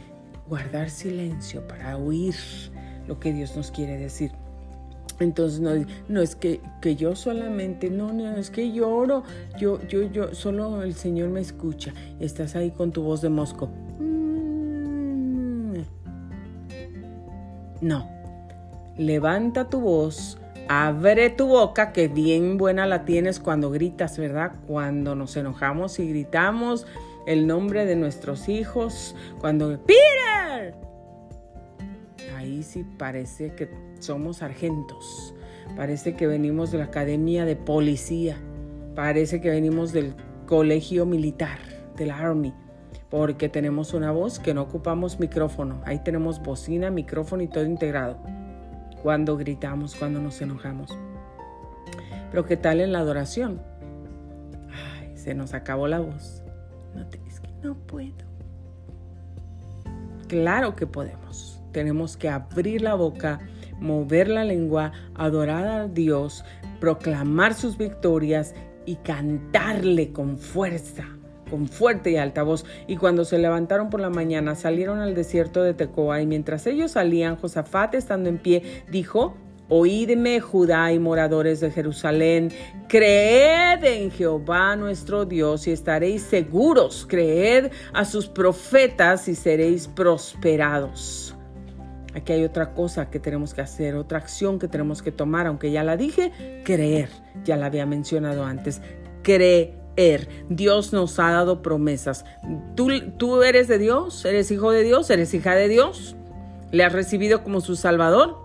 guardar 0.49 0.91
silencio, 0.91 1.67
para 1.67 1.97
oír 1.97 2.35
lo 3.07 3.19
que 3.19 3.33
Dios 3.33 3.57
nos 3.57 3.71
quiere 3.71 3.97
decir. 3.97 4.33
Entonces 5.21 5.61
no, 5.61 5.71
no 6.09 6.21
es 6.21 6.35
que, 6.35 6.61
que, 6.81 6.97
yo 6.97 7.15
solamente, 7.15 7.91
no, 7.91 8.13
no, 8.13 8.37
es 8.37 8.51
que 8.51 8.73
lloro, 8.73 9.23
yo, 9.59 9.81
yo, 9.87 10.03
yo, 10.11 10.35
solo 10.35 10.83
el 10.83 10.95
Señor 10.95 11.29
me 11.31 11.41
escucha. 11.41 11.93
Estás 12.19 12.57
ahí 12.57 12.71
con 12.71 12.93
tu 12.93 13.03
voz 13.03 13.21
de 13.21 13.29
mosco. 13.29 13.69
No. 17.83 18.09
Levanta 18.97 19.69
tu 19.69 19.81
voz, 19.81 20.39
abre 20.69 21.31
tu 21.31 21.49
boca, 21.49 21.93
que 21.93 22.07
bien 22.07 22.57
buena 22.57 22.87
la 22.87 23.05
tienes 23.05 23.41
cuando 23.41 23.71
gritas, 23.71 24.17
¿verdad? 24.19 24.53
Cuando 24.69 25.17
nos 25.17 25.37
enojamos 25.37 25.99
y 25.99 26.09
gritamos 26.09 26.87
el 27.27 27.49
nombre 27.49 27.85
de 27.85 27.97
nuestros 27.97 28.49
hijos, 28.49 29.17
cuando 29.41 29.81
Peter. 29.85 30.77
Ahí 32.37 32.63
sí 32.63 32.85
parece 32.99 33.53
que 33.55 33.69
somos 33.99 34.39
sargentos. 34.39 35.35
Parece 35.77 36.15
que 36.15 36.29
venimos 36.29 36.71
de 36.71 36.79
la 36.79 36.85
academia 36.85 37.45
de 37.45 37.57
policía. 37.57 38.37
Parece 38.95 39.41
que 39.41 39.51
venimos 39.51 39.93
del 39.93 40.15
colegio 40.47 41.05
militar, 41.05 41.59
del 41.97 42.13
Army 42.13 42.55
porque 43.13 43.51
tenemos 43.51 43.93
una 43.93 44.11
voz 44.11 44.39
que 44.39 44.55
no 44.55 44.63
ocupamos 44.63 45.21
micrófono. 45.21 45.83
Ahí 45.85 45.99
tenemos 45.99 46.43
bocina, 46.43 46.91
micrófono 46.91 47.43
y 47.43 47.47
todo 47.47 47.67
integrado. 47.67 48.17
Cuando 49.03 49.37
gritamos, 49.37 49.95
cuando 49.95 50.19
nos 50.19 50.41
enojamos. 50.41 50.91
Pero 52.31 52.47
¿qué 52.47 52.57
tal 52.57 52.81
en 52.81 52.91
la 52.91 53.01
adoración? 53.01 53.61
Ay, 54.99 55.15
se 55.15 55.35
nos 55.35 55.53
acabó 55.53 55.89
la 55.89 56.01
voz. 56.01 56.43
No 56.95 57.05
no 57.63 57.75
puedo. 57.87 58.15
Claro 60.27 60.75
que 60.75 60.87
podemos. 60.87 61.61
Tenemos 61.71 62.17
que 62.17 62.31
abrir 62.31 62.81
la 62.81 62.95
boca, 62.95 63.41
mover 63.79 64.29
la 64.29 64.45
lengua, 64.45 64.93
adorar 65.15 65.67
a 65.67 65.87
Dios, 65.87 66.47
proclamar 66.81 67.53
sus 67.53 67.77
victorias 67.77 68.55
y 68.87 68.97
cantarle 68.97 70.13
con 70.15 70.39
fuerza 70.39 71.12
con 71.53 71.69
fuerte 71.69 72.13
y 72.13 72.17
alta 72.17 72.43
voz, 72.43 72.65
y 72.87 72.97
cuando 72.97 73.27
se 73.27 73.39
levantaron 73.39 73.91
por 73.91 74.01
la 74.01 74.09
mañana 74.09 74.55
salieron 74.55 75.01
al 75.01 75.15
desierto 75.15 75.63
de 75.63 75.75
Tecoa, 75.75 76.23
y 76.23 76.27
mientras 76.27 76.67
ellos 76.67 76.93
salían, 76.93 77.37
Josafat, 77.37 77.95
estando 77.95 78.31
en 78.31 78.39
pie, 78.39 78.85
dijo, 78.91 79.37
Oídme, 79.69 80.41
Judá 80.41 80.93
y 80.93 80.99
moradores 80.99 81.61
de 81.61 81.71
Jerusalén, 81.71 82.51
creed 82.89 83.85
en 83.85 84.11
Jehová 84.11 84.77
nuestro 84.77 85.27
Dios 85.27 85.67
y 85.67 85.73
estaréis 85.73 86.23
seguros, 86.23 87.07
creed 87.09 87.71
a 87.93 88.07
sus 88.07 88.29
profetas 88.29 89.29
y 89.29 89.35
seréis 89.35 89.89
prosperados. 89.89 91.37
Aquí 92.15 92.33
hay 92.33 92.45
otra 92.45 92.73
cosa 92.73 93.11
que 93.11 93.19
tenemos 93.19 93.53
que 93.53 93.61
hacer, 93.61 93.95
otra 93.95 94.19
acción 94.19 94.59
que 94.59 94.69
tenemos 94.69 95.03
que 95.03 95.13
tomar, 95.13 95.47
aunque 95.47 95.71
ya 95.71 95.85
la 95.85 95.97
dije, 95.97 96.33
creer, 96.65 97.09
ya 97.45 97.57
la 97.57 97.67
había 97.67 97.87
mencionado 97.87 98.45
antes, 98.45 98.81
creer 99.23 99.82
Dios 100.49 100.93
nos 100.93 101.19
ha 101.19 101.31
dado 101.31 101.63
promesas. 101.63 102.25
¿Tú, 102.75 102.89
¿Tú 103.17 103.43
eres 103.43 103.69
de 103.69 103.79
Dios? 103.79 104.25
¿Eres 104.25 104.51
hijo 104.51 104.71
de 104.71 104.83
Dios? 104.83 105.11
¿Eres 105.11 105.33
hija 105.35 105.55
de 105.55 105.69
Dios? 105.69 106.17
¿Le 106.71 106.85
has 106.85 106.93
recibido 106.93 107.43
como 107.43 107.61
su 107.61 107.77
Salvador? 107.77 108.39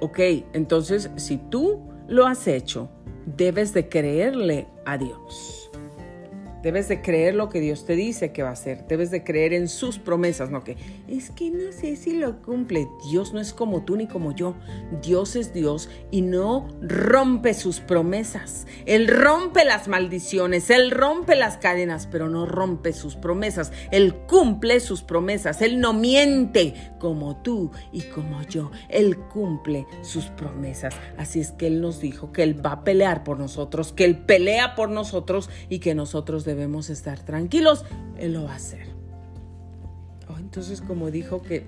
Ok, 0.00 0.18
entonces 0.52 1.10
si 1.16 1.38
tú 1.38 1.80
lo 2.08 2.26
has 2.26 2.46
hecho, 2.46 2.88
debes 3.26 3.72
de 3.72 3.88
creerle 3.88 4.68
a 4.84 4.98
Dios. 4.98 5.63
Debes 6.64 6.88
de 6.88 7.02
creer 7.02 7.34
lo 7.34 7.50
que 7.50 7.60
Dios 7.60 7.84
te 7.84 7.94
dice 7.94 8.32
que 8.32 8.42
va 8.42 8.48
a 8.48 8.52
hacer. 8.52 8.86
Debes 8.88 9.10
de 9.10 9.22
creer 9.22 9.52
en 9.52 9.68
sus 9.68 9.98
promesas, 9.98 10.48
no 10.48 10.64
que 10.64 10.78
es 11.06 11.30
que 11.30 11.50
no 11.50 11.70
sé 11.72 11.94
si 11.96 12.14
lo 12.14 12.40
cumple. 12.40 12.88
Dios 13.10 13.34
no 13.34 13.40
es 13.40 13.52
como 13.52 13.84
tú 13.84 13.98
ni 13.98 14.06
como 14.06 14.34
yo. 14.34 14.54
Dios 15.02 15.36
es 15.36 15.52
Dios 15.52 15.90
y 16.10 16.22
no 16.22 16.66
rompe 16.80 17.52
sus 17.52 17.80
promesas. 17.80 18.66
Él 18.86 19.08
rompe 19.08 19.66
las 19.66 19.88
maldiciones, 19.88 20.70
Él 20.70 20.90
rompe 20.90 21.34
las 21.34 21.58
cadenas, 21.58 22.08
pero 22.10 22.30
no 22.30 22.46
rompe 22.46 22.94
sus 22.94 23.14
promesas. 23.14 23.70
Él 23.90 24.14
cumple 24.26 24.80
sus 24.80 25.02
promesas. 25.02 25.60
Él 25.60 25.80
no 25.80 25.92
miente 25.92 26.94
como 26.98 27.42
tú 27.42 27.72
y 27.92 28.00
como 28.04 28.40
yo. 28.44 28.70
Él 28.88 29.18
cumple 29.18 29.86
sus 30.00 30.28
promesas. 30.28 30.94
Así 31.18 31.40
es 31.40 31.52
que 31.52 31.66
Él 31.66 31.82
nos 31.82 32.00
dijo 32.00 32.32
que 32.32 32.42
Él 32.42 32.64
va 32.64 32.72
a 32.72 32.84
pelear 32.84 33.22
por 33.22 33.38
nosotros, 33.38 33.92
que 33.92 34.06
Él 34.06 34.16
pelea 34.24 34.74
por 34.74 34.88
nosotros 34.88 35.50
y 35.68 35.80
que 35.80 35.94
nosotros 35.94 36.46
debemos 36.46 36.53
debemos 36.54 36.90
estar 36.90 37.24
tranquilos, 37.24 37.84
Él 38.16 38.34
lo 38.34 38.44
va 38.44 38.52
a 38.52 38.56
hacer. 38.56 38.86
Oh, 40.28 40.38
entonces, 40.38 40.80
como 40.80 41.10
dijo 41.10 41.42
que, 41.42 41.64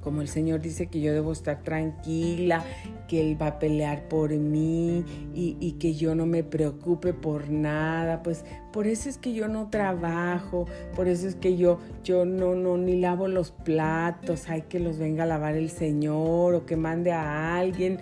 como 0.00 0.22
el 0.22 0.28
Señor 0.28 0.60
dice 0.60 0.86
que 0.86 1.00
yo 1.00 1.12
debo 1.12 1.32
estar 1.32 1.62
tranquila, 1.62 2.64
que 3.06 3.20
Él 3.20 3.40
va 3.40 3.48
a 3.48 3.58
pelear 3.58 4.08
por 4.08 4.30
mí 4.30 5.04
y, 5.34 5.56
y 5.60 5.72
que 5.72 5.94
yo 5.94 6.14
no 6.14 6.26
me 6.26 6.42
preocupe 6.42 7.12
por 7.12 7.50
nada, 7.50 8.22
pues 8.22 8.44
por 8.78 8.86
eso 8.86 9.08
es 9.08 9.18
que 9.18 9.32
yo 9.32 9.48
no 9.48 9.70
trabajo, 9.70 10.66
por 10.94 11.08
eso 11.08 11.26
es 11.26 11.34
que 11.34 11.56
yo, 11.56 11.80
yo 12.04 12.24
no, 12.24 12.54
no, 12.54 12.76
ni 12.76 13.00
lavo 13.00 13.26
los 13.26 13.50
platos, 13.50 14.48
hay 14.48 14.62
que 14.62 14.78
los 14.78 14.98
venga 14.98 15.24
a 15.24 15.26
lavar 15.26 15.56
el 15.56 15.68
Señor 15.68 16.54
o 16.54 16.64
que 16.64 16.76
mande 16.76 17.10
a 17.10 17.56
alguien, 17.56 17.98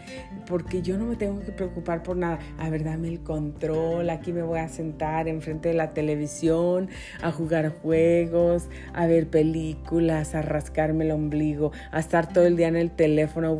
porque 0.47 0.83
yo 0.83 0.99
no 0.99 1.07
me 1.07 1.17
tengo 1.17 1.41
que 1.41 1.51
preocupar 1.51 2.03
por 2.03 2.19
nada. 2.19 2.41
A 2.59 2.69
ver, 2.69 2.85
dame 2.85 3.09
el 3.09 3.21
control, 3.21 4.11
aquí 4.11 4.35
me 4.35 4.43
voy 4.43 4.59
a 4.59 4.69
sentar 4.69 5.29
enfrente 5.29 5.71
de 5.71 5.77
la 5.77 5.95
televisión, 5.95 6.91
a 7.23 7.33
jugar 7.33 7.71
juegos, 7.71 8.69
a 8.93 9.07
ver 9.07 9.29
películas, 9.29 10.35
a 10.35 10.43
rascarme 10.43 11.07
el 11.07 11.13
ombligo, 11.13 11.73
a 11.91 12.01
estar 12.01 12.31
todo 12.31 12.45
el 12.45 12.59
día 12.59 12.69
en 12.69 12.77
el 12.77 12.91
teléfono, 12.91 13.57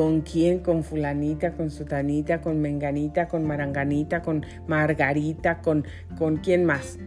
¿Con 0.00 0.22
quién? 0.22 0.60
Con 0.60 0.82
fulanita, 0.82 1.52
con 1.52 1.70
sutanita, 1.70 2.40
con 2.40 2.58
menganita, 2.58 3.28
con 3.28 3.44
maranganita, 3.44 4.22
con 4.22 4.46
margarita, 4.66 5.58
con, 5.60 5.84
con 6.16 6.38
quién 6.38 6.64
más. 6.64 6.98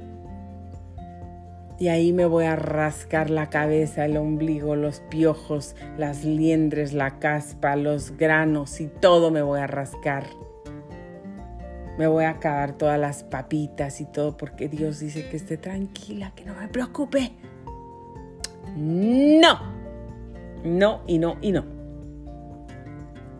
Y 1.80 1.88
ahí 1.88 2.14
me 2.14 2.26
voy 2.26 2.46
a 2.46 2.56
rascar 2.56 3.32
la 3.32 3.50
cabeza, 3.50 4.06
el 4.06 4.16
ombligo, 4.16 4.76
los 4.76 5.00
piojos, 5.00 5.76
las 5.98 6.24
liendres, 6.24 6.94
la 6.94 7.18
caspa, 7.18 7.76
los 7.76 8.16
granos 8.16 8.80
y 8.80 8.86
todo 8.86 9.32
me 9.32 9.42
voy 9.42 9.62
a 9.62 9.66
rascar. 9.66 10.28
Me 11.98 12.06
voy 12.06 12.26
a 12.26 12.30
acabar 12.30 12.74
todas 12.74 13.00
las 13.00 13.24
papitas 13.24 14.02
y 14.02 14.06
todo 14.06 14.38
porque 14.38 14.70
Dios 14.70 15.00
dice 15.00 15.28
que 15.30 15.38
esté 15.38 15.58
tranquila, 15.58 16.32
que 16.36 16.46
no 16.46 16.54
me 16.54 16.68
preocupe. 16.68 17.32
No. 18.76 19.60
No 20.64 21.02
y 21.08 21.18
no 21.18 21.38
y 21.42 21.52
no. 21.54 21.73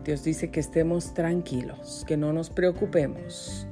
Dios 0.04 0.22
dice 0.22 0.50
que 0.50 0.60
estemos 0.60 1.14
tranquilos, 1.14 2.04
que 2.06 2.18
no 2.18 2.32
nos 2.34 2.50
preocupemos, 2.50 3.66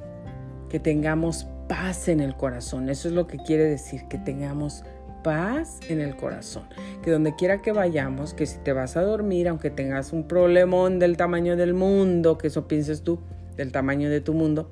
que 0.67 0.79
tengamos 0.79 1.45
paz 1.69 2.07
en 2.07 2.21
el 2.21 2.35
corazón. 2.35 2.89
Eso 2.89 3.07
es 3.07 3.13
lo 3.13 3.27
que 3.27 3.37
quiere 3.37 3.65
decir, 3.65 4.07
que 4.09 4.17
tengamos 4.17 4.83
paz 5.23 5.79
en 5.89 6.01
el 6.01 6.15
corazón. 6.15 6.63
Que 7.03 7.11
donde 7.11 7.35
quiera 7.35 7.61
que 7.61 7.71
vayamos, 7.71 8.33
que 8.33 8.47
si 8.47 8.57
te 8.57 8.73
vas 8.73 8.97
a 8.97 9.03
dormir, 9.03 9.47
aunque 9.47 9.69
tengas 9.69 10.11
un 10.11 10.27
problemón 10.27 10.97
del 10.97 11.17
tamaño 11.17 11.55
del 11.55 11.75
mundo, 11.75 12.39
que 12.39 12.47
eso 12.47 12.67
pienses 12.67 13.03
tú, 13.03 13.19
del 13.55 13.71
tamaño 13.71 14.09
de 14.09 14.19
tu 14.19 14.33
mundo, 14.33 14.71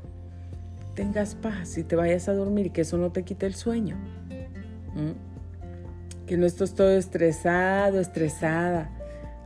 tengas 0.95 1.35
paz 1.35 1.77
y 1.77 1.83
te 1.83 1.95
vayas 1.95 2.27
a 2.27 2.33
dormir 2.33 2.71
que 2.71 2.81
eso 2.81 2.97
no 2.97 3.11
te 3.11 3.21
quite 3.23 3.45
el 3.45 3.53
sueño. 3.53 3.97
Que 6.25 6.37
no 6.37 6.47
estés 6.47 6.73
todo 6.73 6.89
estresado, 6.89 7.99
estresada 7.99 8.97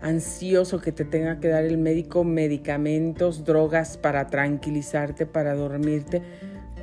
ansioso 0.01 0.79
que 0.81 0.91
te 0.91 1.05
tenga 1.05 1.39
que 1.39 1.47
dar 1.47 1.63
el 1.63 1.77
médico 1.77 2.23
medicamentos, 2.23 3.43
drogas 3.43 3.97
para 3.97 4.27
tranquilizarte, 4.27 5.25
para 5.25 5.55
dormirte. 5.55 6.21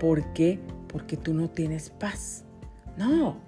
¿Por 0.00 0.32
qué? 0.32 0.58
Porque 0.88 1.16
tú 1.16 1.34
no 1.34 1.48
tienes 1.48 1.90
paz. 1.90 2.44
No, 2.96 3.38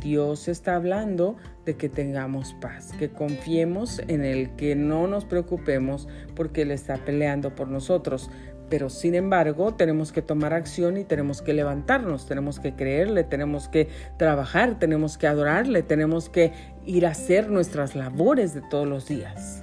Dios 0.00 0.48
está 0.48 0.76
hablando 0.76 1.36
de 1.64 1.76
que 1.76 1.88
tengamos 1.88 2.54
paz, 2.60 2.92
que 2.98 3.08
confiemos 3.08 4.00
en 4.08 4.24
Él, 4.24 4.50
que 4.56 4.74
no 4.76 5.06
nos 5.06 5.24
preocupemos 5.24 6.08
porque 6.34 6.62
Él 6.62 6.70
está 6.70 6.96
peleando 6.96 7.54
por 7.54 7.68
nosotros. 7.68 8.30
Pero 8.70 8.88
sin 8.88 9.14
embargo, 9.14 9.74
tenemos 9.74 10.10
que 10.10 10.22
tomar 10.22 10.54
acción 10.54 10.96
y 10.96 11.04
tenemos 11.04 11.42
que 11.42 11.52
levantarnos, 11.52 12.26
tenemos 12.26 12.60
que 12.60 12.74
creerle, 12.74 13.24
tenemos 13.24 13.68
que 13.68 13.88
trabajar, 14.16 14.78
tenemos 14.78 15.18
que 15.18 15.26
adorarle, 15.26 15.82
tenemos 15.82 16.28
que 16.28 16.52
ir 16.86 17.06
a 17.06 17.10
hacer 17.10 17.50
nuestras 17.50 17.94
labores 17.94 18.54
de 18.54 18.62
todos 18.62 18.88
los 18.88 19.06
días. 19.06 19.62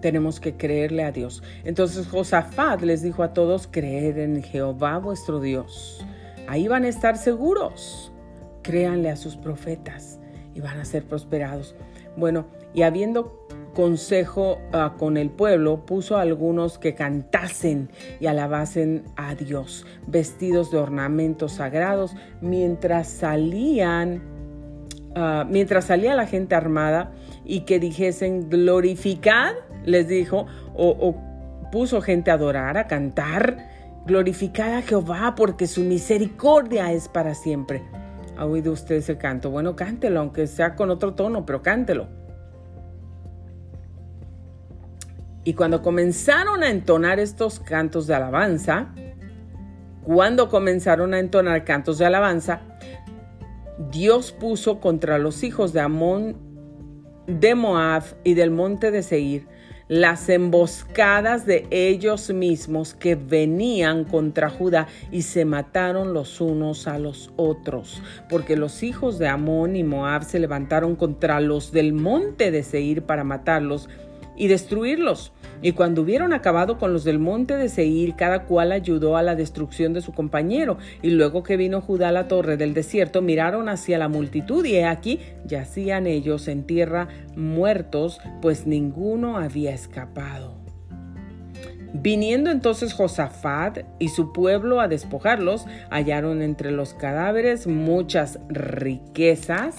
Tenemos 0.00 0.38
que 0.38 0.56
creerle 0.56 1.04
a 1.04 1.12
Dios. 1.12 1.42
Entonces 1.64 2.06
Josafat 2.06 2.82
les 2.82 3.02
dijo 3.02 3.22
a 3.22 3.32
todos, 3.32 3.66
creed 3.70 4.18
en 4.18 4.42
Jehová 4.42 4.98
vuestro 4.98 5.40
Dios. 5.40 6.04
Ahí 6.46 6.68
van 6.68 6.84
a 6.84 6.88
estar 6.88 7.16
seguros. 7.16 8.12
Créanle 8.62 9.10
a 9.10 9.16
sus 9.16 9.36
profetas 9.36 10.18
y 10.54 10.60
van 10.60 10.78
a 10.78 10.84
ser 10.84 11.04
prosperados. 11.04 11.74
Bueno, 12.16 12.46
y 12.74 12.82
habiendo 12.82 13.43
consejo 13.74 14.58
ah, 14.72 14.94
con 14.98 15.16
el 15.16 15.30
pueblo, 15.30 15.84
puso 15.84 16.16
algunos 16.16 16.78
que 16.78 16.94
cantasen 16.94 17.90
y 18.20 18.26
alabasen 18.26 19.04
a 19.16 19.34
Dios, 19.34 19.84
vestidos 20.06 20.70
de 20.70 20.78
ornamentos 20.78 21.52
sagrados, 21.52 22.16
mientras 22.40 23.08
salían, 23.08 24.22
ah, 25.14 25.44
mientras 25.48 25.86
salía 25.86 26.14
la 26.14 26.26
gente 26.26 26.54
armada 26.54 27.12
y 27.44 27.60
que 27.60 27.78
dijesen 27.78 28.48
glorificad, 28.48 29.52
les 29.84 30.08
dijo, 30.08 30.46
o, 30.74 31.14
puso 31.70 32.00
gente 32.00 32.30
a 32.30 32.34
adorar, 32.34 32.78
a 32.78 32.86
cantar, 32.86 33.68
glorificad 34.06 34.74
a 34.74 34.82
Jehová 34.82 35.34
porque 35.36 35.66
su 35.66 35.82
misericordia 35.82 36.92
es 36.92 37.08
para 37.08 37.34
siempre. 37.34 37.82
¿Ha 38.36 38.46
oído 38.46 38.72
usted 38.72 38.96
ese 38.96 39.18
canto? 39.18 39.50
Bueno, 39.50 39.76
cántelo, 39.76 40.20
aunque 40.20 40.46
sea 40.46 40.74
con 40.76 40.90
otro 40.90 41.14
tono, 41.14 41.44
pero 41.44 41.62
cántelo. 41.62 42.23
Y 45.44 45.54
cuando 45.54 45.82
comenzaron 45.82 46.62
a 46.62 46.70
entonar 46.70 47.20
estos 47.20 47.60
cantos 47.60 48.06
de 48.06 48.14
alabanza, 48.14 48.94
cuando 50.02 50.48
comenzaron 50.48 51.14
a 51.14 51.18
entonar 51.18 51.64
cantos 51.64 51.98
de 51.98 52.06
alabanza, 52.06 52.62
Dios 53.90 54.32
puso 54.32 54.80
contra 54.80 55.18
los 55.18 55.42
hijos 55.42 55.72
de 55.72 55.80
Amón, 55.80 56.36
de 57.26 57.54
Moab 57.54 58.04
y 58.24 58.34
del 58.34 58.50
monte 58.50 58.90
de 58.90 59.02
Seir 59.02 59.46
las 59.88 60.30
emboscadas 60.30 61.44
de 61.44 61.66
ellos 61.70 62.32
mismos 62.32 62.94
que 62.94 63.16
venían 63.16 64.04
contra 64.04 64.48
Judá 64.48 64.86
y 65.10 65.22
se 65.22 65.44
mataron 65.44 66.14
los 66.14 66.40
unos 66.40 66.86
a 66.86 66.98
los 66.98 67.32
otros, 67.36 68.02
porque 68.30 68.56
los 68.56 68.82
hijos 68.82 69.18
de 69.18 69.28
Amón 69.28 69.76
y 69.76 69.84
Moab 69.84 70.24
se 70.24 70.38
levantaron 70.38 70.96
contra 70.96 71.40
los 71.40 71.70
del 71.70 71.92
monte 71.92 72.50
de 72.50 72.62
Seir 72.62 73.02
para 73.02 73.24
matarlos 73.24 73.90
y 74.36 74.48
destruirlos. 74.48 75.32
Y 75.62 75.72
cuando 75.72 76.02
hubieron 76.02 76.32
acabado 76.32 76.78
con 76.78 76.92
los 76.92 77.04
del 77.04 77.18
monte 77.18 77.56
de 77.56 77.68
Seir, 77.68 78.16
cada 78.16 78.44
cual 78.44 78.72
ayudó 78.72 79.16
a 79.16 79.22
la 79.22 79.34
destrucción 79.34 79.92
de 79.92 80.02
su 80.02 80.12
compañero. 80.12 80.78
Y 81.02 81.10
luego 81.10 81.42
que 81.42 81.56
vino 81.56 81.80
Judá 81.80 82.08
a 82.08 82.12
la 82.12 82.28
torre 82.28 82.56
del 82.56 82.74
desierto, 82.74 83.22
miraron 83.22 83.68
hacia 83.68 83.98
la 83.98 84.08
multitud 84.08 84.64
y 84.64 84.76
he 84.76 84.84
aquí 84.84 85.20
yacían 85.46 86.06
ellos 86.06 86.48
en 86.48 86.64
tierra 86.64 87.08
muertos, 87.36 88.20
pues 88.42 88.66
ninguno 88.66 89.38
había 89.38 89.72
escapado. 89.72 90.64
Viniendo 91.96 92.50
entonces 92.50 92.92
Josafat 92.92 93.84
y 94.00 94.08
su 94.08 94.32
pueblo 94.32 94.80
a 94.80 94.88
despojarlos, 94.88 95.64
hallaron 95.90 96.42
entre 96.42 96.72
los 96.72 96.92
cadáveres 96.92 97.68
muchas 97.68 98.40
riquezas 98.48 99.76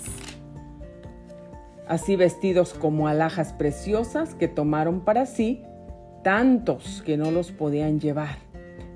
así 1.88 2.16
vestidos 2.16 2.74
como 2.74 3.08
alhajas 3.08 3.54
preciosas 3.54 4.36
que 4.36 4.48
tomaron 4.48 5.02
para 5.02 5.26
sí, 5.26 5.64
tantos 6.24 7.02
que 7.06 7.18
no 7.18 7.32
los 7.32 7.52
podían 7.52 8.00
llevar. 8.00 8.38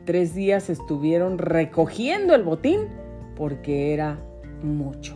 Tres 0.05 0.33
días 0.33 0.69
estuvieron 0.69 1.37
recogiendo 1.37 2.33
el 2.33 2.43
botín 2.43 2.87
porque 3.35 3.93
era 3.93 4.19
mucho. 4.63 5.15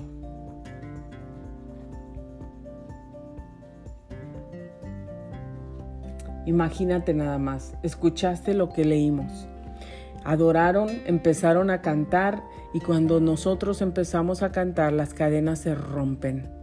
Imagínate 6.46 7.14
nada 7.14 7.38
más, 7.38 7.74
escuchaste 7.84 8.54
lo 8.54 8.70
que 8.70 8.84
leímos. 8.84 9.48
Adoraron, 10.26 10.90
empezaron 11.06 11.70
a 11.70 11.82
cantar 11.82 12.44
y 12.74 12.80
cuando 12.82 13.20
nosotros 13.20 13.82
empezamos 13.82 14.44
a 14.44 14.52
cantar 14.52 14.94
las 14.94 15.14
cadenas 15.14 15.60
se 15.60 15.74
rompen 15.74 16.63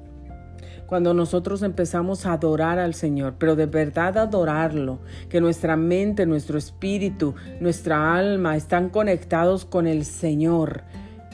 cuando 0.90 1.14
nosotros 1.14 1.62
empezamos 1.62 2.26
a 2.26 2.32
adorar 2.32 2.80
al 2.80 2.94
Señor, 2.94 3.34
pero 3.38 3.54
de 3.54 3.66
verdad 3.66 4.18
adorarlo, 4.18 4.98
que 5.28 5.40
nuestra 5.40 5.76
mente, 5.76 6.26
nuestro 6.26 6.58
espíritu, 6.58 7.36
nuestra 7.60 8.16
alma 8.16 8.56
están 8.56 8.88
conectados 8.88 9.64
con 9.64 9.86
el 9.86 10.04
Señor, 10.04 10.82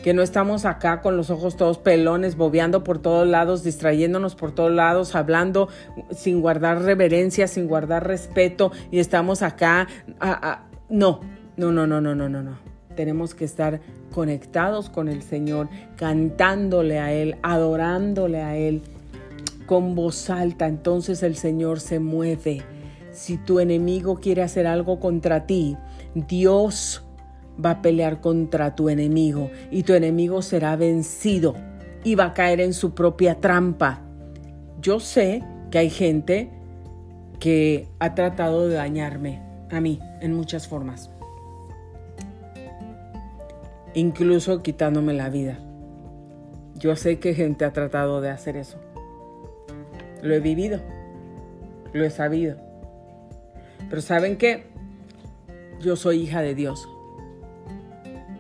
que 0.03 0.13
no 0.13 0.21
estamos 0.21 0.67
acá 0.67 1.01
con 1.01 1.17
los 1.17 1.31
ojos 1.31 1.57
todos 1.57 1.79
pelones, 1.79 2.37
bobeando 2.37 2.85
por 2.85 2.99
todos 2.99 3.27
lados, 3.27 3.65
distrayéndonos 3.65 4.35
por 4.35 4.53
todos 4.53 4.73
lados, 4.73 5.15
hablando 5.15 5.71
sin 6.11 6.43
guardar 6.43 6.83
reverencia, 6.83 7.49
sin 7.49 7.67
guardar 7.67 8.07
respeto 8.07 8.73
y 8.91 8.99
estamos 8.99 9.41
acá. 9.41 9.89
no, 10.91 11.21
no, 11.57 11.73
no, 11.73 11.87
no, 11.87 12.03
no, 12.03 12.15
no, 12.15 12.29
no, 12.29 12.43
no. 12.43 12.59
Tenemos 12.95 13.35
que 13.35 13.47
estar 13.47 13.81
conectados 14.13 14.91
con 14.91 15.09
el 15.09 15.23
Señor, 15.23 15.71
cantándole 15.97 16.99
a 16.99 17.13
Él, 17.13 17.37
adorándole 17.43 18.43
a 18.43 18.57
Él 18.57 18.83
con 19.67 19.95
voz 19.95 20.31
alta, 20.31 20.67
entonces 20.67 21.23
el 21.23 21.37
Señor 21.37 21.81
se 21.81 21.99
mueve. 21.99 22.63
Si 23.13 23.37
tu 23.39 23.61
enemigo 23.61 24.17
quiere 24.17 24.43
hacer 24.43 24.67
algo 24.67 25.01
contra 25.01 25.47
ti, 25.47 25.77
Dios 26.15 27.05
va 27.63 27.71
a 27.71 27.83
pelear 27.83 28.21
contra 28.21 28.75
tu 28.75 28.89
enemigo 28.89 29.51
y 29.71 29.83
tu 29.83 29.95
enemigo 29.95 30.43
será 30.43 30.77
vencido 30.77 31.55
y 32.05 32.15
va 32.15 32.27
a 32.27 32.35
caer 32.35 32.61
en 32.61 32.73
su 32.73 32.95
propia 32.95 33.41
trampa. 33.41 34.03
Yo 34.81 35.01
sé 35.01 35.43
que 35.71 35.79
hay 35.79 35.91
gente 35.91 36.51
que 37.41 37.89
ha 37.99 38.15
tratado 38.15 38.69
de 38.69 38.77
dañarme 38.77 39.43
a 39.71 39.81
mí 39.81 39.99
en 40.21 40.35
muchas 40.35 40.69
formas, 40.69 41.11
incluso 43.95 44.63
quitándome 44.63 45.15
la 45.15 45.29
vida. 45.29 45.59
Yo 46.77 46.95
sé 46.95 47.19
que 47.19 47.35
gente 47.35 47.65
ha 47.65 47.73
tratado 47.73 48.21
de 48.21 48.31
hacer 48.31 48.57
eso. 48.57 48.79
Lo 50.27 50.35
he 50.35 50.41
vivido, 50.41 50.81
lo 51.93 52.05
he 52.05 52.11
sabido. 52.11 52.57
Pero 53.89 54.03
¿saben 54.03 54.37
qué? 54.37 54.65
Yo 55.81 55.95
soy 55.95 56.23
hija 56.23 56.43
de 56.43 56.57
Dios. 56.57 56.89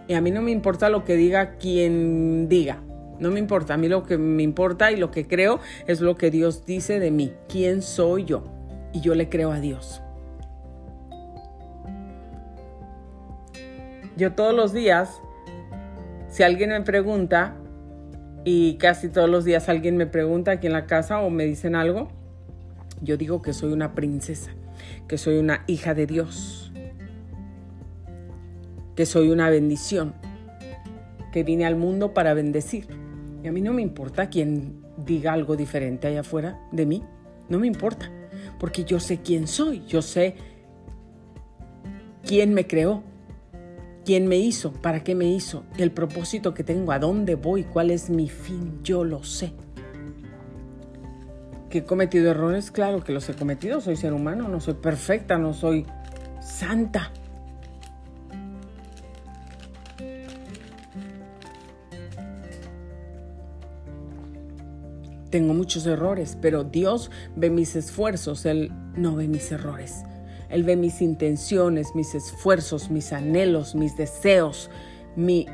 Y 0.08 0.14
a 0.14 0.20
mí 0.20 0.32
no 0.32 0.42
me 0.42 0.50
importa 0.50 0.90
lo 0.90 1.04
que 1.04 1.14
diga 1.14 1.58
quien 1.58 2.48
diga. 2.48 2.82
No 3.20 3.30
me 3.30 3.38
importa. 3.38 3.74
A 3.74 3.76
mí 3.76 3.86
lo 3.86 4.02
que 4.02 4.18
me 4.18 4.42
importa 4.42 4.90
y 4.90 4.96
lo 4.96 5.12
que 5.12 5.28
creo 5.28 5.60
es 5.86 6.00
lo 6.00 6.16
que 6.16 6.32
Dios 6.32 6.66
dice 6.66 6.98
de 6.98 7.12
mí. 7.12 7.32
¿Quién 7.48 7.82
soy 7.82 8.24
yo? 8.24 8.42
Y 8.92 9.00
yo 9.00 9.14
le 9.14 9.28
creo 9.28 9.52
a 9.52 9.60
Dios. 9.60 10.02
Yo 14.16 14.32
todos 14.32 14.54
los 14.54 14.72
días, 14.72 15.20
si 16.30 16.42
alguien 16.42 16.70
me 16.70 16.80
pregunta, 16.80 17.54
y 18.48 18.74
casi 18.74 19.08
todos 19.08 19.28
los 19.28 19.44
días 19.44 19.68
alguien 19.68 19.96
me 19.96 20.06
pregunta 20.06 20.52
aquí 20.52 20.68
en 20.68 20.72
la 20.72 20.86
casa 20.86 21.18
o 21.18 21.30
me 21.30 21.44
dicen 21.44 21.74
algo, 21.74 22.12
yo 23.02 23.16
digo 23.16 23.42
que 23.42 23.52
soy 23.52 23.72
una 23.72 23.92
princesa, 23.92 24.52
que 25.08 25.18
soy 25.18 25.38
una 25.38 25.64
hija 25.66 25.94
de 25.94 26.06
Dios, 26.06 26.70
que 28.94 29.04
soy 29.04 29.30
una 29.30 29.50
bendición, 29.50 30.14
que 31.32 31.42
vine 31.42 31.66
al 31.66 31.74
mundo 31.74 32.14
para 32.14 32.34
bendecir. 32.34 32.86
Y 33.42 33.48
a 33.48 33.52
mí 33.52 33.60
no 33.60 33.72
me 33.72 33.82
importa 33.82 34.30
quién 34.30 34.80
diga 35.04 35.32
algo 35.32 35.56
diferente 35.56 36.06
allá 36.06 36.20
afuera 36.20 36.60
de 36.70 36.86
mí, 36.86 37.02
no 37.48 37.58
me 37.58 37.66
importa, 37.66 38.12
porque 38.60 38.84
yo 38.84 39.00
sé 39.00 39.22
quién 39.22 39.48
soy, 39.48 39.84
yo 39.88 40.02
sé 40.02 40.36
quién 42.24 42.54
me 42.54 42.68
creó, 42.68 43.02
quién 44.06 44.28
me 44.28 44.38
hizo, 44.38 44.72
para 44.72 45.02
qué 45.02 45.16
me 45.16 45.26
hizo, 45.26 45.64
el 45.76 45.90
propósito 45.90 46.54
que 46.54 46.62
tengo, 46.62 46.92
a 46.92 47.00
dónde 47.00 47.34
voy, 47.34 47.64
cuál 47.64 47.90
es 47.90 48.08
mi 48.08 48.28
fin, 48.28 48.78
yo 48.84 49.02
lo 49.04 49.24
sé. 49.24 49.52
¿Que 51.68 51.78
he 51.78 51.84
cometido 51.84 52.30
errores? 52.30 52.70
Claro 52.70 53.02
que 53.02 53.12
los 53.12 53.28
he 53.28 53.34
cometido, 53.34 53.80
soy 53.80 53.96
ser 53.96 54.12
humano, 54.12 54.48
no 54.48 54.60
soy 54.60 54.74
perfecta, 54.74 55.38
no 55.38 55.52
soy 55.52 55.84
santa. 56.40 57.10
Tengo 65.30 65.52
muchos 65.52 65.84
errores, 65.84 66.38
pero 66.40 66.62
Dios 66.62 67.10
ve 67.34 67.50
mis 67.50 67.74
esfuerzos, 67.74 68.46
Él 68.46 68.70
no 68.94 69.16
ve 69.16 69.26
mis 69.26 69.50
errores. 69.50 70.04
Él 70.48 70.62
ve 70.62 70.76
mis 70.76 71.02
intenciones, 71.02 71.94
mis 71.94 72.14
esfuerzos, 72.14 72.90
mis 72.90 73.12
anhelos, 73.12 73.74
mis 73.74 73.96
deseos, 73.96 74.70
mi, 75.16 75.46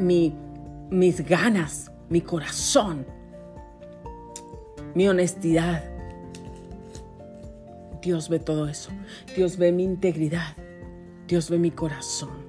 mis 0.91 1.27
ganas, 1.27 1.91
mi 2.09 2.21
corazón, 2.21 3.07
mi 4.95 5.09
honestidad. 5.09 5.85
Dios 8.03 8.29
ve 8.29 8.39
todo 8.39 8.69
eso. 8.69 8.91
Dios 9.37 9.57
ve 9.57 9.73
mi 9.73 9.85
integridad. 9.85 10.57
Dios 11.27 11.49
ve 11.49 11.59
mi 11.59 11.71
corazón. 11.71 12.43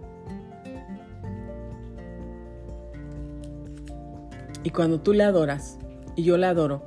Y 4.63 4.69
cuando 4.71 4.99
tú 5.01 5.13
le 5.13 5.23
adoras, 5.23 5.77
y 6.15 6.23
yo 6.23 6.37
le 6.37 6.47
adoro, 6.47 6.83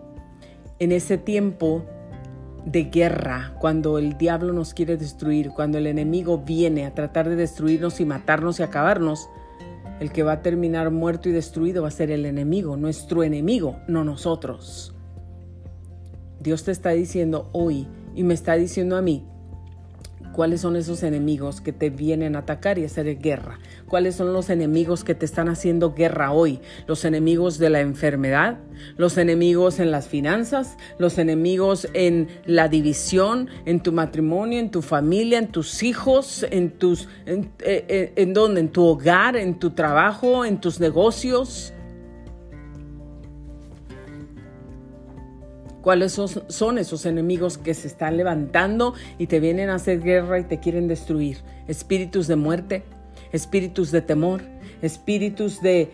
en 0.79 0.93
ese 0.93 1.19
tiempo 1.19 1.85
de 2.67 2.85
guerra, 2.85 3.55
cuando 3.61 3.97
el 3.97 4.19
diablo 4.19 4.53
nos 4.53 4.75
quiere 4.75 4.97
destruir, 4.97 5.51
cuando 5.51 5.79
el 5.79 5.87
enemigo 5.87 6.39
viene 6.39 6.85
a 6.85 6.95
tratar 6.95 7.29
de 7.29 7.37
destruirnos 7.37 8.01
y 8.01 8.05
matarnos 8.05 8.59
y 8.59 8.65
acabarnos, 8.65 9.31
el 10.01 10.13
que 10.13 10.25
va 10.25 10.33
a 10.33 10.43
terminar 10.43 10.91
muerto 10.91 11.29
y 11.29 11.33
destruido 11.33 11.83
va 11.83 11.89
a 11.89 11.93
ser 11.93 12.11
el 12.11 12.27
enemigo, 12.27 12.77
nuestro 12.77 13.23
enemigo, 13.23 13.79
no 13.87 14.05
nosotros. 14.05 14.95
Dios 16.41 16.65
te 16.65 16.73
está 16.73 16.91
diciendo 16.91 17.49
hoy 17.53 17.87
y 18.15 18.25
me 18.25 18.35
está 18.35 18.55
diciendo 18.55 18.97
a 18.97 19.03
mí, 19.03 19.25
¿Cuáles 20.37 20.61
son 20.61 20.77
esos 20.77 21.03
enemigos 21.03 21.63
que 21.63 21.73
te 21.73 21.89
vienen 21.89 22.37
a 22.37 22.41
atacar 22.41 22.79
y 22.79 22.85
hacer 22.85 23.19
guerra? 23.19 23.59
¿Cuáles 23.89 24.17
son 24.17 24.35
los 24.35 24.51
enemigos 24.51 25.03
que 25.03 25.15
te 25.15 25.25
están 25.25 25.49
haciendo 25.49 25.95
guerra 25.95 26.31
hoy? 26.31 26.61
Los 26.87 27.07
enemigos 27.07 27.57
de 27.57 27.71
la 27.71 27.81
enfermedad, 27.81 28.59
los 28.99 29.17
enemigos 29.17 29.81
en 29.81 29.91
las 29.91 30.09
finanzas, 30.09 30.77
los 30.99 31.17
enemigos 31.17 31.89
en 31.95 32.29
la 32.45 32.69
división, 32.69 33.49
en 33.65 33.81
tu 33.81 33.93
matrimonio, 33.93 34.59
en 34.59 34.71
tu 34.71 34.83
familia, 34.83 35.39
en 35.39 35.49
tus 35.49 35.83
hijos, 35.83 36.45
en 36.51 36.71
tus 36.73 37.09
en, 37.25 37.51
eh, 37.61 37.87
eh, 37.89 38.13
en 38.17 38.69
tu 38.69 38.85
hogar, 38.85 39.39
en 39.39 39.59
tu 39.59 39.71
trabajo, 39.71 40.45
en 40.45 40.61
tus 40.61 40.81
negocios. 40.81 41.73
Cuáles 45.87 46.21
son, 46.49 46.79
esos 46.79 47.07
enemigos 47.07 47.59
que 47.59 47.73
se 47.73 47.87
están 47.87 48.17
levantando 48.17 48.95
y 49.19 49.29
te 49.29 49.39
vienen 49.39 49.71
a 49.71 49.77
hacer 49.77 50.03
guerra 50.03 50.41
y 50.41 50.43
te 50.43 50.59
quieren 50.59 50.89
destruir. 50.89 51.39
Espíritus 51.69 52.27
de 52.27 52.35
muerte, 52.35 52.83
espíritus 53.31 53.93
de 53.93 54.03
temor, 54.03 54.43
espíritus 54.83 55.63
de, 55.63 55.93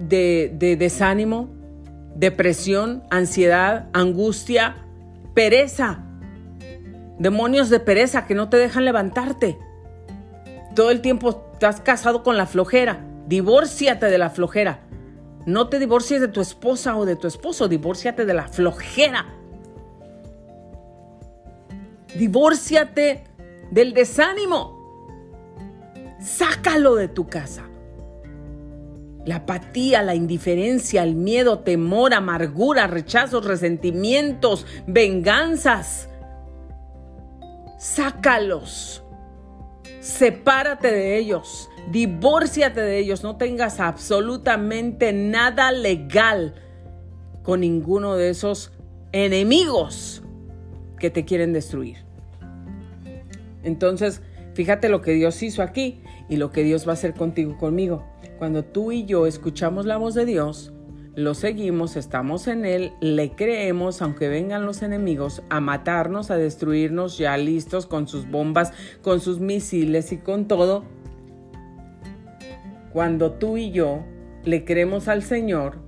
de, 0.00 0.54
de 0.54 0.76
desánimo, 0.76 1.48
depresión, 2.14 3.02
ansiedad, 3.08 3.88
angustia, 3.94 4.76
pereza. 5.32 6.04
Demonios 7.18 7.70
de 7.70 7.80
pereza 7.80 8.26
que 8.26 8.34
no 8.34 8.50
te 8.50 8.58
dejan 8.58 8.84
levantarte. 8.84 9.56
Todo 10.76 10.90
el 10.90 11.00
tiempo 11.00 11.50
estás 11.54 11.80
casado 11.80 12.22
con 12.22 12.36
la 12.36 12.44
flojera. 12.44 13.00
Divórciate 13.26 14.10
de 14.10 14.18
la 14.18 14.28
flojera. 14.28 14.89
No 15.46 15.68
te 15.68 15.78
divorcies 15.78 16.20
de 16.20 16.28
tu 16.28 16.40
esposa 16.40 16.96
o 16.96 17.04
de 17.06 17.16
tu 17.16 17.26
esposo, 17.26 17.68
divórciate 17.68 18.26
de 18.26 18.34
la 18.34 18.48
flojera. 18.48 19.26
Divórciate 22.16 23.24
del 23.70 23.94
desánimo. 23.94 24.78
Sácalo 26.20 26.94
de 26.96 27.08
tu 27.08 27.28
casa. 27.28 27.64
La 29.24 29.36
apatía, 29.36 30.02
la 30.02 30.14
indiferencia, 30.14 31.02
el 31.02 31.14
miedo, 31.14 31.60
temor, 31.60 32.14
amargura, 32.14 32.86
rechazos, 32.86 33.44
resentimientos, 33.44 34.66
venganzas. 34.86 36.08
Sácalos. 37.78 39.02
Sepárate 40.00 40.90
de 40.90 41.18
ellos. 41.18 41.70
Divórciate 41.90 42.80
de 42.80 42.98
ellos, 42.98 43.22
no 43.22 43.36
tengas 43.36 43.80
absolutamente 43.80 45.12
nada 45.12 45.72
legal 45.72 46.54
con 47.42 47.60
ninguno 47.60 48.16
de 48.16 48.30
esos 48.30 48.72
enemigos 49.12 50.22
que 50.98 51.10
te 51.10 51.24
quieren 51.24 51.52
destruir. 51.52 51.98
Entonces, 53.62 54.22
fíjate 54.54 54.88
lo 54.88 55.02
que 55.02 55.12
Dios 55.12 55.42
hizo 55.42 55.62
aquí 55.62 56.00
y 56.28 56.36
lo 56.36 56.52
que 56.52 56.62
Dios 56.62 56.86
va 56.86 56.92
a 56.92 56.94
hacer 56.94 57.14
contigo 57.14 57.58
conmigo. 57.58 58.04
Cuando 58.38 58.64
tú 58.64 58.92
y 58.92 59.04
yo 59.04 59.26
escuchamos 59.26 59.84
la 59.86 59.96
voz 59.96 60.14
de 60.14 60.24
Dios, 60.24 60.72
lo 61.16 61.34
seguimos, 61.34 61.96
estamos 61.96 62.46
en 62.46 62.64
Él, 62.64 62.92
le 63.00 63.32
creemos, 63.32 64.00
aunque 64.00 64.28
vengan 64.28 64.64
los 64.64 64.82
enemigos 64.82 65.42
a 65.50 65.60
matarnos, 65.60 66.30
a 66.30 66.36
destruirnos, 66.36 67.18
ya 67.18 67.36
listos 67.36 67.86
con 67.86 68.06
sus 68.06 68.30
bombas, 68.30 68.72
con 69.02 69.20
sus 69.20 69.40
misiles 69.40 70.12
y 70.12 70.18
con 70.18 70.46
todo, 70.46 70.84
cuando 72.92 73.32
tú 73.32 73.56
y 73.56 73.70
yo 73.70 74.04
le 74.44 74.64
creemos 74.64 75.08
al 75.08 75.22
Señor, 75.22 75.78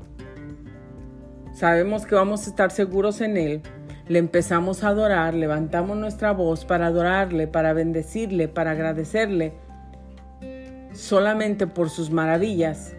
sabemos 1.53 2.07
que 2.07 2.15
vamos 2.15 2.47
a 2.47 2.51
estar 2.51 2.71
seguros 2.71 3.21
en 3.21 3.37
Él, 3.37 3.63
le 4.09 4.19
empezamos 4.19 4.85
a 4.85 4.89
adorar, 4.89 5.35
levantamos 5.35 5.97
nuestra 5.97 6.33
voz 6.33 6.65
para 6.65 6.87
adorarle, 6.87 7.47
para 7.47 7.73
bendecirle, 7.73 8.49
para 8.49 8.73
agradecerle, 8.73 9.55
solamente 10.93 11.67
por 11.67 11.91
sus 11.91 12.11
maravillas, 12.11 12.95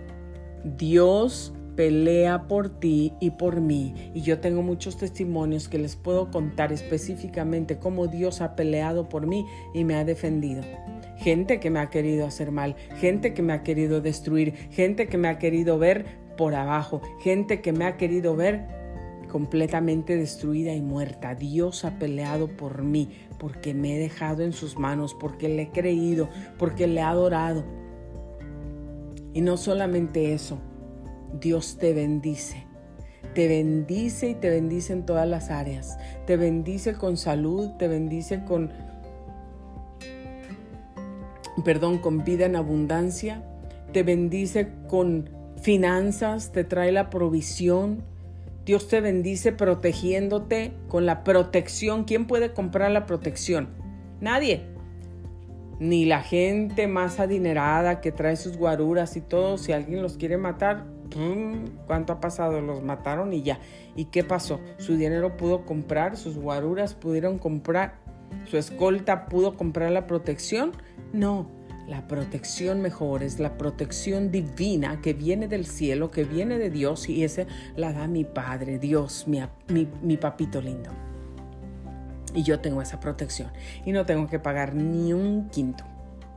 Dios 0.64 1.54
pelea 1.76 2.48
por 2.48 2.70
ti 2.80 3.14
y 3.20 3.32
por 3.32 3.60
mí. 3.62 4.12
Y 4.14 4.22
yo 4.22 4.40
tengo 4.40 4.62
muchos 4.62 4.98
testimonios 4.98 5.68
que 5.68 5.80
les 5.80 5.96
puedo 5.96 6.32
contar 6.32 6.72
específicamente 6.72 7.80
cómo 7.80 8.08
Dios 8.08 8.42
ha 8.42 8.56
peleado 8.56 9.10
por 9.10 9.28
mí 9.28 9.46
y 9.74 9.84
me 9.84 9.96
ha 9.96 10.06
defendido. 10.06 10.62
Gente 11.24 11.62
que 11.62 11.70
me 11.70 11.80
ha 11.80 11.90
querido 11.90 12.26
hacer 12.26 12.52
mal, 12.52 12.76
gente 12.98 13.34
que 13.34 13.42
me 13.42 13.54
ha 13.54 13.64
querido 13.64 14.02
destruir, 14.02 14.54
gente 14.72 15.08
que 15.08 15.18
me 15.18 15.30
ha 15.30 15.40
querido 15.40 15.80
ver 15.80 16.06
por 16.36 16.54
abajo, 16.54 17.02
gente 17.22 17.62
que 17.62 17.72
me 17.72 17.86
ha 17.86 17.96
querido 17.96 18.36
ver 18.36 18.66
completamente 19.32 20.18
destruida 20.18 20.74
y 20.74 20.82
muerta. 20.82 21.34
Dios 21.34 21.86
ha 21.86 21.98
peleado 21.98 22.50
por 22.50 22.84
mí 22.84 23.10
porque 23.40 23.74
me 23.74 23.96
he 23.96 24.00
dejado 24.00 24.44
en 24.44 24.52
sus 24.52 24.78
manos, 24.78 25.16
porque 25.18 25.48
le 25.48 25.62
he 25.62 25.70
creído, 25.70 26.28
porque 26.60 26.88
le 26.88 27.00
he 27.00 27.04
adorado. 27.04 27.64
Y 29.34 29.40
no 29.40 29.56
solamente 29.56 30.34
eso, 30.34 30.60
Dios 31.40 31.78
te 31.78 31.94
bendice. 31.94 32.68
Te 33.34 33.48
bendice 33.48 34.30
y 34.30 34.36
te 34.36 34.50
bendice 34.50 34.92
en 34.92 35.06
todas 35.06 35.28
las 35.28 35.50
áreas. 35.50 35.98
Te 36.28 36.36
bendice 36.36 36.96
con 36.96 37.16
salud, 37.16 37.72
te 37.80 37.88
bendice 37.88 38.44
con, 38.44 38.72
perdón, 41.64 42.00
con 42.00 42.24
vida 42.24 42.46
en 42.46 42.56
abundancia. 42.56 43.44
Te 43.92 44.04
bendice 44.04 44.70
con 44.88 45.30
finanzas, 45.62 46.52
te 46.52 46.64
trae 46.64 46.92
la 46.92 47.10
provisión. 47.10 48.04
Dios 48.66 48.88
te 48.88 49.02
bendice 49.02 49.52
protegiéndote 49.52 50.74
con 50.88 51.06
la 51.06 51.24
protección. 51.24 52.06
¿Quién 52.06 52.28
puede 52.28 52.54
comprar 52.54 52.92
la 52.92 53.06
protección? 53.06 53.70
Nadie. 54.22 54.66
Ni 55.80 56.06
la 56.06 56.22
gente 56.22 56.88
más 56.88 57.20
adinerada 57.20 58.00
que 58.00 58.12
trae 58.12 58.36
sus 58.36 58.58
guaruras 58.58 59.18
y 59.18 59.22
todo. 59.22 59.58
Si 59.58 59.74
alguien 59.74 60.02
los 60.02 60.18
quiere 60.18 60.38
matar, 60.38 60.86
¿cuánto 61.88 62.14
ha 62.14 62.20
pasado? 62.20 62.62
Los 62.62 62.82
mataron 62.84 63.34
y 63.34 63.44
ya. 63.44 63.60
¿Y 63.96 64.06
qué 64.06 64.24
pasó? 64.24 64.60
Su 64.78 64.96
dinero 64.96 65.36
pudo 65.38 65.66
comprar, 65.66 66.18
sus 66.18 66.38
guaruras 66.38 66.94
pudieron 66.94 67.38
comprar, 67.38 67.96
su 68.46 68.58
escolta 68.58 69.26
pudo 69.26 69.56
comprar 69.56 69.92
la 69.92 70.08
protección. 70.08 70.72
No, 71.12 71.50
la 71.88 72.08
protección 72.08 72.82
mejor 72.82 73.24
es 73.24 73.40
la 73.40 73.58
protección 73.58 74.32
divina 74.32 75.02
que 75.02 75.14
viene 75.14 75.48
del 75.48 75.66
cielo, 75.66 76.12
que 76.12 76.24
viene 76.24 76.58
de 76.58 76.70
Dios 76.70 77.10
y 77.10 77.24
esa 77.24 77.46
la 77.76 77.94
da 77.94 78.08
mi 78.08 78.24
Padre, 78.24 78.80
Dios, 78.80 79.26
mi, 79.28 79.42
mi, 80.02 80.18
papito 80.18 80.62
lindo. 80.62 80.92
Y 82.34 82.44
yo 82.44 82.60
tengo 82.60 82.82
esa 82.82 83.00
protección 83.00 83.52
y 83.86 83.92
no 83.92 84.06
tengo 84.06 84.28
que 84.28 84.40
pagar 84.40 84.74
ni 84.74 85.14
un 85.14 85.50
quinto, 85.50 85.84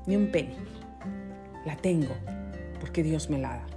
ni 0.06 0.16
un 0.16 0.30
penny. 0.30 0.56
La 1.64 1.76
tengo 1.76 2.14
porque 2.80 3.02
Dios 3.02 3.30
me 3.30 3.38
la 3.38 3.48
da 3.50 3.76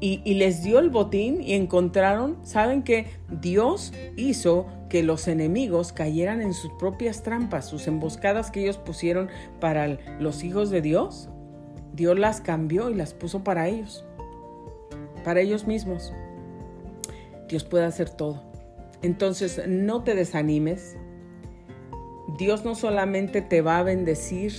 y, 0.00 0.34
les 0.34 0.62
dio 0.62 0.78
el 0.78 0.90
botín 0.90 1.42
y 1.42 1.54
encontraron, 1.54 2.36
saben 2.42 2.82
que 2.82 3.06
Dios 3.30 3.92
hizo 4.16 4.66
que 4.88 5.02
los 5.02 5.28
enemigos 5.28 5.92
cayeran 5.92 6.40
en 6.40 6.54
sus 6.54 6.72
propias 6.72 7.22
trampas, 7.22 7.66
sus 7.66 7.86
emboscadas 7.86 8.50
que 8.50 8.60
ellos 8.60 8.78
pusieron 8.78 9.28
para 9.60 9.98
los 10.20 10.44
hijos 10.44 10.70
de 10.70 10.80
Dios. 10.80 11.28
Dios 11.94 12.18
las 12.18 12.40
cambió 12.40 12.90
y 12.90 12.94
las 12.94 13.14
puso 13.14 13.42
para 13.42 13.68
ellos, 13.68 14.04
para 15.24 15.40
ellos 15.40 15.66
mismos. 15.66 16.12
Dios 17.48 17.64
puede 17.64 17.84
hacer 17.84 18.10
todo. 18.10 18.42
Entonces, 19.02 19.62
no 19.66 20.02
te 20.02 20.14
desanimes. 20.14 20.96
Dios 22.38 22.64
no 22.64 22.74
solamente 22.74 23.40
te 23.40 23.62
va 23.62 23.78
a 23.78 23.82
bendecir 23.82 24.52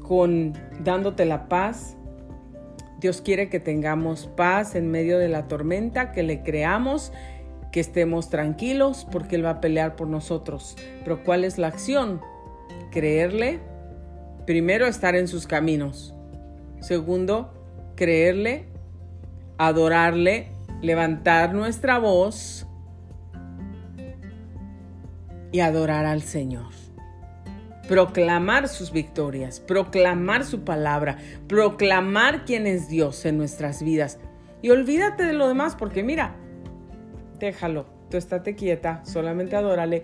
con 0.00 0.52
dándote 0.84 1.24
la 1.24 1.48
paz, 1.48 1.96
Dios 2.98 3.20
quiere 3.20 3.50
que 3.50 3.60
tengamos 3.60 4.26
paz 4.26 4.74
en 4.74 4.90
medio 4.90 5.18
de 5.18 5.28
la 5.28 5.48
tormenta, 5.48 6.12
que 6.12 6.22
le 6.22 6.42
creamos, 6.42 7.12
que 7.76 7.80
estemos 7.80 8.30
tranquilos 8.30 9.06
porque 9.12 9.36
Él 9.36 9.44
va 9.44 9.50
a 9.50 9.60
pelear 9.60 9.96
por 9.96 10.08
nosotros. 10.08 10.76
Pero 11.04 11.22
¿cuál 11.22 11.44
es 11.44 11.58
la 11.58 11.66
acción? 11.66 12.22
Creerle. 12.90 13.60
Primero, 14.46 14.86
estar 14.86 15.14
en 15.14 15.28
sus 15.28 15.46
caminos. 15.46 16.14
Segundo, 16.80 17.52
creerle, 17.94 18.64
adorarle, 19.58 20.52
levantar 20.80 21.52
nuestra 21.52 21.98
voz 21.98 22.66
y 25.52 25.60
adorar 25.60 26.06
al 26.06 26.22
Señor 26.22 26.72
proclamar 27.88 28.66
sus 28.68 28.90
victorias, 28.90 29.60
proclamar 29.60 30.44
su 30.44 30.64
palabra, 30.64 31.18
proclamar 31.46 32.44
quién 32.44 32.66
es 32.66 32.88
Dios 32.88 33.24
en 33.26 33.36
nuestras 33.36 33.80
vidas. 33.82 34.18
Y 34.60 34.70
olvídate 34.70 35.24
de 35.24 35.34
lo 35.34 35.46
demás 35.46 35.76
porque 35.76 36.02
mira, 36.02 36.34
déjalo, 37.38 37.86
tú 38.10 38.16
estate 38.16 38.54
quieta, 38.54 39.04
solamente 39.04 39.56
adórale, 39.56 40.02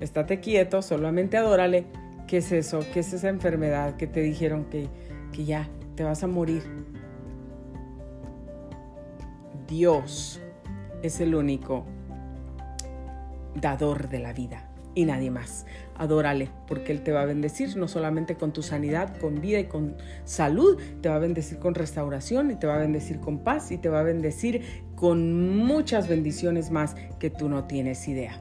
estate 0.00 0.40
quieto, 0.40 0.82
solamente 0.82 1.36
adórale. 1.36 1.86
¿Qué 2.26 2.38
es 2.38 2.52
eso? 2.52 2.80
¿Qué 2.92 3.00
es 3.00 3.12
esa 3.12 3.28
enfermedad 3.28 3.96
que 3.96 4.06
te 4.06 4.20
dijeron 4.20 4.64
que, 4.64 4.88
que 5.32 5.44
ya 5.44 5.68
te 5.94 6.04
vas 6.04 6.24
a 6.24 6.26
morir? 6.26 6.62
Dios 9.68 10.40
es 11.02 11.20
el 11.20 11.34
único 11.34 11.84
dador 13.54 14.08
de 14.08 14.18
la 14.20 14.32
vida 14.32 14.73
y 14.94 15.04
nadie 15.04 15.30
más. 15.30 15.66
Adórale, 15.96 16.50
porque 16.66 16.92
Él 16.92 17.02
te 17.02 17.12
va 17.12 17.22
a 17.22 17.26
bendecir 17.26 17.76
no 17.76 17.88
solamente 17.88 18.36
con 18.36 18.52
tu 18.52 18.62
sanidad, 18.62 19.16
con 19.18 19.40
vida 19.40 19.60
y 19.60 19.64
con 19.64 19.96
salud, 20.24 20.80
te 21.00 21.08
va 21.08 21.16
a 21.16 21.20
bendecir 21.20 21.58
con 21.58 21.74
restauración 21.74 22.50
y 22.50 22.56
te 22.56 22.66
va 22.66 22.76
a 22.76 22.78
bendecir 22.78 23.20
con 23.20 23.38
paz 23.38 23.70
y 23.70 23.78
te 23.78 23.88
va 23.88 24.00
a 24.00 24.04
bendecir 24.04 24.84
con 24.96 25.56
muchas 25.56 26.08
bendiciones 26.08 26.70
más 26.70 26.96
que 27.18 27.30
tú 27.30 27.48
no 27.48 27.64
tienes 27.64 28.06
idea. 28.08 28.40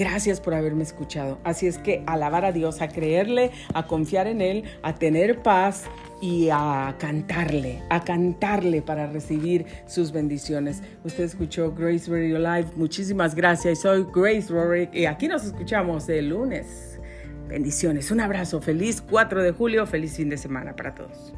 Gracias 0.00 0.40
por 0.40 0.54
haberme 0.54 0.82
escuchado. 0.82 1.38
Así 1.44 1.66
es 1.66 1.76
que 1.76 2.02
alabar 2.06 2.46
a 2.46 2.52
Dios, 2.52 2.80
a 2.80 2.88
creerle, 2.88 3.50
a 3.74 3.86
confiar 3.86 4.28
en 4.28 4.40
Él, 4.40 4.64
a 4.82 4.94
tener 4.94 5.42
paz 5.42 5.84
y 6.22 6.48
a 6.50 6.96
cantarle, 6.98 7.82
a 7.90 8.02
cantarle 8.02 8.80
para 8.80 9.08
recibir 9.08 9.66
sus 9.86 10.10
bendiciones. 10.10 10.82
Usted 11.04 11.24
escuchó 11.24 11.74
Grace 11.74 12.10
Radio 12.10 12.38
Live. 12.38 12.68
Muchísimas 12.76 13.34
gracias. 13.34 13.82
Soy 13.82 14.06
Grace 14.10 14.50
Rorick 14.50 14.94
y 14.94 15.04
aquí 15.04 15.28
nos 15.28 15.44
escuchamos 15.44 16.08
el 16.08 16.30
lunes. 16.30 16.98
Bendiciones. 17.46 18.10
Un 18.10 18.20
abrazo. 18.20 18.62
Feliz 18.62 19.02
4 19.02 19.42
de 19.42 19.52
julio. 19.52 19.86
Feliz 19.86 20.16
fin 20.16 20.30
de 20.30 20.38
semana 20.38 20.74
para 20.74 20.94
todos. 20.94 21.34